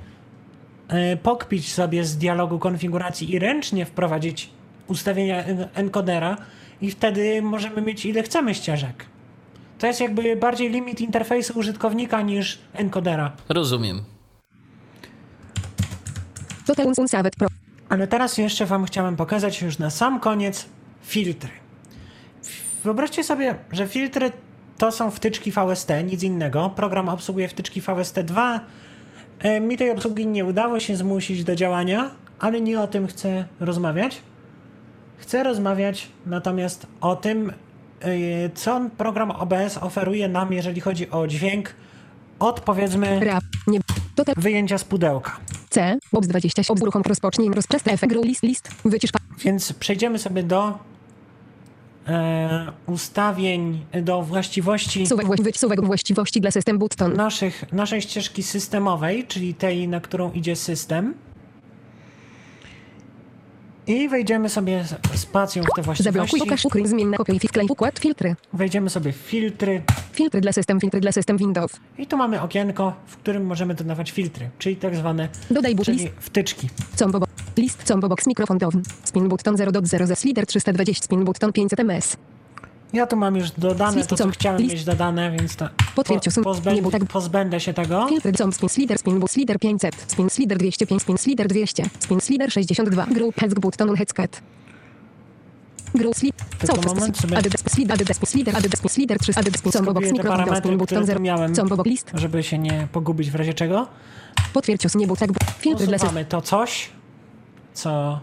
[0.91, 4.49] yy, pokpić sobie z dialogu konfiguracji i ręcznie wprowadzić
[4.89, 6.37] ustawienia en- encodera
[6.81, 9.05] i wtedy możemy mieć ile chcemy ścieżek.
[9.79, 13.31] To jest jakby bardziej limit interfejsu użytkownika niż encodera.
[13.49, 14.01] Rozumiem.
[17.89, 20.65] Ale teraz jeszcze Wam chciałem pokazać już na sam koniec
[21.01, 21.49] filtry.
[22.83, 24.31] Wyobraźcie sobie, że filtry
[24.77, 26.69] to są wtyczki VST, nic innego.
[26.69, 28.59] Program obsługuje wtyczki VST2.
[29.39, 33.45] E, Mi tej obsługi nie udało się zmusić do działania, ale nie o tym chcę
[33.59, 34.21] rozmawiać.
[35.19, 37.53] Chcę rozmawiać natomiast o tym,
[38.01, 41.73] e, co program OBS oferuje nam, jeżeli chodzi o dźwięk
[42.39, 43.43] od powiedzmy Rap.
[43.67, 43.79] Nie.
[44.37, 45.37] Wyjęcia z pudełka.
[45.69, 45.97] C.
[46.13, 46.61] Bobs 20.
[46.69, 48.69] Obz uruchom rozpocznij rozprzestrzeń efekt list list.
[48.85, 49.11] Wycisz.
[49.43, 50.79] Więc przejdziemy sobie do
[52.07, 57.13] e, ustawień, do właściwości Suwek suwek właściwości dla system button.
[57.13, 61.13] naszych, naszej ścieżki systemowej, czyli tej, na którą idzie system.
[63.89, 64.85] I wejdziemy sobie
[65.15, 66.39] spacją w te Zablokuj, właściwości.
[66.39, 68.35] pokaż, ukryj, zmień na kopiuj, wklej, układ, filtry.
[68.53, 69.81] Wejdziemy sobie w filtry.
[70.13, 71.71] Filtry dla system, filtry dla system Windows.
[71.97, 75.97] I tu mamy okienko, w którym możemy dodawać filtry, czyli tak zwane Dodaj but czyli
[75.97, 76.69] list, wtyczki.
[76.95, 77.25] combo, bo-
[77.57, 78.81] list, combo box, mikrofon down.
[79.03, 82.17] Spin button 0.0 ze slider 320, spin button 500 ms.
[82.93, 86.43] Ja tu mam już dodane to, co chciałem list- mieć dodane, więc to Potwierdź usun-
[86.43, 88.07] pozbę, nie, bo tak- pozbędę się tego.
[88.09, 92.21] Filtry, com, spin slider, spin but slider 500, spin slider 205, spin slider 200, spin
[92.21, 94.41] slider 62, group heads button headscat.
[95.95, 99.93] Group slid, Tylko co moment sobie- Adidas slid, Adidas slider, Adidas slider 300, Adidas combo
[99.93, 101.55] box, Skopiuję te mikrofon down, parametry, spin które button tu miałem.
[101.55, 103.87] 0, combo box, list, Żeby się nie pogubić w razie czego.
[104.53, 105.29] potwierdź usun, nie but tak,
[105.59, 105.97] filtry dla
[106.29, 106.89] to coś,
[107.73, 108.19] co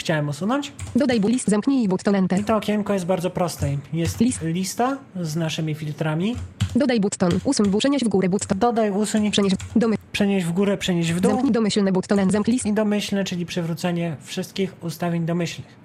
[0.00, 0.72] chciałem usunąć.
[0.96, 2.40] Dodaj list, zamknij button enter.
[2.40, 3.76] I to okienko jest bardzo proste.
[3.92, 4.42] Jest List.
[4.42, 6.36] lista z naszymi filtrami.
[6.76, 11.12] Dodaj button, usuń przenieś w górę button, Dodaj, usuń, przenieś, domy, przenieść w górę, przenieść
[11.12, 11.30] w dół.
[11.30, 15.80] zamknij domyślny button, zamknij list, I domyślne, czyli przywrócenie wszystkich ustawień domyślnych.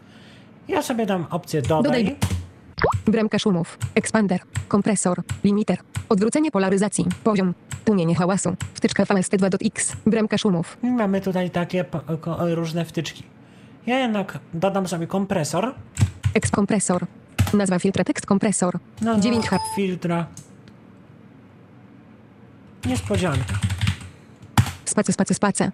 [0.68, 2.04] Ja sobie dam opcję dodaj.
[2.04, 2.16] Dodaj.
[3.06, 5.78] Bramka szumów, ekspander, kompresor, limiter,
[6.10, 7.54] odwrócenie polaryzacji, poziom,
[7.86, 11.86] tłumienie hałasu, wtyczka VST2.x, bramka szumów, I mamy tutaj takie
[12.40, 13.24] różne wtyczki.
[13.86, 15.74] Ja jednak dodam sobie kompresor.
[16.34, 17.06] ekskompresor,
[17.54, 20.26] nazwa filtra tekst kompresor, Nazwa 9H, filtra.
[22.86, 23.54] Niespodzianka.
[24.86, 25.72] space, space, space,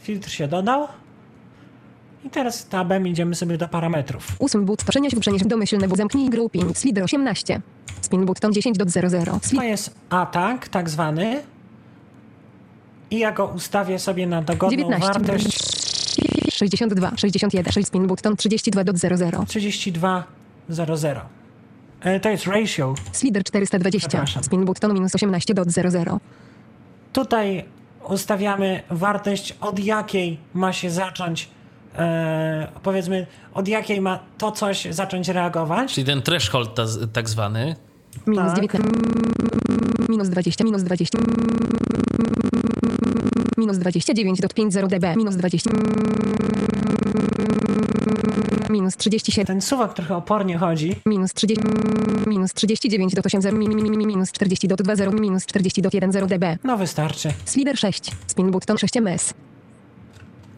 [0.00, 0.88] Filtr się dodał.
[2.24, 4.36] I teraz tabem idziemy sobie do parametrów.
[4.38, 7.60] usuń but, przenieś przenieś but, zamknij grouping, slider 18,
[8.00, 11.42] spin button 10.00, To slid jest atak, tak zwany.
[13.10, 15.71] I ja go ustawię sobie na dogodną 19, wartość
[16.70, 21.20] 62, 61, 6 spin button 32.00, 3200.
[22.00, 22.94] E, To jest ratio.
[23.12, 24.44] slider 420, Przepraszam.
[24.44, 26.18] spin button minus 18.00,
[27.12, 27.64] Tutaj
[28.08, 31.48] ustawiamy wartość, od jakiej ma się zacząć,
[31.98, 35.94] e, powiedzmy, od jakiej ma to coś zacząć reagować.
[35.94, 37.76] Czyli ten threshold ta, tak zwany.
[38.26, 38.54] minus Tak.
[38.54, 38.88] 19,
[40.08, 41.18] minus 20, minus 20,
[43.56, 45.70] minus 29 dot 50 dB, minus 20,
[48.70, 49.46] minus 37.
[49.46, 50.96] Ten suwak trochę opornie chodzi.
[51.06, 51.64] Minus 30,
[52.26, 53.58] minus 39 dot 8,
[54.06, 56.58] minus 40 dot 20, minus 40 dot 10 dB.
[56.64, 57.32] No wystarczy.
[57.44, 59.34] Slider 6, spin button 6 ms.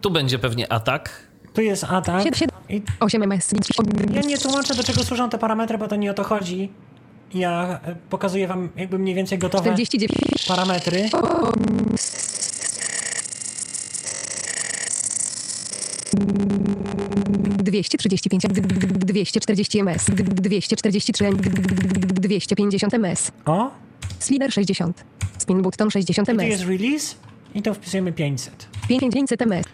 [0.01, 1.11] Tu będzie pewnie atak.
[1.55, 2.23] Tu jest atak.
[2.23, 2.35] 7,
[2.69, 3.51] 7, 8 ms.
[4.15, 6.69] Ja nie tłumaczę, do czego służą te parametry, bo to nie o to chodzi.
[7.35, 10.47] Ja e, pokazuję wam jakby mniej więcej gotowe 49.
[10.49, 11.09] parametry.
[11.13, 11.53] O.
[17.65, 18.49] 235
[18.99, 20.07] 240 ms
[20.43, 21.31] 243
[22.15, 23.33] 250 ms.
[23.47, 23.71] O?
[24.19, 25.05] Slider 60.
[25.39, 26.37] Spin button 60 ms.
[26.37, 27.15] To jest release
[27.55, 28.69] i to wpisujemy 500.
[28.89, 29.67] 500 ms.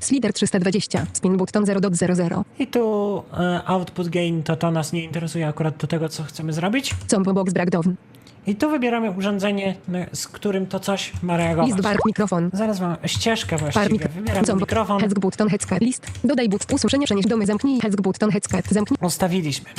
[0.00, 2.42] Slider 320, spin button 0.00.
[2.58, 6.52] I tu e, output gain to to nas nie interesuje akurat do tego, co chcemy
[6.52, 6.94] zrobić.
[7.06, 7.96] Combo box breakdown.
[8.46, 9.74] I tu wybieramy urządzenie,
[10.12, 11.70] z którym to coś ma reagować.
[11.70, 13.88] list bar mikrofon, Zaraz mam ścieżkę właściwie.
[13.88, 15.00] mikro, Wybieram combo, mikrofon.
[15.00, 19.70] heads button headscat, list, dodaj but, usłyszenie, przenieś domy, zamknij, heads button headscat, zamknij, Ustawiliśmy.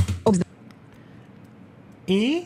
[2.07, 2.41] I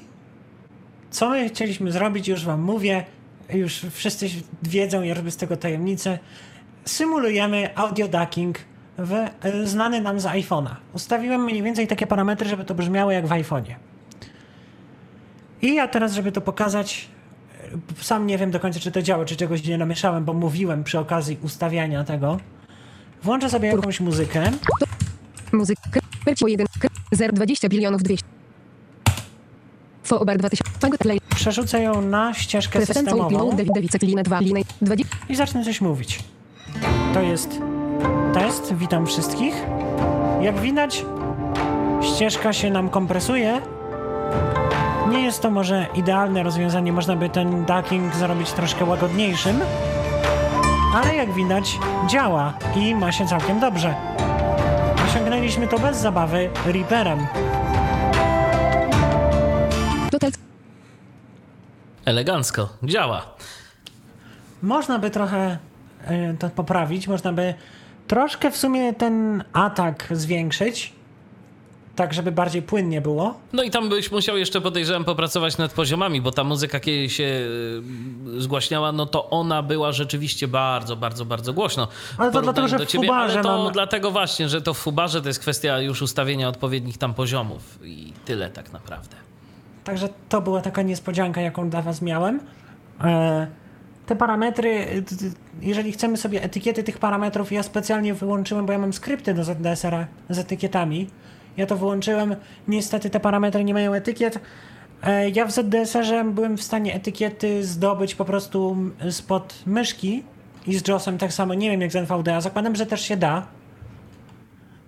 [1.11, 3.05] co my chcieliśmy zrobić, już wam mówię,
[3.53, 4.27] już wszyscy
[4.63, 6.19] wiedzą, ja robię z tego tajemnicę.
[6.85, 8.57] Symulujemy audio ducking
[8.97, 10.75] w, e, znany nam z iPhone'a.
[10.93, 13.75] Ustawiłem mniej więcej takie parametry, żeby to brzmiało jak w iPhone'ie.
[15.65, 17.07] I ja teraz, żeby to pokazać,
[17.99, 20.83] e, sam nie wiem do końca, czy to działa, czy czegoś nie namieszałem, bo mówiłem
[20.83, 22.37] przy okazji ustawiania tego.
[23.23, 24.51] Włączę sobie jakąś muzykę.
[25.53, 25.77] muzyk,
[26.25, 26.67] percio 1,
[27.15, 28.25] 0,20 bilionów 200,
[30.03, 33.25] Foobar 2000, Fagot Play, Przerzucę ją na ścieżkę systemową.
[33.25, 36.19] upload, Dawice, linę 2, linę 20, i zacznę coś mówić.
[37.13, 37.59] To jest
[38.33, 39.55] test, witam wszystkich.
[40.41, 41.05] Jak widać,
[42.01, 43.61] ścieżka się nam kompresuje.
[45.09, 49.59] Nie jest to może idealne rozwiązanie, można by ten ducking zrobić troszkę łagodniejszym,
[50.93, 51.79] ale jak widać
[52.09, 53.95] działa i ma się całkiem dobrze.
[55.09, 57.27] Osiągnęliśmy to bez zabawy Reaperem.
[60.11, 60.31] Total
[62.05, 62.69] Elegancko.
[62.83, 63.25] Działa.
[64.61, 65.57] Można by trochę
[66.07, 67.53] e, to poprawić, można by
[68.07, 70.93] troszkę w sumie ten atak zwiększyć,
[71.95, 73.33] tak żeby bardziej płynnie było.
[73.53, 77.23] No i tam byś musiał jeszcze, podejrzewam, popracować nad poziomami, bo ta muzyka, kiedy się
[77.23, 81.87] y, zgłaśniała, no to ona była rzeczywiście bardzo, bardzo, bardzo głośno.
[82.17, 85.21] Ale to dlatego, że w ciebie, fubarze to mam- dlatego właśnie, że to w fubarze
[85.21, 89.15] to jest kwestia już ustawienia odpowiednich tam poziomów i tyle tak naprawdę.
[89.83, 92.39] Także to była taka niespodzianka, jaką dla was miałem.
[93.03, 93.47] E,
[94.05, 95.03] te parametry, y,
[95.61, 100.05] jeżeli chcemy sobie etykiety tych parametrów, ja specjalnie wyłączyłem, bo ja mam skrypty do ZDSR
[100.29, 101.09] z etykietami.
[101.57, 102.35] Ja to wyłączyłem.
[102.67, 104.39] Niestety te parametry nie mają etykiet.
[105.03, 108.77] E, Ja w ZDSR-ze byłem w stanie etykiety zdobyć po prostu
[109.11, 110.23] spod myszki
[110.67, 111.53] i z JOS-em tak samo.
[111.53, 112.41] Nie wiem jak z NVDA.
[112.41, 113.47] Zakładam, że też się da.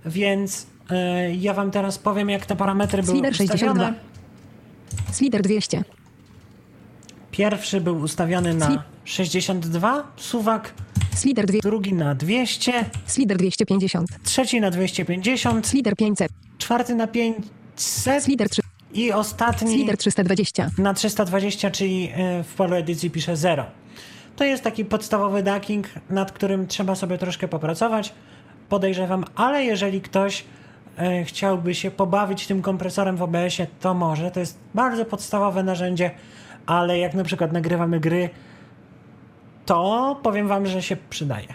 [0.05, 3.71] Więc e, ja wam teraz powiem, jak te parametry były Slider 62.
[3.71, 3.93] ustawione.
[5.11, 5.83] Slider 200.
[7.31, 10.73] Pierwszy był ustawiony na Sli- 62 suwak,
[11.17, 11.59] Slider 2.
[11.63, 14.09] drugi na 200, Slider 250.
[14.23, 16.31] trzeci na 250, Slider 500.
[16.57, 18.61] czwarty na 500 Slider 3.
[18.93, 20.69] i ostatni Slider 320.
[20.77, 23.65] na 320, czyli y, w polu edycji pisze 0.
[24.35, 28.13] To jest taki podstawowy ducking, nad którym trzeba sobie troszkę popracować,
[28.69, 30.43] podejrzewam, ale jeżeli ktoś
[31.21, 34.31] y, chciałby się pobawić tym kompresorem w OBS-ie, to może.
[34.31, 36.11] To jest bardzo podstawowe narzędzie,
[36.65, 38.29] ale jak na przykład nagrywamy gry,
[39.67, 41.47] to powiem wam, że się przydaje.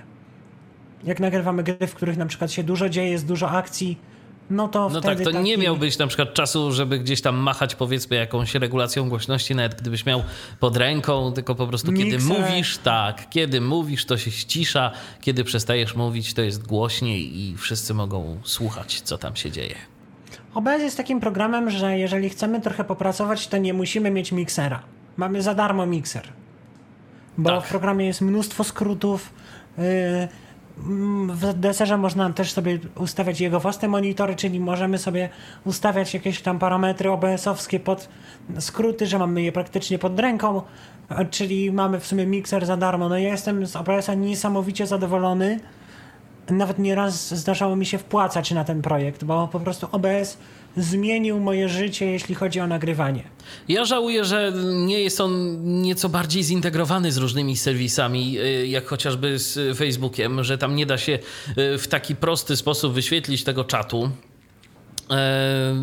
[1.04, 3.98] Jak nagrywamy gry, w których na przykład się dużo dzieje, jest dużo akcji,
[4.50, 7.74] no to No tak, to nie taki- miałbyś na przykład czasu, żeby gdzieś tam machać
[7.74, 10.22] powiedzmy jakąś regulacją głośności, nawet gdybyś miał
[10.60, 12.40] pod ręką, tylko po prostu kiedy Mikser.
[12.40, 14.90] mówisz, tak, kiedy mówisz to się ścisza,
[15.20, 19.74] kiedy przestajesz mówić to jest głośniej i wszyscy mogą słuchać co tam się dzieje.
[20.54, 24.82] OBS jest takim programem, że jeżeli chcemy trochę popracować, to nie musimy mieć miksera.
[25.16, 26.28] Mamy za darmo mikser.
[27.38, 27.64] Bo Tak.
[27.64, 29.32] w programie jest mnóstwo skrótów.
[29.78, 29.84] Yy,
[30.78, 35.28] mm, w deserze można też sobie ustawiać jego własne monitory, czyli możemy sobie
[35.64, 38.08] ustawiać jakieś tam parametry OBS-owskie pod
[38.58, 40.62] skróty, że mamy je praktycznie pod ręką,
[41.30, 43.08] czyli mamy w sumie mikser za darmo.
[43.08, 45.60] No ja jestem z OBS-a niesamowicie zadowolony
[46.50, 50.38] nawet nieraz zdarzało mi się wpłacać na ten projekt, bo po prostu OBS
[50.76, 53.22] zmienił moje życie, jeśli chodzi o nagrywanie.
[53.68, 54.52] Ja żałuję, że
[54.86, 60.58] nie jest on nieco bardziej zintegrowany z różnymi serwisami, y, jak chociażby z Facebookiem, że
[60.58, 64.10] tam nie da się y, w taki prosty sposób wyświetlić tego czatu.
[65.10, 65.74] E,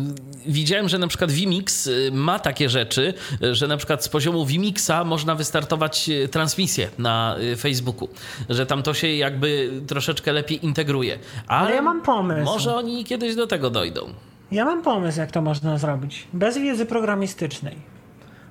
[0.46, 3.14] Widziałem, że na przykład Vimix y, ma takie rzeczy,
[3.52, 8.08] że na przykład z poziomu Vimixa można wystartować transmisję na Facebooku,
[8.48, 11.18] że tam to się jakby troszeczkę lepiej integruje.
[11.46, 12.44] Ale, ja mam pomysł.
[12.44, 14.14] Może oni kiedyś do tego dojdą.
[14.52, 16.28] Ja mam pomysł, jak to można zrobić.
[16.32, 17.76] Bez wiedzy programistycznej.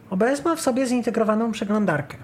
[0.10, 2.18] OBS ma w sobie zintegrowaną przeglądarkę.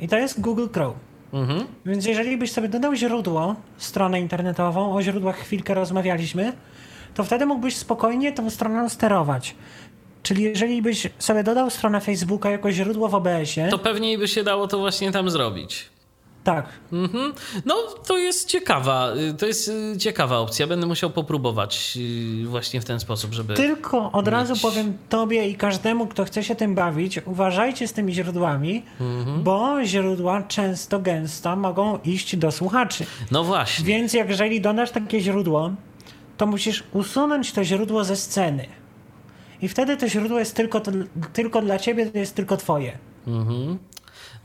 [0.00, 0.94] I to jest Google Chrome.
[1.32, 1.66] Mhm.
[1.86, 6.52] Więc jeżeli byś sobie dodał źródło, stronę internetową, o źródłach chwilkę rozmawialiśmy,
[7.14, 9.54] to wtedy mógłbyś spokojnie tą stroną sterować.
[10.22, 14.44] Czyli jeżeli byś sobie dodał stronę Facebooka jako źródło w OBS-ie, To pewniej by się
[14.44, 15.93] dało to właśnie tam zrobić.
[16.44, 17.32] Tak, Mhm.
[17.64, 17.74] No,
[18.06, 20.66] to jest ciekawa, y, to jest y, ciekawa opcja.
[20.66, 21.98] Będę musiał popróbować
[22.42, 23.54] y, właśnie w ten sposób, żeby...
[23.54, 27.92] Tylko od razu mieć- powiem tobie i każdemu, kto chce się tym bawić, uważajcie z
[27.92, 29.42] tymi źródłami, Mhm.
[29.42, 33.06] bo źródła często, gęsto mogą iść do słuchaczy.
[33.30, 33.84] No właśnie.
[33.84, 35.70] Więc jeżeli dodasz takie źródło,
[36.36, 38.66] to musisz usunąć to źródło ze sceny.
[39.62, 40.80] I wtedy to źródło jest tylko,
[41.32, 42.98] tylko dla ciebie, to jest tylko twoje.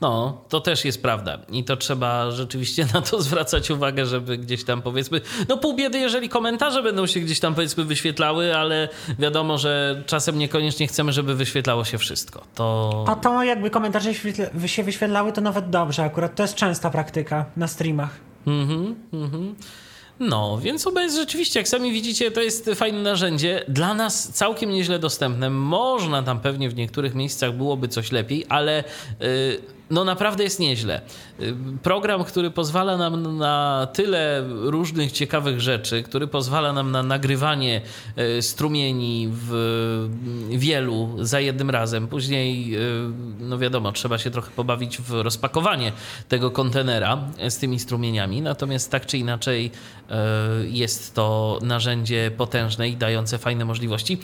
[0.02, 1.40] No, to też jest prawda.
[1.52, 5.22] I to trzeba rzeczywiście na to zwracać uwagę, żeby gdzieś tam powiedzmy.
[5.50, 8.90] No, pół biedy, jeżeli komentarze będą się gdzieś tam powiedzmy wyświetlały, ale
[9.20, 12.44] wiadomo, że czasem niekoniecznie chcemy, żeby wyświetlało się wszystko.
[12.56, 13.06] To.
[13.08, 14.14] A to jakby komentarze
[14.66, 16.36] się wyświetlały, to nawet dobrze akurat.
[16.36, 18.10] To jest częsta praktyka na streamach.
[18.48, 19.56] Mhm, mhm.
[20.20, 23.64] No, więc OBS rzeczywiście, jak sami widzicie, to jest fajne narzędzie.
[23.68, 25.50] Dla nas całkiem nieźle dostępne.
[25.50, 28.84] Można tam pewnie w niektórych miejscach byłoby coś lepiej, ale
[29.20, 29.28] yy,
[29.90, 31.02] no naprawdę jest nieźle.
[31.40, 37.82] Yy, program, który pozwala nam na tyle różnych ciekawych rzeczy, który pozwala nam na nagrywanie
[38.16, 40.10] yy, strumieni w
[40.50, 42.08] wielu za jednym razem.
[42.08, 42.78] Później,
[43.40, 45.91] no wiadomo, trzeba się trochę pobawić w rozpakowanie
[46.30, 47.18] tego kontenera
[47.50, 48.41] z tymi strumieniami.
[48.41, 49.72] Natomiast tak czy inaczej
[50.69, 54.19] jest to narzędzie potężne i dające fajne możliwości.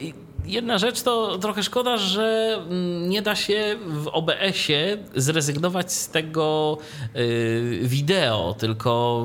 [0.00, 0.14] I
[0.46, 6.78] Jedna rzecz to trochę szkoda, że mm, nie da się w OBS-ie zrezygnować z tego
[7.14, 9.24] yy, wideo, tylko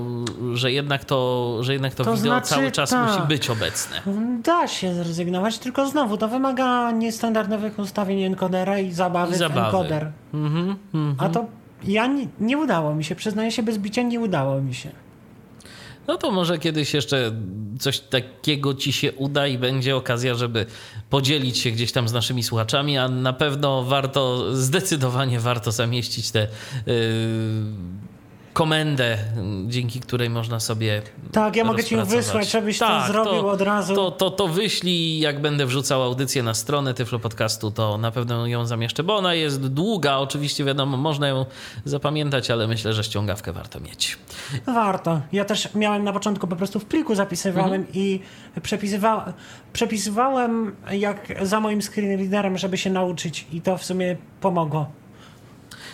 [0.53, 3.07] że jednak to, że jednak to, To wideo znaczy, cały czas tak.
[3.07, 4.01] musi być obecne.
[4.43, 9.61] Da się zrezygnować, tylko znowu to wymaga niestandardowych ustawień encodera i zabawy, I zabawy.
[9.61, 10.11] w encoder.
[10.33, 11.15] Mhm, mhm.
[11.17, 11.45] A to
[11.83, 14.89] ja nie, nie udało mi się, przyznaję się bez bicia, nie udało mi się.
[16.11, 17.31] No to może kiedyś jeszcze
[17.79, 20.65] coś takiego ci się uda i będzie okazja, żeby
[21.09, 26.39] podzielić się gdzieś tam z naszymi słuchaczami, a na pewno warto, zdecydowanie warto zamieścić te
[26.85, 26.93] yy,
[28.53, 29.17] komendę,
[29.67, 31.01] dzięki której można sobie.
[31.31, 33.95] Tak, ja mogę ci wysłać, żebyś tak, to zrobił od razu.
[33.95, 38.47] To, to, to wyślij, jak będę wrzucał audycję na stronę Tyflo Podcastu, to na pewno
[38.47, 41.45] ją zamieszczę, bo ona jest długa, oczywiście wiadomo, można ją
[41.85, 44.17] zapamiętać, ale myślę, że ściągawkę warto mieć.
[44.65, 45.21] Warto.
[45.31, 47.93] Ja też miałem na początku po prostu w pliku zapisywałem Mhm.
[47.93, 48.19] i
[48.61, 49.33] przepisywałem,
[49.73, 54.91] przepisywałem jak za moim screenreaderem, żeby się nauczyć i to w sumie pomogło.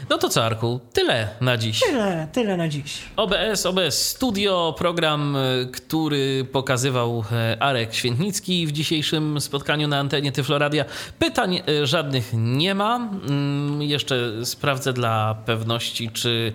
[0.09, 1.79] No to co, Arku, tyle na dziś.
[1.79, 3.01] Tyle, tyle na dziś.
[3.15, 10.31] OBS, OBS Studio, program, y, który pokazywał e, Arek Świętnicki w dzisiejszym spotkaniu na antenie
[10.31, 10.85] Tyfloradia.
[11.19, 12.95] Pytań e, żadnych nie ma.
[12.95, 16.53] Mm, Jeszcze sprawdzę dla pewności, czy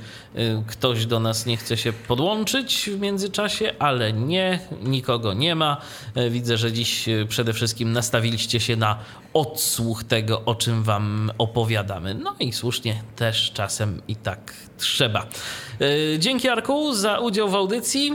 [0.66, 5.76] ktoś do nas nie chce się podłączyć w międzyczasie, ale nie, nikogo nie ma.
[6.14, 8.98] E, Widzę, że dziś e, przede wszystkim nastawiliście się na
[9.34, 12.14] odsłuch tego, o czym wam opowiadamy.
[12.14, 15.26] No i słusznie, też czasem i tak trzeba.
[15.80, 18.12] E, Dzięki Arku za udział w audycji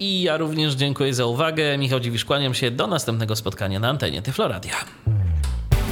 [0.00, 1.78] i ja również dziękuję za uwagę.
[1.78, 4.74] Michał Dziwisz, kłaniam się do następnego spotkania na antenie Tyfloradia.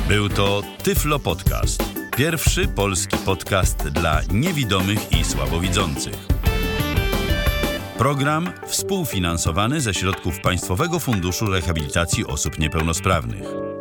[0.09, 1.83] Był to Tyflo Podcast.
[2.17, 6.15] Pierwszy polski podcast dla niewidomych i słabowidzących.
[7.99, 13.72] Program współfinansowany ze środków Państwowego Funduszu Rehabilitacji Osób Niepełnosprawnych.